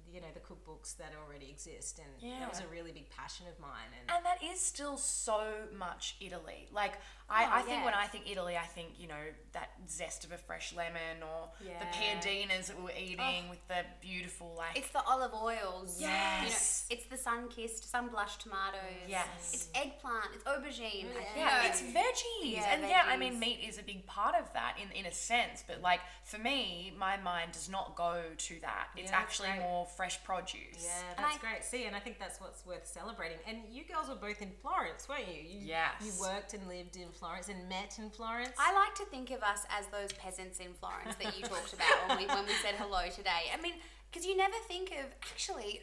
You 0.09 0.21
know 0.21 0.27
the 0.33 0.39
cookbooks 0.39 0.95
that 0.97 1.11
already 1.27 1.49
exist, 1.49 1.99
and 1.99 2.39
that 2.41 2.49
was 2.49 2.61
a 2.61 2.67
really 2.67 2.91
big 2.93 3.09
passion 3.09 3.45
of 3.51 3.59
mine. 3.59 3.89
And 3.99 4.09
And 4.15 4.25
that 4.25 4.41
is 4.41 4.61
still 4.61 4.95
so 4.95 5.51
much 5.77 6.15
Italy. 6.21 6.69
Like 6.71 6.93
I, 7.29 7.43
Oh, 7.45 7.49
I 7.55 7.61
think 7.63 7.83
when. 7.83 7.93
I 7.93 8.07
think 8.07 8.29
Italy, 8.31 8.55
I 8.55 8.65
think 8.65 8.89
you 8.99 9.07
know 9.07 9.23
that 9.51 9.69
zest 9.89 10.23
of 10.23 10.31
a 10.31 10.37
fresh 10.37 10.73
lemon 10.73 11.21
or 11.21 11.49
the 11.59 11.65
Yeah. 11.69 11.91
piadinas 11.91 12.67
that 12.67 12.77
we 12.77 12.83
were 12.83 12.91
eating 12.97 13.49
with 13.49 13.65
the 13.67 13.83
beautiful 14.01 14.53
like. 14.57 14.77
It's 14.77 14.89
the 14.89 15.03
olive 15.03 15.33
oils. 15.33 15.99
Yes. 15.99 16.85
You 16.89 16.95
know, 16.95 17.01
it's 17.01 17.09
the 17.09 17.17
sun 17.17 17.49
kissed, 17.49 17.89
sun 17.91 18.07
blushed 18.07 18.41
tomatoes. 18.41 18.79
Yes. 19.07 19.25
It's 19.53 19.67
eggplant. 19.75 20.25
It's 20.35 20.43
aubergine. 20.45 21.07
I- 21.15 21.19
you 21.19 21.25
yeah, 21.35 21.67
it's 21.67 21.81
veggies, 21.81 22.53
Yeah, 22.53 22.73
and 22.73 22.83
yeah, 22.87 23.03
I 23.07 23.17
mean 23.17 23.39
meat 23.39 23.59
is 23.67 23.77
a 23.77 23.83
big 23.83 24.05
part 24.05 24.35
of 24.35 24.51
that 24.53 24.77
in 24.81 24.89
in 24.91 25.05
a 25.05 25.11
sense. 25.11 25.63
But 25.67 25.81
like 25.81 25.99
for 26.23 26.37
me, 26.37 26.93
my 26.97 27.17
mind 27.17 27.51
does 27.51 27.67
not 27.67 27.95
go 27.95 28.23
to 28.37 28.59
that. 28.61 28.87
It's 28.95 29.11
Yeah, 29.11 29.17
actually 29.17 29.49
right. 29.49 29.59
more 29.59 29.85
fresh 29.85 30.23
produce. 30.23 30.83
Yeah, 30.85 31.01
And 31.17 31.25
that's 31.25 31.35
I- 31.35 31.39
great. 31.39 31.63
See, 31.65 31.85
and 31.85 31.95
I 31.95 31.99
think 31.99 32.19
that's 32.19 32.39
what's 32.39 32.65
worth 32.65 32.87
celebrating. 32.87 33.39
And 33.45 33.63
you 33.69 33.83
girls 33.83 34.07
were 34.07 34.15
both 34.15 34.41
in 34.41 34.51
Florence, 34.61 35.09
weren't 35.09 35.27
you? 35.27 35.41
you 35.41 35.65
Yes. 35.67 36.01
You 36.01 36.13
worked 36.21 36.53
and 36.53 36.65
lived 36.69 36.95
in 36.95 37.09
Florence 37.17 37.49
and 37.49 37.67
met 37.67 37.97
in 37.97 38.09
Florence. 38.09 38.53
I 38.57 38.73
like 38.73 38.95
to 38.95 39.05
think 39.05 39.31
of 39.31 39.41
us 39.41 39.65
as 39.77 39.87
those 39.87 40.13
peasants 40.13 40.59
in 40.59 40.73
Florence 40.79 41.15
that 41.21 41.37
you 41.37 41.45
talked 41.45 41.73
about 41.73 42.09
when 42.09 42.17
we, 42.17 42.25
when 42.27 42.45
we 42.45 42.53
said 42.63 42.75
hello 42.77 43.09
today. 43.13 43.51
I 43.53 43.61
mean, 43.61 43.73
because 44.11 44.25
you 44.25 44.37
never 44.37 44.55
think 44.67 44.91
of 44.91 45.05
actually, 45.31 45.81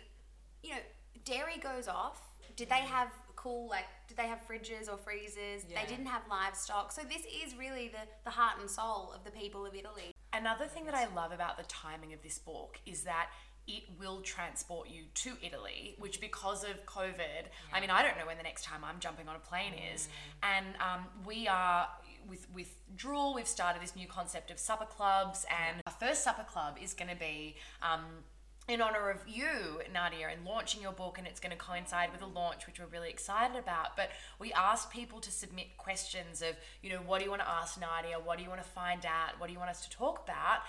you 0.63 0.71
know, 0.71 0.83
dairy 1.25 1.59
goes 1.63 1.89
off. 1.89 2.21
Did 2.57 2.69
they 2.69 2.77
mm. 2.77 2.87
have 2.87 3.09
cool 3.37 3.69
like? 3.69 3.85
Did 4.09 4.17
they 4.17 4.27
have 4.27 4.41
fridges 4.49 4.89
or 4.89 4.97
freezers? 4.97 5.65
Yeah. 5.69 5.81
They 5.83 5.89
didn't 5.89 6.07
have 6.07 6.23
livestock. 6.31 6.93
So 6.93 7.03
this 7.03 7.23
is 7.23 7.57
really 7.57 7.89
the 7.89 8.07
the 8.25 8.31
heart 8.31 8.61
and 8.61 8.71
soul 8.71 9.13
of 9.15 9.25
the 9.25 9.31
people 9.31 9.67
of 9.67 9.75
Italy. 9.75 10.15
Another 10.33 10.67
thing 10.67 10.85
that 10.87 10.95
I 10.95 11.07
love 11.15 11.33
about 11.33 11.59
the 11.59 11.65
timing 11.65 12.13
of 12.13 12.23
this 12.23 12.39
book 12.39 12.81
is 12.87 13.03
that 13.03 13.29
it 13.67 13.85
will 13.99 14.21
transport 14.21 14.89
you 14.91 15.05
to 15.15 15.33
Italy, 15.43 15.95
which 15.99 16.21
because 16.21 16.65
of 16.65 16.85
COVID, 16.87 17.49
I 17.73 17.81
mean, 17.81 17.91
I 17.91 18.03
don't 18.03 18.19
know 18.19 18.27
when 18.27 18.37
the 18.37 18.43
next 18.43 18.65
time 18.65 18.85
I'm 18.85 19.01
jumping 19.01 19.29
on 19.29 19.37
a 19.37 19.39
plane 19.39 19.73
is. 19.95 20.09
And 20.43 20.67
um, 20.81 21.07
we 21.27 21.49
are 21.49 21.89
with 22.29 22.47
with 22.55 22.75
Drool. 22.97 23.35
We've 23.35 23.49
started 23.49 23.83
this 23.83 23.97
new 23.97 24.07
concept 24.07 24.51
of 24.51 24.59
supper 24.59 24.87
clubs, 24.87 25.47
and 25.51 25.83
our 25.87 25.93
first 25.93 26.25
supper 26.25 26.45
club 26.45 26.79
is 26.83 26.95
going 26.95 27.11
to 27.11 27.17
be. 27.17 27.57
Um, 27.83 28.25
in 28.67 28.81
honor 28.81 29.11
of 29.11 29.19
you, 29.29 29.83
Nadia, 29.93 30.29
and 30.29 30.43
launching 30.47 30.81
your 30.81 30.93
book, 30.93 31.19
and 31.19 31.27
it's 31.27 31.39
going 31.39 31.51
to 31.51 31.57
coincide 31.59 32.11
with 32.11 32.23
a 32.23 32.27
launch, 32.27 32.67
which 32.67 32.81
we're 32.81 32.87
really 32.87 33.11
excited 33.11 33.59
about. 33.59 33.95
But 33.95 34.09
we 34.39 34.55
asked 34.55 34.91
people 34.91 35.21
to 35.21 35.31
submit 35.31 35.77
questions 35.77 36.41
of, 36.41 36.57
you 36.83 36.89
know, 36.89 37.01
what 37.05 37.19
do 37.19 37.25
you 37.25 37.31
want 37.31 37.43
to 37.43 37.49
ask 37.49 37.79
Nadia? 37.79 38.17
What 38.25 38.39
do 38.39 38.43
you 38.43 38.49
want 38.49 38.63
to 38.63 38.69
find 38.69 39.05
out? 39.05 39.39
What 39.39 39.49
do 39.49 39.53
you 39.53 39.59
want 39.59 39.71
us 39.71 39.87
to 39.87 39.91
talk 39.91 40.23
about? 40.25 40.61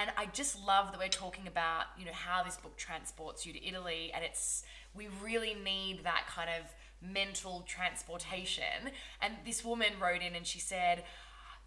And 0.00 0.10
I 0.16 0.26
just 0.26 0.58
love 0.66 0.90
that 0.90 0.98
we're 0.98 1.08
talking 1.08 1.46
about, 1.46 1.84
you 1.98 2.06
know, 2.06 2.12
how 2.12 2.42
this 2.42 2.56
book 2.56 2.76
transports 2.78 3.44
you 3.44 3.52
to 3.52 3.66
Italy, 3.66 4.10
and 4.14 4.24
it's 4.24 4.64
we 4.94 5.08
really 5.22 5.54
need 5.54 6.04
that 6.04 6.26
kind 6.28 6.48
of 6.48 6.64
mental 7.06 7.64
transportation. 7.66 8.92
And 9.20 9.34
this 9.44 9.64
woman 9.64 9.88
wrote 10.00 10.22
in 10.22 10.34
and 10.34 10.46
she 10.46 10.60
said, 10.60 11.04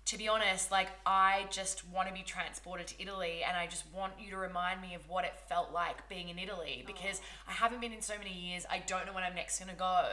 to 0.06 0.18
be 0.20 0.28
honest, 0.28 0.72
like 0.72 0.90
I 1.04 1.48
just 1.50 1.88
want 1.90 2.08
to 2.08 2.14
be 2.14 2.22
transported 2.22 2.86
to 2.88 3.02
Italy 3.02 3.42
and 3.46 3.58
I 3.58 3.66
just 3.66 3.86
want 3.92 4.14
you 4.20 4.30
to 4.32 4.38
remind 4.38 4.80
me 4.80 4.94
of 4.94 5.10
what 5.10 5.26
it 5.26 5.34
felt 5.50 5.72
like 5.74 6.08
being 6.08 6.30
in 6.30 6.38
Italy 6.38 6.84
because 6.86 7.22
I 7.48 7.54
haven't 7.54 7.82
been 7.82 7.92
in 7.92 8.02
so 8.02 8.14
many 8.20 8.32
years. 8.32 8.68
I 8.70 8.84
don't 8.86 9.08
know 9.08 9.14
when 9.14 9.24
I'm 9.24 9.34
next 9.34 9.58
going 9.58 9.72
to 9.72 9.76
go 9.76 10.06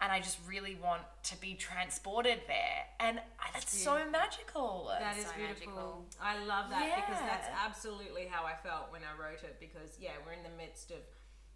and 0.00 0.12
I 0.12 0.20
just 0.20 0.38
really 0.46 0.76
want 0.82 1.00
to 1.24 1.40
be 1.40 1.54
transported 1.54 2.40
there. 2.48 2.84
And 3.00 3.18
I- 3.40 3.50
that's 3.54 3.76
so 3.82 4.04
magical. 4.10 4.92
That 5.00 5.16
is 5.16 5.24
so 5.24 5.32
beautiful. 5.34 5.72
magical. 5.72 6.04
I 6.20 6.44
love 6.44 6.68
that 6.68 7.06
because 7.06 7.20
that's 7.20 7.48
absolutely 7.64 8.26
how 8.26 8.44
I 8.44 8.54
felt 8.62 8.92
when 8.92 9.00
I 9.02 9.16
wrote 9.18 9.42
it. 9.42 9.56
Because 9.58 9.96
yeah, 9.98 10.12
we're 10.26 10.34
in 10.34 10.42
the 10.42 10.54
midst 10.62 10.90
of 10.90 10.98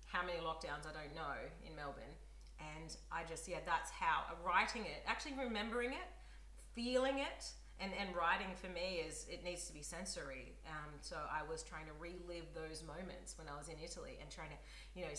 how 0.07 0.25
many 0.25 0.39
lockdowns 0.39 0.89
I 0.89 0.93
don't 0.97 1.15
know 1.15 1.37
in 1.67 1.77
Melbourne, 1.77 2.17
and 2.61 2.97
I 3.13 3.25
just 3.29 3.47
yeah, 3.49 3.59
that's 3.67 3.91
how 3.91 4.23
writing 4.45 4.83
it, 4.83 5.03
actually 5.07 5.35
remembering 5.39 5.91
it, 5.91 6.09
feeling 6.75 7.19
it. 7.19 7.45
And, 7.83 7.91
and 7.99 8.15
writing 8.15 8.55
for 8.55 8.71
me 8.71 9.03
is 9.03 9.27
it 9.29 9.43
needs 9.43 9.67
to 9.67 9.75
be 9.75 9.83
sensory. 9.83 10.55
Um, 10.71 10.95
so 11.03 11.19
I 11.27 11.43
was 11.43 11.67
trying 11.67 11.91
to 11.91 11.97
relive 11.99 12.47
those 12.55 12.87
moments 12.87 13.35
when 13.35 13.51
I 13.51 13.59
was 13.59 13.67
in 13.67 13.75
Italy 13.83 14.15
and 14.23 14.31
trying 14.31 14.55
to, 14.55 14.61
you 14.95 15.03
know, 15.03 15.15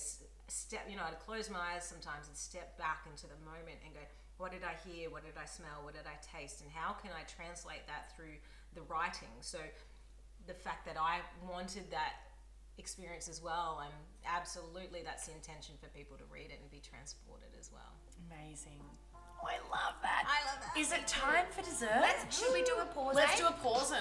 step. 0.47 0.87
You 0.87 0.95
know, 0.95 1.03
I'd 1.03 1.19
close 1.19 1.51
my 1.51 1.75
eyes 1.75 1.83
sometimes 1.83 2.31
and 2.31 2.35
step 2.35 2.79
back 2.79 3.03
into 3.11 3.27
the 3.27 3.37
moment 3.43 3.83
and 3.83 3.91
go, 3.93 3.99
what 4.37 4.51
did 4.55 4.63
I 4.63 4.75
hear? 4.87 5.11
What 5.11 5.27
did 5.27 5.35
I 5.35 5.45
smell? 5.45 5.83
What 5.83 5.95
did 5.95 6.07
I 6.07 6.15
taste? 6.23 6.63
And 6.63 6.71
how 6.71 6.95
can 6.95 7.11
I 7.11 7.27
translate 7.27 7.83
that 7.87 8.15
through 8.15 8.39
the 8.73 8.83
writing? 8.87 9.31
So 9.43 9.59
the 10.47 10.55
fact 10.55 10.85
that 10.87 10.95
I 10.99 11.19
wanted 11.43 11.91
that 11.91 12.23
experience 12.77 13.27
as 13.27 13.41
well, 13.41 13.83
and 13.83 13.93
absolutely 14.27 15.01
that's 15.03 15.27
the 15.27 15.33
intention 15.33 15.75
for 15.79 15.87
people 15.95 16.17
to 16.17 16.27
read 16.31 16.51
it 16.51 16.59
and 16.59 16.69
be 16.71 16.83
transported 16.83 17.51
as 17.59 17.71
well. 17.71 17.95
Amazing. 18.31 18.83
Oh, 19.41 19.47
I 19.47 19.57
love 19.69 19.95
that. 20.01 20.25
I 20.27 20.45
love 20.51 20.61
that. 20.61 20.79
Is 20.79 20.91
it 20.91 21.07
time 21.07 21.45
for 21.51 21.61
dessert? 21.61 22.01
Let's 22.01 22.39
should 22.39 22.53
we 22.53 22.63
do 22.63 22.73
a 22.81 22.85
pause? 22.85 23.15
Let's 23.15 23.39
eh? 23.39 23.43
do 23.43 23.47
a 23.47 23.51
pause 23.51 23.93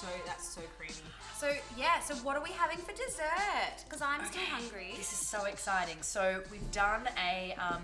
So 0.00 0.06
that's 0.24 0.54
so 0.54 0.62
creamy. 0.78 0.94
So 1.36 1.52
yeah, 1.76 2.00
so 2.00 2.14
what 2.16 2.36
are 2.36 2.42
we 2.42 2.50
having 2.50 2.78
for 2.78 2.92
dessert? 2.92 3.84
Because 3.84 4.00
I'm 4.00 4.24
still 4.26 4.42
hungry. 4.42 4.94
This 4.96 5.12
is 5.12 5.18
so 5.18 5.44
exciting. 5.44 5.96
So 6.00 6.42
we've 6.50 6.70
done 6.70 7.08
a 7.22 7.54
um, 7.58 7.82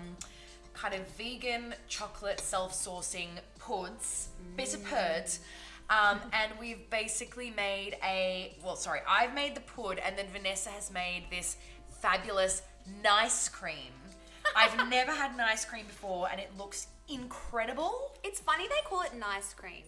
kind 0.77 0.95
of 0.95 1.07
vegan 1.16 1.74
chocolate 1.89 2.41
self-saucing 2.41 3.29
puds, 3.59 4.29
bit 4.57 4.74
of 4.74 4.85
pud. 4.85 5.31
Um, 5.89 6.20
and 6.33 6.53
we've 6.61 6.89
basically 6.91 7.51
made 7.51 7.97
a 8.05 8.57
well, 8.62 8.77
sorry, 8.77 9.01
I've 9.09 9.35
made 9.35 9.55
the 9.55 9.62
pud, 9.62 9.99
and 9.99 10.16
then 10.16 10.27
Vanessa 10.33 10.70
has 10.70 10.93
made 10.93 11.24
this 11.31 11.57
fabulous 12.01 12.62
nice 13.03 13.49
cream. 13.49 13.93
I've 14.57 14.89
never 14.89 15.11
had 15.11 15.33
an 15.33 15.41
ice 15.41 15.64
cream 15.64 15.87
before, 15.87 16.29
and 16.31 16.41
it 16.41 16.51
looks 16.57 16.89
incredible. 17.09 18.12
It's 18.22 18.41
funny 18.41 18.68
they 18.68 18.89
call 18.89 19.03
it 19.03 19.12
an 19.12 19.22
ice 19.22 19.55
cream. 19.55 19.85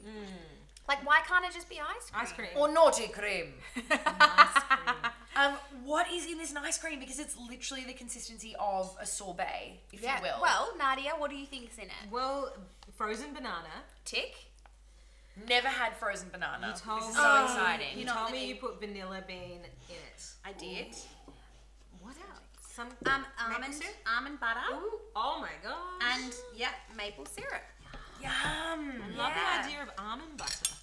Like, 0.89 1.07
why 1.07 1.21
can't 1.27 1.45
it 1.45 1.53
just 1.53 1.69
be 1.69 1.79
ice 1.79 2.11
cream? 2.11 2.23
Ice 2.23 2.33
cream. 2.33 2.49
Or 2.57 2.73
naughty 2.73 3.09
cream. 3.09 3.53
Ice 3.91 4.63
cream. 4.65 5.13
Um, 5.37 5.55
what 5.85 6.11
is 6.11 6.27
in 6.27 6.39
this 6.39 6.55
ice 6.57 6.79
cream? 6.79 6.99
Because 6.99 7.19
it's 7.19 7.37
literally 7.39 7.85
the 7.85 7.93
consistency 7.93 8.57
of 8.59 8.97
a 9.01 9.07
sorbet, 9.07 9.79
if 9.93 10.01
Yeah. 10.03 10.17
you 10.17 10.23
will. 10.23 10.41
Well, 10.43 10.75
Nadia, 10.77 11.13
what 11.17 11.31
do 11.31 11.37
you 11.37 11.47
think's 11.47 11.77
in 11.79 11.85
it? 11.85 12.11
Well, 12.11 12.53
frozen 12.97 13.33
banana. 13.35 13.85
Tick. 14.05 14.45
never 15.47 15.69
had 15.69 15.97
frozen 15.97 16.29
banana. 16.31 16.67
You 16.67 16.73
told 16.81 17.01
this 17.03 17.11
is 17.11 17.15
so 17.15 17.23
Oh, 17.25 17.45
exciting. 17.45 17.93
You 17.93 17.99
You're 17.99 18.07
not 18.07 18.17
told 18.19 18.33
me 18.33 18.39
living- 18.41 18.49
you 18.57 18.61
put 18.61 18.81
vanilla 18.81 19.23
bean 19.25 19.61
in 19.89 19.95
it. 19.95 20.25
I 20.45 20.53
did. 20.53 20.97
What 22.01 22.17
else? 22.17 22.41
Some 22.75 22.89
Um, 23.07 23.23
maple 23.23 23.55
almond, 23.55 23.75
syrup? 23.75 23.97
almond 24.05 24.41
butter, 24.41 24.61
Ooh, 24.75 25.01
oh 25.15 25.39
my 25.41 25.53
god! 25.63 26.03
and 26.03 26.35
yeah, 26.55 26.73
maple 26.97 27.25
syrup. 27.27 27.63
Yum. 28.21 28.33
I 28.33 29.09
love 29.17 29.33
yeah. 29.37 29.63
the 29.63 29.69
idea 29.69 29.83
of 29.85 29.91
almond 29.97 30.37
butter. 30.37 30.75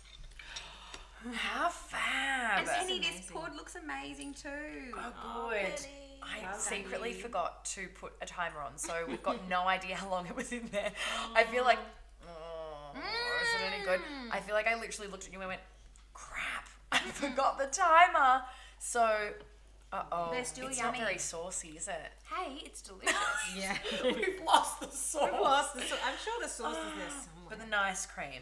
How 1.34 1.70
fab. 1.70 2.60
And 2.60 2.68
Penny, 2.68 3.00
this 3.00 3.10
amazing. 3.10 3.36
pod 3.36 3.56
looks 3.56 3.76
amazing 3.76 4.34
too. 4.34 4.50
Oh, 4.96 5.50
good. 5.50 5.60
Penny. 5.76 6.20
I 6.24 6.42
Well 6.44 6.58
secretly 6.58 7.10
you. 7.12 7.16
forgot 7.16 7.66
to 7.66 7.88
put 8.00 8.14
a 8.22 8.26
timer 8.26 8.60
on, 8.60 8.78
so 8.78 8.94
we've 9.08 9.22
got 9.22 9.48
no 9.50 9.64
idea 9.68 9.96
how 9.96 10.10
long 10.10 10.26
it 10.26 10.36
was 10.36 10.52
in 10.52 10.68
there. 10.72 10.92
I 11.36 11.44
feel 11.44 11.64
like, 11.64 11.78
oh, 12.28 12.96
is 12.96 13.62
it 13.62 13.74
any 13.76 13.86
good? 13.86 14.00
I 14.32 14.40
feel 14.40 14.56
like 14.56 14.68
I 14.68 14.80
literally 14.80 15.12
looked 15.12 15.28
at 15.28 15.34
you 15.34 15.40
and 15.40 15.48
went, 15.50 15.62
crap, 16.14 16.68
I 16.92 17.00
forgot 17.00 17.60
the 17.60 17.68
timer. 17.68 18.42
So, 18.80 19.32
uh 19.94 20.04
oh, 20.12 20.30
They're 20.32 20.44
still 20.46 20.68
it's 20.68 20.80
yummy. 20.80 20.98
not 21.00 21.08
very 21.08 21.20
saucy, 21.20 21.70
is 21.78 21.88
it? 21.88 22.12
Hey, 22.34 22.62
it's 22.66 22.82
delicious. 22.82 23.14
Yeah. 23.56 23.78
We've 24.04 24.42
lost 24.46 24.80
the 24.82 24.88
sauce. 24.90 25.30
We've 25.32 25.40
lost 25.42 25.76
the 25.76 25.82
sauce. 25.82 26.00
I'm 26.06 26.16
sure 26.24 26.34
the 26.42 26.50
sauce 26.50 26.76
is 26.76 26.98
there 26.98 27.10
somewhere. 27.10 27.50
But 27.50 27.60
the 27.60 27.68
nice 27.68 28.06
cream. 28.08 28.42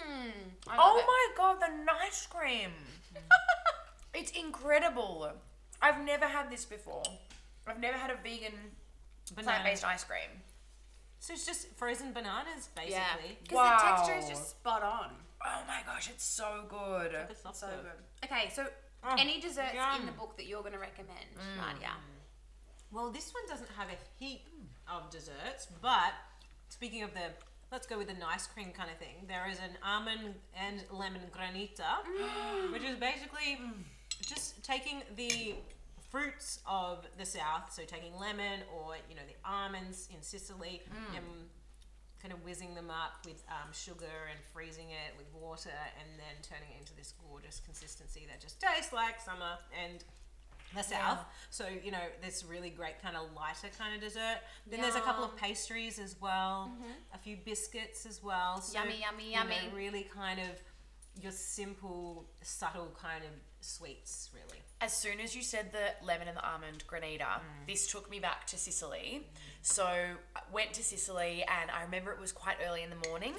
Mm, 0.00 0.32
Oh 0.68 0.98
it. 0.98 1.04
my 1.06 1.26
god, 1.36 1.60
the 1.60 1.92
ice 2.06 2.26
cream. 2.26 2.70
it's 4.14 4.30
incredible. 4.32 5.30
I've 5.82 6.00
never 6.04 6.26
had 6.26 6.50
this 6.50 6.64
before. 6.64 7.02
I've 7.66 7.80
never 7.80 7.96
had 7.98 8.10
a 8.10 8.16
vegan 8.22 8.54
Banana. 9.34 9.52
plant-based 9.58 9.84
ice 9.84 10.04
cream. 10.04 10.30
So 11.20 11.34
it's 11.34 11.44
just 11.46 11.68
frozen 11.76 12.12
bananas, 12.12 12.68
Yeah, 12.76 12.82
basically. 13.16 13.38
because 13.42 13.56
Wow. 13.56 13.76
the 13.78 13.84
texture 13.84 14.14
is 14.18 14.28
just 14.28 14.50
spot 14.50 14.82
on. 14.82 15.10
Oh 15.44 15.62
my 15.66 15.82
gosh, 15.86 16.08
it's 16.10 16.24
so 16.24 16.64
good. 16.68 17.12
It's 17.30 17.44
not 17.44 17.56
So 17.56 17.68
so 17.68 17.76
good. 17.82 17.98
Okay, 18.30 18.50
so 18.50 18.66
Oh, 19.02 19.14
any 19.18 19.40
desserts 19.40 19.70
in 19.72 19.76
yum. 19.76 20.04
the 20.06 20.12
book 20.12 20.36
that 20.36 20.44
you're 20.46 20.60
going 20.60 20.74
to 20.74 20.78
recommend, 20.78 21.30
Mm. 21.38 21.56
Nadia? 21.56 21.92
Well, 22.90 23.10
this 23.10 23.32
one 23.32 23.46
doesn't 23.48 23.70
have 23.70 23.88
a 23.88 23.96
heap 24.18 24.46
of 24.88 25.08
desserts, 25.10 25.68
but 25.80 26.12
speaking 26.68 27.02
of 27.02 27.14
the, 27.14 27.30
let's 27.72 27.86
go 27.86 27.98
with 27.98 28.10
an 28.10 28.22
ice 28.26 28.46
cream 28.46 28.72
kind 28.72 28.90
of 28.90 28.98
thing. 28.98 29.26
There 29.28 29.48
is 29.50 29.58
an 29.58 29.76
almond 29.84 30.34
and 30.58 30.84
lemon 30.90 31.22
granita, 31.30 32.02
which 32.72 32.82
is 32.82 32.96
basically 32.96 33.60
just 34.22 34.62
taking 34.62 35.02
the 35.16 35.54
fruits 36.10 36.60
of 36.66 37.06
the 37.18 37.24
south, 37.24 37.72
so 37.72 37.82
taking 37.84 38.18
lemon 38.18 38.60
or 38.74 38.94
you 39.08 39.14
know 39.14 39.22
the 39.26 39.48
almonds 39.48 40.08
in 40.14 40.22
Sicily 40.22 40.82
and 41.14 41.24
kind 42.20 42.34
of 42.34 42.44
whizzing 42.44 42.74
them 42.74 42.90
up 42.90 43.24
with 43.24 43.42
um, 43.48 43.72
sugar 43.72 44.28
and 44.28 44.38
freezing 44.52 44.90
it 44.90 45.16
with 45.16 45.26
water 45.32 45.72
and 45.98 46.18
then 46.18 46.36
turning 46.42 46.68
it 46.76 46.80
into 46.80 46.94
this 46.94 47.14
gorgeous 47.26 47.62
consistency 47.64 48.26
that 48.28 48.40
just 48.40 48.60
tastes 48.60 48.92
like 48.92 49.18
summer 49.20 49.56
and 49.72 50.04
the 50.74 50.82
south. 50.82 51.18
So, 51.50 51.66
you 51.82 51.90
know, 51.90 51.98
this 52.22 52.44
really 52.44 52.70
great 52.70 53.00
kind 53.02 53.16
of 53.16 53.32
lighter 53.34 53.68
kind 53.78 53.94
of 53.94 54.00
dessert. 54.00 54.38
Then 54.66 54.80
there's 54.80 54.96
a 54.96 55.00
couple 55.00 55.24
of 55.24 55.36
pastries 55.36 55.98
as 55.98 56.16
well, 56.20 56.72
mm-hmm. 56.72 56.92
a 57.14 57.18
few 57.18 57.36
biscuits 57.44 58.06
as 58.06 58.22
well. 58.22 58.60
So, 58.60 58.78
Yummy, 58.78 59.00
yummy, 59.00 59.30
you 59.30 59.36
know, 59.36 59.42
yummy. 59.42 59.74
really 59.74 60.06
kind 60.14 60.40
of 60.40 60.46
your 61.20 61.32
simple, 61.32 62.26
subtle 62.42 62.96
kind 63.00 63.24
of 63.24 63.30
sweets, 63.60 64.30
really. 64.32 64.60
As 64.80 64.92
soon 64.92 65.20
as 65.20 65.36
you 65.36 65.42
said 65.42 65.72
the 65.72 66.06
lemon 66.06 66.28
and 66.28 66.36
the 66.36 66.48
almond 66.48 66.84
granita, 66.90 67.20
mm. 67.20 67.66
this 67.66 67.86
took 67.86 68.10
me 68.10 68.18
back 68.18 68.46
to 68.48 68.56
Sicily. 68.56 69.26
So 69.62 69.84
I 69.84 70.40
went 70.50 70.72
to 70.74 70.82
Sicily 70.82 71.42
and 71.42 71.70
I 71.70 71.82
remember 71.82 72.12
it 72.12 72.20
was 72.20 72.32
quite 72.32 72.56
early 72.66 72.82
in 72.82 72.90
the 72.90 73.08
morning 73.08 73.34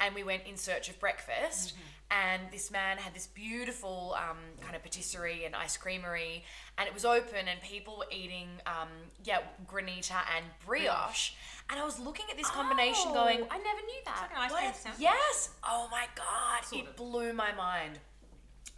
and 0.00 0.14
we 0.14 0.24
went 0.24 0.42
in 0.46 0.56
search 0.56 0.88
of 0.88 0.98
breakfast 0.98 1.74
mm-hmm. 1.74 1.82
And 2.10 2.42
this 2.50 2.70
man 2.70 2.98
had 2.98 3.14
this 3.14 3.28
beautiful 3.28 4.16
um, 4.18 4.36
kind 4.60 4.74
of 4.74 4.82
patisserie 4.82 5.44
and 5.44 5.54
ice 5.54 5.76
creamery 5.76 6.44
and 6.78 6.88
it 6.88 6.94
was 6.94 7.04
open 7.04 7.46
and 7.48 7.60
people 7.62 7.96
were 7.98 8.06
eating 8.10 8.48
um, 8.66 8.88
yeah 9.24 9.38
granita 9.70 10.16
and 10.36 10.44
brioche 10.66 11.32
and 11.70 11.78
I 11.78 11.84
was 11.84 12.00
looking 12.00 12.26
at 12.30 12.36
this 12.36 12.50
combination 12.50 13.06
Oh, 13.08 13.14
going 13.14 13.38
I 13.50 13.58
never 13.58 13.80
knew 13.86 14.00
that. 14.06 14.28
Like 14.28 14.30
an 14.32 14.36
ice 14.38 14.52
cream 14.52 14.72
sandwich. 14.74 15.00
Yes. 15.00 15.50
Oh 15.62 15.88
my 15.90 16.06
god, 16.16 16.64
Sort 16.64 16.82
it 16.82 16.88
of. 16.88 16.96
blew 16.96 17.32
my 17.32 17.52
mind. 17.52 18.00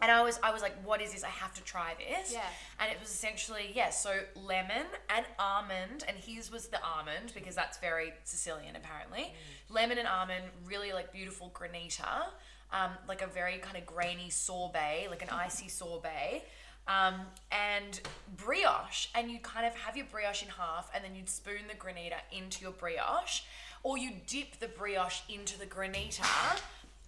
And 0.03 0.11
I 0.11 0.21
was 0.23 0.39
I 0.43 0.53
was 0.53 0.61
like, 0.63 0.75
what 0.85 1.01
is 1.01 1.13
this? 1.13 1.23
I 1.25 1.29
have 1.29 1.55
to 1.55 1.63
try 1.63 1.95
this. 1.99 2.33
Yeah. 2.33 2.41
And 2.81 2.91
it 2.93 2.99
was 3.01 3.09
essentially, 3.09 3.71
yeah, 3.75 3.91
so 3.91 4.19
lemon 4.35 4.87
and 5.09 5.25
almond, 5.39 6.05
and 6.09 6.17
his 6.19 6.51
was 6.51 6.69
the 6.69 6.81
almond 6.85 7.33
because 7.35 7.55
that's 7.55 7.79
very 7.79 8.13
Sicilian 8.25 8.75
apparently. 8.77 9.33
Lemon 9.71 9.97
and 9.99 10.09
almond, 10.09 10.45
really 10.67 10.93
like 10.93 11.13
beautiful 11.13 11.51
granita, 11.55 12.25
um, 12.73 12.91
like 13.09 13.23
a 13.23 13.27
very 13.27 13.59
kind 13.59 13.77
of 13.77 13.87
grainy 13.87 14.31
sorbet, 14.31 15.07
like 15.11 15.23
an 15.23 15.29
icy 15.31 15.69
sorbet. 15.69 16.45
Um, 16.89 17.15
and 17.53 18.01
brioche, 18.37 19.07
and 19.15 19.31
you 19.31 19.39
kind 19.39 19.65
of 19.67 19.75
have 19.77 19.97
your 19.97 20.07
brioche 20.11 20.43
in 20.43 20.49
half, 20.49 20.91
and 20.93 21.05
then 21.05 21.15
you'd 21.15 21.29
spoon 21.29 21.69
the 21.69 21.75
granita 21.75 22.17
into 22.37 22.63
your 22.63 22.73
brioche, 22.73 23.43
or 23.85 23.97
you 23.99 24.11
dip 24.27 24.59
the 24.59 24.67
brioche 24.67 25.21
into 25.29 25.57
the 25.59 25.67
granita, 25.67 26.27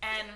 and 0.01 0.29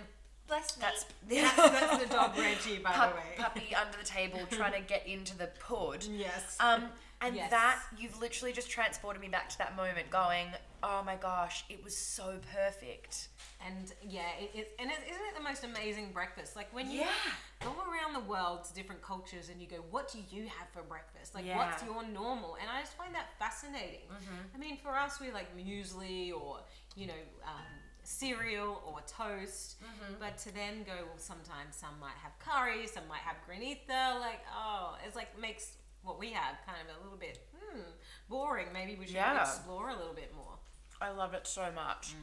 Bless 0.49 0.77
me. 0.79 0.85
that's 0.85 1.05
That's 1.29 2.03
the 2.03 2.09
dog 2.13 2.37
Reggie, 2.37 2.79
by 2.79 2.91
pup, 2.91 3.11
the 3.13 3.17
way. 3.17 3.23
puppy 3.37 3.75
under 3.77 3.97
the 3.97 4.05
table 4.05 4.41
trying 4.51 4.73
to 4.73 4.81
get 4.81 5.07
into 5.07 5.37
the 5.39 5.51
pud. 5.61 6.05
Yes. 6.11 6.57
Um, 6.59 6.85
and 7.21 7.37
Yes. 7.37 7.51
that 7.51 7.79
you've 7.97 8.19
literally 8.21 8.53
just 8.53 8.71
transported 8.71 9.21
me 9.23 9.29
back 9.29 9.51
to 9.51 9.59
that 9.59 9.77
moment, 9.77 10.11
going, 10.11 10.49
"Oh 10.83 11.03
my 11.05 11.17
gosh, 11.17 11.65
it 11.69 11.83
was 11.83 11.97
so 11.97 12.39
perfect." 12.55 13.29
And 13.67 13.93
yeah, 14.03 14.23
it, 14.41 14.51
it, 14.55 14.77
and 14.79 14.91
it, 14.91 14.99
isn't 15.11 15.23
it 15.27 15.35
the 15.37 15.43
most 15.43 15.65
amazing 15.65 16.13
breakfast? 16.13 16.55
Like 16.55 16.73
when 16.73 16.91
you 16.91 17.01
Yeah. 17.01 17.09
go 17.61 17.75
around 17.91 18.13
the 18.15 18.21
world 18.29 18.65
to 18.65 18.75
different 18.75 19.03
cultures 19.03 19.49
and 19.49 19.61
you 19.61 19.67
go, 19.67 19.79
what 19.91 20.13
do 20.13 20.21
you 20.31 20.45
have 20.45 20.69
for 20.73 20.83
breakfast? 20.83 21.35
Like 21.35 21.45
Yeah. 21.45 21.57
what's 21.57 21.83
your 21.83 22.05
normal? 22.07 22.57
And 22.61 22.71
I 22.71 22.81
just 22.81 22.97
find 22.97 23.13
that 23.17 23.37
fascinating. 23.39 24.07
Mm-hmm. 24.13 24.55
I 24.55 24.59
mean, 24.59 24.77
for 24.77 24.97
us, 24.97 25.19
we 25.21 25.33
like 25.33 25.57
muesli 25.57 26.33
or 26.33 26.61
you 26.95 27.09
know 27.09 27.21
um, 27.45 27.67
cereal 28.05 28.81
or 28.87 29.01
toast. 29.07 29.77
Mm-hmm. 29.83 30.15
But 30.21 30.39
to 30.39 30.55
then 30.55 30.85
go, 30.85 30.95
well, 30.95 31.19
sometimes 31.19 31.75
some 31.75 31.99
might 32.01 32.17
have 32.23 32.39
curry, 32.39 32.87
some 32.87 33.09
might 33.09 33.23
have 33.23 33.37
granita. 33.49 34.21
Like 34.21 34.43
oh, 34.55 34.97
it's 35.05 35.17
like 35.17 35.37
makes 35.39 35.73
what 36.03 36.19
we 36.19 36.31
have 36.31 36.55
kind 36.65 36.79
of 36.89 36.97
a 36.97 37.03
little 37.03 37.19
bit 37.19 37.41
hmm, 37.59 37.81
boring. 38.29 38.69
Maybe 38.73 38.95
we 38.95 39.07
should 39.07 39.17
Yeah. 39.17 39.41
explore 39.41 39.91
a 39.91 39.97
little 39.97 40.15
bit 40.15 40.33
more. 40.35 40.58
I 41.01 41.11
love 41.11 41.35
it 41.35 41.47
so 41.47 41.67
much. 41.75 42.15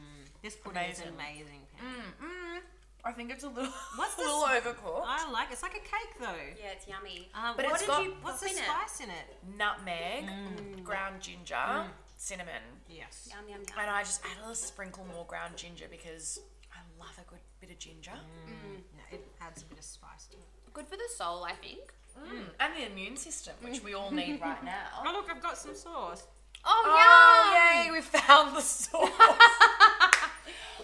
This 0.42 0.54
pudding 0.56 0.82
is 0.90 0.98
Amazing. 1.00 1.14
amazing. 1.14 1.60
Pam. 1.78 2.28
Mm, 2.28 2.60
I 3.04 3.12
think 3.12 3.30
it's 3.30 3.44
a 3.44 3.48
little, 3.48 3.72
What's 3.96 4.14
a 4.18 4.20
little 4.20 4.42
overcooked. 4.42 5.04
I 5.06 5.30
like 5.30 5.48
it. 5.48 5.52
it's 5.54 5.62
like 5.62 5.74
a 5.76 5.78
cake 5.80 6.12
though. 6.20 6.26
yeah, 6.60 6.72
it's 6.72 6.86
yummy. 6.86 7.28
Um, 7.34 7.54
But 7.56 7.64
what 7.66 7.72
it's 7.74 7.82
did 7.82 7.88
got- 7.88 8.04
you, 8.04 8.14
what's 8.22 8.40
the 8.40 8.46
what's 8.46 8.58
in 8.58 8.62
it? 8.62 8.66
spice 8.66 9.00
in 9.00 9.10
it? 9.10 9.56
Nutmeg, 9.58 10.84
ground 10.84 11.20
ginger, 11.22 11.84
cinnamon, 12.16 12.62
Yes. 12.88 13.28
Yum 13.30 13.48
yum 13.48 13.60
yum. 13.68 13.78
and 13.80 13.90
I 13.90 14.02
just 14.02 14.20
add 14.24 14.36
a 14.38 14.40
little 14.40 14.54
sprinkle 14.54 15.04
more 15.12 15.24
ground 15.26 15.56
ginger 15.56 15.86
because 15.90 16.38
I 16.72 16.78
love 16.98 17.16
a 17.18 17.28
good 17.30 17.40
bit 17.60 17.70
of 17.70 17.78
ginger. 17.78 18.12
No, 18.12 19.02
it 19.10 19.26
adds 19.40 19.62
a 19.62 19.66
bit 19.66 19.78
of 19.78 19.84
spice 19.84 20.26
to 20.30 20.36
it. 20.36 20.44
Good 20.74 20.86
for 20.86 20.96
the 20.96 21.08
soul, 21.16 21.44
I 21.44 21.52
think. 21.52 21.92
Mm. 22.18 22.44
And 22.60 22.72
the 22.74 22.90
immune 22.90 23.16
system, 23.16 23.54
which 23.62 23.82
we 23.82 23.92
all 23.94 24.10
need 24.10 24.40
right 24.42 24.62
now. 24.64 25.04
Oh 25.06 25.12
look, 25.12 25.30
I've 25.30 25.42
got 25.42 25.56
some 25.58 25.74
sauce. 25.74 26.24
Oh, 26.68 26.82
Oh, 26.86 27.82
yay, 27.84 27.90
we 27.90 28.00
found 28.00 28.56
the 28.56 28.60
sauce. 28.60 29.08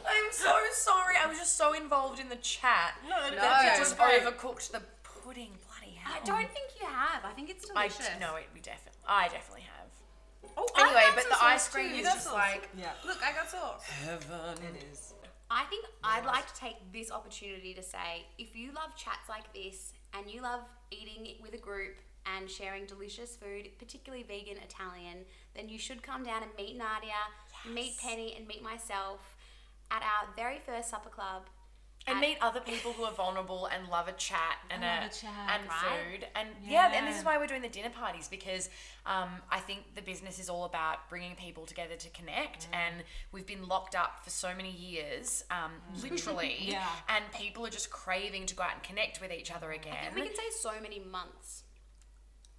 I'm 0.07 0.31
so 0.33 0.55
sorry. 0.73 1.15
I 1.23 1.27
was 1.27 1.39
just 1.39 1.57
so 1.57 1.73
involved 1.75 2.19
in 2.21 2.29
the 2.29 2.37
chat 2.37 2.95
No, 3.09 3.17
that- 3.31 3.77
sounds 3.77 3.79
just 3.79 3.99
great. 3.99 4.23
overcooked 4.23 4.71
the 4.71 4.83
pudding. 5.03 5.51
Bloody 5.69 5.95
hell. 5.97 6.15
I 6.21 6.25
don't 6.25 6.49
think 6.51 6.71
you 6.81 6.87
have. 6.87 7.25
I 7.25 7.33
think 7.33 7.51
it's 7.51 7.67
I 7.75 7.89
delicious. 7.89 8.11
no, 8.21 8.37
it, 8.37 8.49
we 8.55 8.61
definitely. 8.61 9.01
I 9.07 9.29
definitely 9.29 9.63
have. 9.63 10.53
Oh, 10.57 10.67
Anyway, 10.77 11.01
got 11.01 11.15
but 11.15 11.23
some 11.23 11.31
the 11.31 11.37
sauce 11.37 11.43
ice 11.53 11.69
cream 11.69 11.89
too. 11.89 11.93
is 11.95 11.99
You 11.99 12.05
got 12.05 12.15
just 12.15 12.25
sauce. 12.27 12.35
like 12.35 12.69
Yeah, 12.79 12.91
Look, 13.07 13.19
I 13.25 13.33
got 13.33 13.49
sauce. 13.51 13.83
heaven. 13.85 14.59
it 14.75 14.85
is. 14.93 15.15
I 15.51 15.65
think 15.65 15.85
I'd 16.03 16.25
like 16.25 16.53
to 16.53 16.61
take 16.61 16.77
this 16.93 17.11
opportunity 17.11 17.75
to 17.75 17.83
say 17.83 18.25
if 18.39 18.57
you 18.57 18.73
love 18.73 18.97
chats 18.97 19.29
like 19.29 19.53
this 19.55 19.93
and 20.15 20.29
you 20.31 20.41
love 20.43 20.61
eating 20.91 21.27
it 21.27 21.43
with 21.43 21.55
a 21.55 21.59
group 21.59 21.97
and 22.27 22.51
sharing 22.51 22.87
delicious 22.87 23.37
food, 23.37 23.71
particularly 23.79 24.23
vegan 24.23 24.57
Italian, 24.63 25.19
then 25.55 25.69
you 25.69 25.79
should 25.79 26.03
come 26.03 26.25
down 26.25 26.43
and 26.43 26.53
meet 26.57 26.77
Nadia, 26.77 27.13
meet 27.73 27.99
Penny, 27.99 28.35
and 28.37 28.47
meet 28.47 28.63
myself 28.63 29.37
at 29.91 30.03
our 30.03 30.29
very 30.37 30.59
first 30.65 30.91
supper 30.91 31.11
club 31.11 31.43
and 32.07 32.19
meet 32.19 32.37
other 32.41 32.61
people 32.61 32.93
who 32.93 33.05
are 33.05 33.13
vulnerable 33.13 33.67
and 33.67 33.89
love 33.89 34.09
a 34.09 34.13
chat 34.13 34.59
and 34.71 34.83
a, 34.83 35.07
a 35.07 35.09
chat, 35.09 35.31
and 35.53 35.69
right? 35.69 35.79
food 36.19 36.27
and 36.35 36.49
yeah. 36.67 36.91
and 36.95 37.07
this 37.07 37.17
is 37.17 37.25
why 37.25 37.39
we're 37.39 37.47
doing 37.47 37.63
the 37.63 37.69
dinner 37.69 37.91
parties 37.91 38.27
because 38.27 38.69
um, 39.07 39.29
I 39.51 39.61
think 39.61 39.95
the 39.95 40.03
business 40.03 40.39
is 40.41 40.49
all 40.49 40.65
about 40.65 41.09
bringing 41.09 41.37
people 41.37 41.65
together 41.65 41.95
to 41.97 42.09
connect 42.11 42.33
Mm. 42.73 42.75
and 42.75 42.95
we've 43.31 43.47
been 43.47 43.69
locked 43.69 43.95
up 43.95 44.25
for 44.25 44.31
so 44.31 44.49
many 44.57 44.71
years 44.73 45.45
um, 45.51 45.71
literally 46.03 46.57
Yeah. 46.61 46.87
and 47.09 47.25
people 47.33 47.65
are 47.67 47.71
just 47.71 47.91
craving 47.91 48.47
to 48.47 48.55
go 48.57 48.65
out 48.65 48.75
and 48.75 48.83
connect 48.83 49.21
with 49.21 49.31
each 49.31 49.53
other 49.53 49.71
again 49.71 50.13
We 50.15 50.23
can 50.23 50.35
say 50.35 50.51
so 50.61 50.73
many 50.83 50.99
months. 50.99 51.63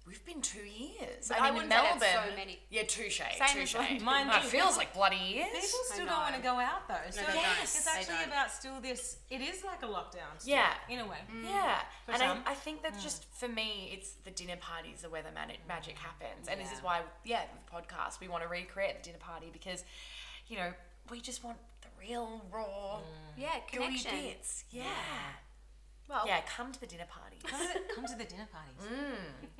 We've 0.06 0.24
been 0.26 0.40
two 0.42 0.60
years 0.60 1.28
But 1.28 1.40
I 1.40 1.48
I 1.48 1.50
mean 1.50 1.62
in 1.64 1.68
wouldn't 1.68 1.72
say 1.72 1.78
that's 1.82 2.00
Melbourne 2.00 2.30
so 2.30 2.36
many. 2.36 2.58
yeah 2.70 2.82
touche 2.82 3.18
Same 3.18 3.30
as 3.40 3.52
touche 3.52 3.74
London. 3.74 4.04
Mind 4.04 4.28
That 4.30 4.42
you, 4.44 4.48
feels 4.50 4.76
like 4.76 4.92
bloody 4.92 5.16
years 5.16 5.48
People 5.52 5.80
still 5.92 6.06
don't 6.06 6.20
want 6.20 6.34
to 6.36 6.42
go 6.42 6.60
out 6.60 6.86
though. 6.88 6.94
So 7.10 7.20
they 7.20 7.26
don't. 7.26 7.36
Yes. 7.36 7.74
it's 7.76 7.84
They 7.84 7.90
actually 7.90 8.14
don't. 8.16 8.28
about 8.28 8.50
still 8.50 8.80
this. 8.80 9.16
It 9.30 9.40
is 9.40 9.64
like 9.64 9.82
a 9.82 9.86
lockdown. 9.86 10.32
Still, 10.38 10.54
Yeah. 10.56 10.72
in 10.88 10.98
a 11.00 11.06
way. 11.06 11.18
Mm. 11.32 11.44
Yeah, 11.44 11.78
For 12.06 12.12
and. 12.12 12.22
I, 12.22 12.52
I 12.52 12.54
think 12.54 12.82
that's 12.82 12.98
mm. 13.00 13.02
just 13.02 13.24
for 13.34 13.48
me. 13.48 13.90
It's 13.94 14.10
the 14.24 14.30
dinner 14.30 14.56
parties 14.60 15.04
are 15.04 15.08
where 15.10 15.22
the 15.22 15.32
mani- 15.32 15.58
magic 15.66 15.96
happens, 15.98 16.48
and 16.48 16.60
this 16.60 16.72
is 16.72 16.80
why, 16.82 17.00
yeah, 17.24 17.42
with 17.52 17.64
the 17.64 17.72
podcast 17.76 18.20
we 18.20 18.28
want 18.28 18.42
to 18.42 18.48
recreate 18.48 18.96
the 19.02 19.04
dinner 19.08 19.18
party 19.20 19.48
because, 19.52 19.84
you 20.48 20.56
know, 20.58 20.72
we 21.10 21.20
just 21.20 21.42
want 21.44 21.56
the 21.82 21.88
real 22.00 22.42
raw, 22.52 22.98
mm. 22.98 23.02
Yeah, 23.38 23.48
gooey 23.72 23.98
connection. 23.98 24.10
bits. 24.20 24.64
Yeah. 24.70 24.82
Well, 26.08 26.24
yeah. 26.26 26.40
Come 26.46 26.70
to 26.72 26.80
the 26.80 26.86
dinner 26.86 27.06
party. 27.08 27.36
Come 27.44 27.60
to, 27.60 27.72
the, 27.74 27.94
come 27.94 28.04
to 28.06 28.16
the 28.16 28.24
dinner 28.24 28.46
parties. 28.52 28.90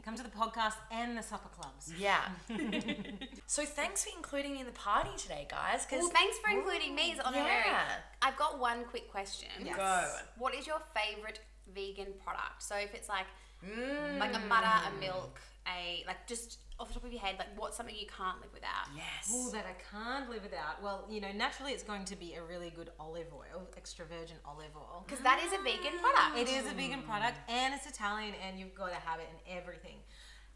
Come 0.05 0.15
to 0.17 0.23
the 0.23 0.29
podcast 0.29 0.75
and 0.91 1.17
the 1.17 1.23
supper 1.23 1.49
clubs. 1.49 1.93
yeah. 1.99 2.21
so 3.47 3.65
thanks 3.65 4.05
for 4.05 4.11
including 4.17 4.53
me 4.55 4.61
in 4.61 4.67
the 4.67 4.73
party 4.73 5.11
today, 5.17 5.47
guys. 5.51 5.87
Well, 5.91 6.09
thanks 6.11 6.37
for 6.39 6.51
including 6.51 6.95
me 6.95 7.13
as 7.13 7.21
honorary. 7.21 7.47
Yeah. 7.67 7.83
I've 8.23 8.37
got 8.37 8.59
one 8.61 8.85
quick 8.85 9.11
question. 9.11 9.49
Yes. 9.65 9.77
Go. 9.77 10.05
What 10.39 10.55
is 10.55 10.67
your 10.67 10.81
favorite 10.95 11.41
vegan 11.75 12.13
product? 12.23 12.63
So 12.63 12.77
if 12.77 12.95
it's 12.95 13.09
like 13.09 13.27
Mm. 13.65 14.19
like 14.19 14.35
a 14.35 14.41
butter, 14.47 14.67
a 14.89 15.01
milk, 15.01 15.41
a 15.67 16.05
like 16.07 16.27
just 16.27 16.59
off 16.79 16.89
the 16.89 16.95
top 16.95 17.05
of 17.05 17.13
your 17.13 17.21
head, 17.21 17.37
like 17.39 17.49
what's 17.57 17.77
something 17.77 17.95
you 17.95 18.07
can't 18.07 18.41
live 18.41 18.51
without? 18.53 18.87
yes. 18.97 19.31
Oh, 19.33 19.51
that 19.51 19.65
I 19.65 19.75
can't 19.95 20.29
live 20.29 20.43
without. 20.43 20.83
Well, 20.83 21.07
you 21.09 21.21
know, 21.21 21.31
naturally 21.33 21.73
it's 21.73 21.83
going 21.85 22.05
to 22.07 22.17
be 22.17 22.35
a 22.35 22.43
really 22.43 22.71
good 22.75 22.91
olive 22.99 23.29
oil, 23.33 23.69
extra 23.77 24.05
virgin 24.07 24.37
olive 24.45 24.75
oil. 24.77 25.05
Because 25.07 25.23
that 25.23 25.41
is 25.47 25.53
a 25.53 25.63
vegan 25.63 25.99
product. 26.01 26.39
It 26.39 26.49
is 26.49 26.71
a 26.71 26.75
vegan 26.75 27.03
product 27.03 27.39
and 27.49 27.75
it's 27.75 27.87
Italian 27.87 28.35
and 28.47 28.59
you've 28.59 28.75
got 28.75 28.89
to 28.89 28.97
have 29.07 29.21
it 29.21 29.29
in 29.33 29.57
everything. 29.57 29.97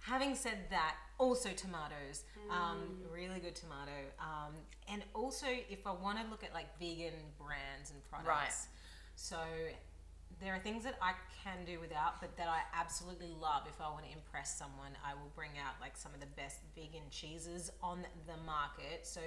Having 0.00 0.36
said 0.36 0.58
that, 0.70 0.94
also 1.18 1.50
tomatoes, 1.50 2.22
um, 2.50 2.78
really 3.12 3.40
good 3.40 3.56
tomato. 3.56 3.90
Um, 4.20 4.54
and 4.90 5.02
also, 5.12 5.46
if 5.48 5.86
I 5.86 5.92
want 5.92 6.18
to 6.22 6.30
look 6.30 6.44
at 6.44 6.54
like 6.54 6.78
vegan 6.78 7.14
brands 7.38 7.90
and 7.90 8.02
products, 8.08 8.28
Right. 8.28 8.52
so 9.16 9.36
there 10.40 10.54
are 10.54 10.60
things 10.60 10.84
that 10.84 10.96
I 11.02 11.12
can 11.42 11.64
do 11.64 11.80
without, 11.80 12.20
but 12.20 12.36
that 12.36 12.48
I 12.48 12.60
absolutely 12.74 13.34
love. 13.40 13.62
If 13.66 13.80
I 13.80 13.90
want 13.90 14.04
to 14.04 14.12
impress 14.12 14.56
someone, 14.56 14.92
I 15.04 15.14
will 15.14 15.32
bring 15.34 15.50
out 15.58 15.74
like 15.80 15.96
some 15.96 16.14
of 16.14 16.20
the 16.20 16.30
best 16.36 16.60
vegan 16.74 17.08
cheeses 17.10 17.72
on 17.82 18.06
the 18.26 18.36
market. 18.46 19.04
So 19.06 19.20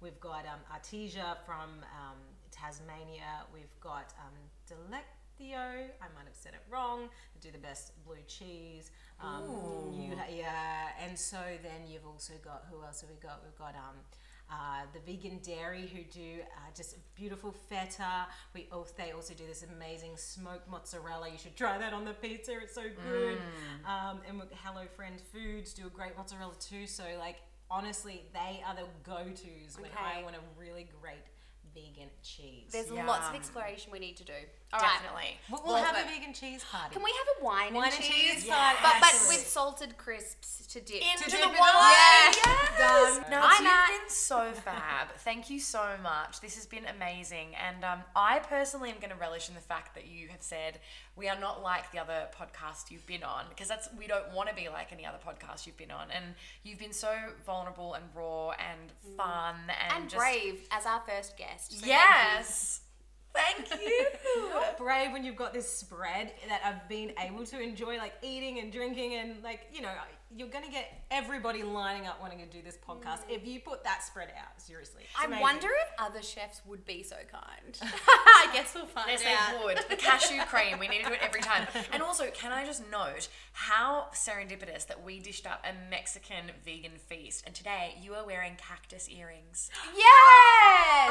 we've 0.00 0.18
got 0.20 0.44
um, 0.44 0.60
Artesia 0.68 1.36
from 1.46 1.84
um, 1.96 2.18
Tasmania. 2.50 3.46
We've 3.52 3.72
got 3.80 4.12
um, 4.20 4.36
Delectio. 4.68 5.88
I 6.02 6.08
might 6.14 6.26
have 6.26 6.34
said 6.34 6.52
it 6.52 6.62
wrong. 6.70 7.08
They 7.34 7.48
do 7.48 7.52
the 7.52 7.62
best 7.62 7.92
blue 8.04 8.22
cheese. 8.26 8.90
Um, 9.20 9.44
you 9.92 10.14
yeah, 10.36 10.88
and 11.02 11.18
so 11.18 11.38
then 11.62 11.88
you've 11.88 12.06
also 12.06 12.34
got 12.44 12.66
who 12.70 12.84
else 12.84 13.00
have 13.00 13.10
we 13.10 13.16
got? 13.16 13.40
We've 13.42 13.58
got 13.58 13.74
um, 13.74 13.96
uh, 14.50 14.82
the 14.92 15.00
vegan 15.00 15.40
dairy 15.42 15.90
who 15.92 16.02
do 16.10 16.40
uh, 16.40 16.70
just 16.74 16.96
beautiful 17.14 17.54
feta. 17.68 18.26
We 18.54 18.68
also, 18.72 18.92
they 18.96 19.12
also 19.12 19.34
do 19.34 19.46
this 19.46 19.64
amazing 19.76 20.16
smoked 20.16 20.68
mozzarella. 20.70 21.28
You 21.28 21.38
should 21.38 21.56
try 21.56 21.78
that 21.78 21.92
on 21.92 22.04
the 22.04 22.14
pizza. 22.14 22.52
It's 22.62 22.74
so 22.74 22.84
good. 23.10 23.38
Um, 23.84 24.20
and 24.26 24.38
with 24.38 24.52
Hello 24.64 24.84
Friend 24.96 25.20
Foods 25.32 25.74
do 25.74 25.86
a 25.86 25.90
great 25.90 26.16
mozzarella 26.16 26.54
too. 26.60 26.86
So 26.86 27.04
like 27.18 27.36
honestly, 27.70 28.22
they 28.32 28.62
are 28.66 28.74
the 28.74 28.86
go-tos 29.04 29.78
when 29.78 29.90
I 29.96 30.22
want 30.22 30.36
a 30.36 30.60
really 30.60 30.88
great 31.02 31.24
vegan 31.74 32.08
cheese. 32.22 32.70
There's 32.72 32.90
lots 32.90 33.28
of 33.28 33.34
exploration 33.34 33.92
we 33.92 33.98
need 33.98 34.16
to 34.16 34.24
do. 34.24 34.32
All 34.70 34.80
right. 34.80 34.90
Definitely. 35.00 35.38
we'll, 35.50 35.62
we'll 35.64 35.74
Well, 35.74 35.82
have 35.84 35.96
a 35.96 36.06
vegan 36.08 36.34
cheese 36.34 36.62
party. 36.70 36.92
Can 36.94 37.02
we 37.02 37.10
have 37.10 37.40
a 37.40 37.44
wine, 37.44 37.72
Wine 37.72 37.84
and 37.86 37.94
and 37.94 38.04
cheese? 38.04 38.42
cheese 38.44 38.48
party, 38.48 38.76
But, 38.82 38.96
but 39.00 39.12
with 39.28 39.46
salted 39.46 39.96
crisps 39.96 40.66
to 40.66 40.80
dip. 40.80 40.96
Into 41.00 41.24
To 41.24 41.30
the 41.30 41.36
dip 41.38 41.42
the 41.44 41.48
wine. 41.48 41.94
Yes. 41.96 42.36
Done. 42.78 43.30
No, 43.30 43.42
you've 43.48 43.62
Nat. 43.62 43.86
been 43.88 44.10
so 44.10 44.52
fab. 44.52 45.08
Thank 45.20 45.48
you 45.48 45.58
so 45.58 45.82
much. 46.02 46.40
This 46.42 46.54
has 46.56 46.66
been 46.66 46.84
amazing. 46.84 47.54
And 47.56 47.82
um, 47.82 48.00
I 48.14 48.40
personally 48.40 48.90
am 48.90 48.96
going 48.98 49.08
to 49.08 49.16
relish 49.16 49.48
in 49.48 49.54
the 49.54 49.62
fact 49.62 49.94
that 49.94 50.06
you 50.06 50.28
have 50.28 50.42
said 50.42 50.80
we 51.16 51.28
are 51.30 51.40
not 51.40 51.62
like 51.62 51.90
the 51.90 51.98
other 51.98 52.28
podcast 52.38 52.90
you've 52.90 53.06
been 53.06 53.22
on 53.22 53.46
because 53.48 53.68
that's 53.68 53.88
we 53.98 54.06
don't 54.06 54.32
want 54.34 54.50
to 54.50 54.54
be 54.54 54.68
like 54.68 54.92
any 54.92 55.06
other 55.06 55.18
podcast 55.26 55.66
you've 55.66 55.78
been 55.78 55.90
on. 55.90 56.08
And 56.14 56.34
you've 56.62 56.78
been 56.78 56.92
so 56.92 57.14
vulnerable 57.46 57.94
and 57.94 58.04
raw 58.14 58.50
and 58.50 58.92
fun 59.16 59.54
and, 59.68 60.02
and 60.02 60.10
just, 60.10 60.20
brave 60.20 60.60
as 60.70 60.84
our 60.84 61.00
first 61.08 61.38
guest. 61.38 61.80
So. 61.80 61.86
Yes. 61.86 62.80
Thank 63.34 63.70
you. 63.82 64.06
brave 64.78 65.12
when 65.12 65.24
you've 65.24 65.36
got 65.36 65.52
this 65.52 65.70
spread 65.70 66.32
that 66.48 66.60
I've 66.64 66.88
been 66.88 67.12
able 67.18 67.44
to 67.46 67.60
enjoy, 67.60 67.98
like 67.98 68.14
eating 68.22 68.58
and 68.58 68.72
drinking, 68.72 69.14
and 69.14 69.42
like 69.42 69.60
you 69.72 69.82
know, 69.82 69.90
you're 70.36 70.48
gonna 70.48 70.70
get 70.70 71.02
everybody 71.10 71.62
lining 71.62 72.06
up 72.06 72.20
wanting 72.20 72.38
to 72.38 72.46
do 72.46 72.60
this 72.62 72.76
podcast 72.76 73.24
mm. 73.26 73.30
if 73.30 73.46
you 73.46 73.60
put 73.60 73.82
that 73.84 74.02
spread 74.02 74.28
out. 74.38 74.60
Seriously, 74.60 75.02
I 75.18 75.24
amazing. 75.24 75.42
wonder 75.42 75.68
if 75.68 75.88
other 75.98 76.22
chefs 76.22 76.60
would 76.66 76.84
be 76.84 77.02
so 77.02 77.16
kind. 77.30 77.78
I 78.06 78.50
guess 78.52 78.74
we'll 78.74 78.86
find 78.86 79.08
Yes, 79.10 79.24
out. 79.24 79.58
they 79.58 79.64
would. 79.64 79.78
The 79.88 79.96
cashew 79.96 80.40
cream. 80.42 80.78
We 80.78 80.88
need 80.88 81.02
to 81.02 81.08
do 81.08 81.14
it 81.14 81.20
every 81.22 81.40
time. 81.40 81.66
And 81.92 82.02
also, 82.02 82.26
can 82.34 82.52
I 82.52 82.66
just 82.66 82.82
note 82.90 83.28
how 83.52 84.08
serendipitous 84.12 84.86
that 84.88 85.02
we 85.02 85.18
dished 85.20 85.46
up 85.46 85.64
a 85.64 85.72
Mexican 85.90 86.50
vegan 86.64 86.92
feast, 87.08 87.44
and 87.46 87.54
today 87.54 87.94
you 88.02 88.12
are 88.14 88.24
wearing 88.26 88.52
cactus 88.56 89.08
earrings. 89.08 89.70
Yes! 89.96 90.04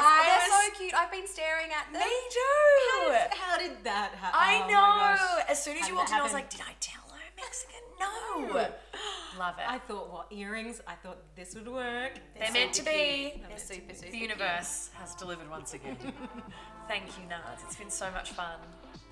I 0.00 0.22
They're 0.26 0.48
was- 0.56 0.72
so 0.74 0.78
cute. 0.80 0.94
I've 0.94 1.10
been 1.10 1.26
staring 1.26 1.70
at 1.72 1.92
them. 1.92 2.00
Me 2.02 2.14
too. 2.30 3.36
How 3.36 3.58
did 3.58 3.82
that 3.84 4.12
happen? 4.14 4.38
I 4.40 4.62
Oh 4.64 4.68
know. 4.68 4.74
gosh. 4.74 5.44
As 5.50 5.62
soon 5.62 5.76
as 5.76 5.82
How 5.82 5.88
you 5.88 5.94
walked 5.96 6.10
in, 6.10 6.16
I 6.16 6.22
was 6.22 6.32
like, 6.32 6.48
did 6.50 6.60
I 6.60 6.74
tell 6.80 7.02
Mexican? 7.40 7.80
No. 8.00 8.48
Love 9.38 9.54
it. 9.58 9.64
I 9.68 9.78
thought, 9.78 10.12
what 10.12 10.26
earrings? 10.32 10.80
I 10.86 10.94
thought 10.94 11.18
this 11.36 11.54
would 11.54 11.68
work. 11.68 12.18
They're 12.38 12.52
meant 12.52 12.72
to 12.74 12.84
be. 12.84 13.42
They're 13.48 13.58
super, 13.58 13.94
super 13.94 14.10
The 14.10 14.18
universe 14.18 14.90
has 14.94 15.14
delivered 15.14 15.48
once 15.50 15.74
again. 15.74 15.96
Thank 16.88 17.04
you, 17.18 17.28
Naz. 17.28 17.60
It's 17.66 17.76
been 17.76 17.90
so 17.90 18.10
much 18.10 18.32
fun. 18.32 18.58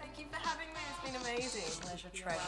Thank 0.00 0.18
you 0.18 0.26
for 0.30 0.36
having 0.36 0.68
me. 0.68 0.80
It's 0.90 1.12
been 1.12 1.20
amazing. 1.20 1.80
Pleasure, 1.82 2.08
treasure. 2.12 2.40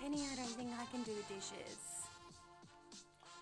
Penny, 0.00 0.26
I 0.32 0.36
don't 0.36 0.46
think 0.46 0.70
I 0.78 0.84
can 0.90 1.02
do 1.02 1.12
the 1.12 1.34
dishes. 1.34 1.92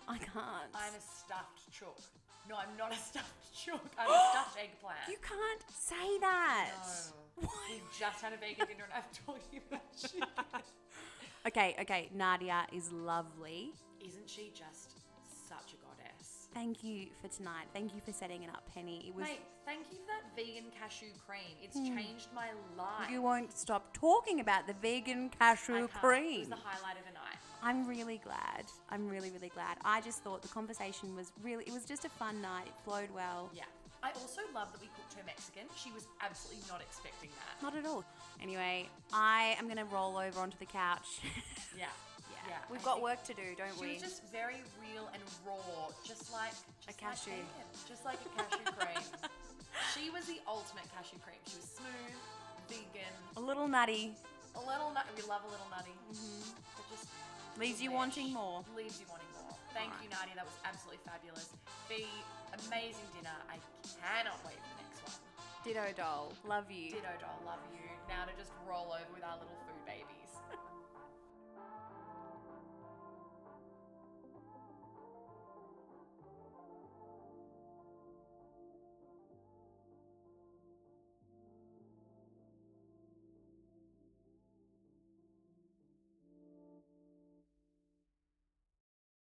I 0.07 0.17
can't. 0.17 0.69
I'm 0.73 0.93
a 0.93 1.01
stuffed 1.01 1.71
chook. 1.71 2.20
No, 2.49 2.55
I'm 2.55 2.75
not 2.77 2.93
a 2.93 2.97
stuffed 2.97 3.53
chook. 3.53 3.81
I'm 3.97 4.09
a 4.09 4.29
stuffed 4.31 4.57
eggplant. 4.63 4.97
you 5.09 5.17
can't 5.21 5.63
say 5.69 6.17
that. 6.19 6.69
No. 6.79 7.47
We 7.69 7.81
just 7.97 8.21
had 8.21 8.33
a 8.33 8.37
vegan 8.37 8.67
dinner 8.67 8.83
and 8.83 8.93
I've 8.93 9.25
told 9.25 9.39
you 9.51 9.61
about 9.67 9.81
chicken. 9.97 10.27
Okay, 11.47 11.75
okay. 11.81 12.09
Nadia 12.13 12.67
is 12.71 12.91
lovely. 12.91 13.71
Isn't 14.05 14.29
she 14.29 14.51
just 14.53 14.91
such 15.47 15.73
a 15.73 15.77
goddess? 15.77 16.49
Thank 16.53 16.83
you 16.83 17.07
for 17.21 17.29
tonight. 17.29 17.67
Thank 17.73 17.95
you 17.95 18.01
for 18.01 18.11
setting 18.11 18.43
it 18.43 18.49
up, 18.49 18.69
Penny. 18.73 19.05
It 19.07 19.15
was. 19.15 19.23
Mate, 19.23 19.39
thank 19.65 19.87
you 19.91 19.97
for 19.97 20.07
that 20.07 20.35
vegan 20.35 20.65
cashew 20.77 21.07
cream. 21.25 21.55
It's 21.63 21.77
hmm. 21.77 21.95
changed 21.95 22.27
my 22.35 22.49
life. 22.77 23.09
You 23.09 23.21
won't 23.21 23.57
stop 23.57 23.93
talking 23.93 24.39
about 24.39 24.67
the 24.67 24.73
vegan 24.81 25.29
cashew 25.29 25.73
can't. 25.73 25.89
It 25.89 25.93
cream. 25.93 26.39
was 26.41 26.49
the 26.49 26.55
highlight 26.55 26.97
of 26.97 27.05
the 27.07 27.13
night. 27.13 27.20
I'm 27.63 27.87
really 27.87 28.19
glad. 28.23 28.65
I'm 28.89 29.07
really, 29.07 29.29
really 29.29 29.49
glad. 29.49 29.77
I 29.85 30.01
just 30.01 30.23
thought 30.23 30.41
the 30.41 30.47
conversation 30.47 31.15
was 31.15 31.31
really, 31.43 31.63
it 31.65 31.73
was 31.73 31.85
just 31.85 32.05
a 32.05 32.09
fun 32.09 32.41
night. 32.41 32.65
It 32.67 32.73
flowed 32.83 33.09
well. 33.13 33.49
Yeah. 33.53 33.63
I 34.03 34.09
also 34.17 34.41
love 34.55 34.71
that 34.73 34.81
we 34.81 34.87
cooked 34.97 35.13
her 35.13 35.21
Mexican. 35.27 35.69
She 35.77 35.91
was 35.91 36.07
absolutely 36.25 36.63
not 36.67 36.81
expecting 36.81 37.29
that. 37.37 37.61
Not 37.61 37.77
at 37.77 37.85
all. 37.85 38.03
Anyway, 38.41 38.89
I 39.13 39.55
am 39.59 39.65
going 39.65 39.77
to 39.77 39.85
roll 39.85 40.17
over 40.17 40.39
onto 40.39 40.57
the 40.57 40.65
couch. 40.65 41.21
Yeah. 41.77 41.85
yeah. 42.33 42.49
yeah. 42.49 42.57
We've 42.69 42.81
I 42.81 42.83
got 42.83 43.01
work 43.01 43.23
to 43.23 43.33
do, 43.33 43.55
don't 43.55 43.71
She 43.79 43.85
we? 43.85 43.93
was 43.93 44.01
just 44.01 44.27
very 44.33 44.59
real 44.83 45.07
and 45.13 45.21
raw, 45.47 45.87
just 46.03 46.33
like 46.33 46.51
just 46.83 46.91
A 46.91 46.99
cashew. 46.99 47.31
like 47.31 47.47
bacon, 47.47 47.87
just 47.87 48.03
like 48.03 48.19
a 48.27 48.29
cashew 48.35 48.65
cream. 48.75 49.05
She 49.95 50.09
was 50.11 50.25
the 50.27 50.41
ultimate 50.49 50.83
cashew 50.91 51.15
cream. 51.23 51.39
She 51.47 51.55
was 51.63 51.69
smooth, 51.71 52.17
vegan, 52.67 53.13
a 53.37 53.39
little 53.39 53.69
nutty. 53.69 54.11
a 54.57 54.63
little 54.67 54.91
nutty. 54.91 55.15
We 55.15 55.23
love 55.31 55.47
a 55.47 55.51
little 55.53 55.69
nutty, 55.71 55.95
but 56.75 56.83
just 56.91 57.07
Mm-hmm. 57.07 57.20
Leaves 57.61 57.77
you 57.77 57.91
wanting 57.91 58.33
more. 58.33 58.65
Leaves 58.75 58.97
you 58.97 59.05
wanting 59.05 59.29
more. 59.37 59.53
Thank 59.77 59.93
you, 60.01 60.09
Nadia. 60.09 60.33
That 60.33 60.49
was 60.49 60.57
absolutely 60.65 60.97
fabulous. 61.05 61.53
The 61.93 62.09
amazing 62.65 63.05
dinner. 63.13 63.37
I 63.53 63.61
cannot 64.01 64.41
wait 64.41 64.57
for 64.57 64.73
the 64.73 64.81
next 64.81 65.05
one. 65.05 65.21
Ditto 65.61 65.93
doll. 65.93 66.33
Love 66.41 66.73
you. 66.73 66.89
Ditto 66.89 67.13
doll, 67.21 67.37
love 67.45 67.61
you. 67.69 67.85
Now 68.09 68.25
to 68.25 68.33
just 68.33 68.49
roll 68.65 68.89
over 68.89 69.13
with 69.13 69.21
our 69.21 69.37
little 69.37 69.61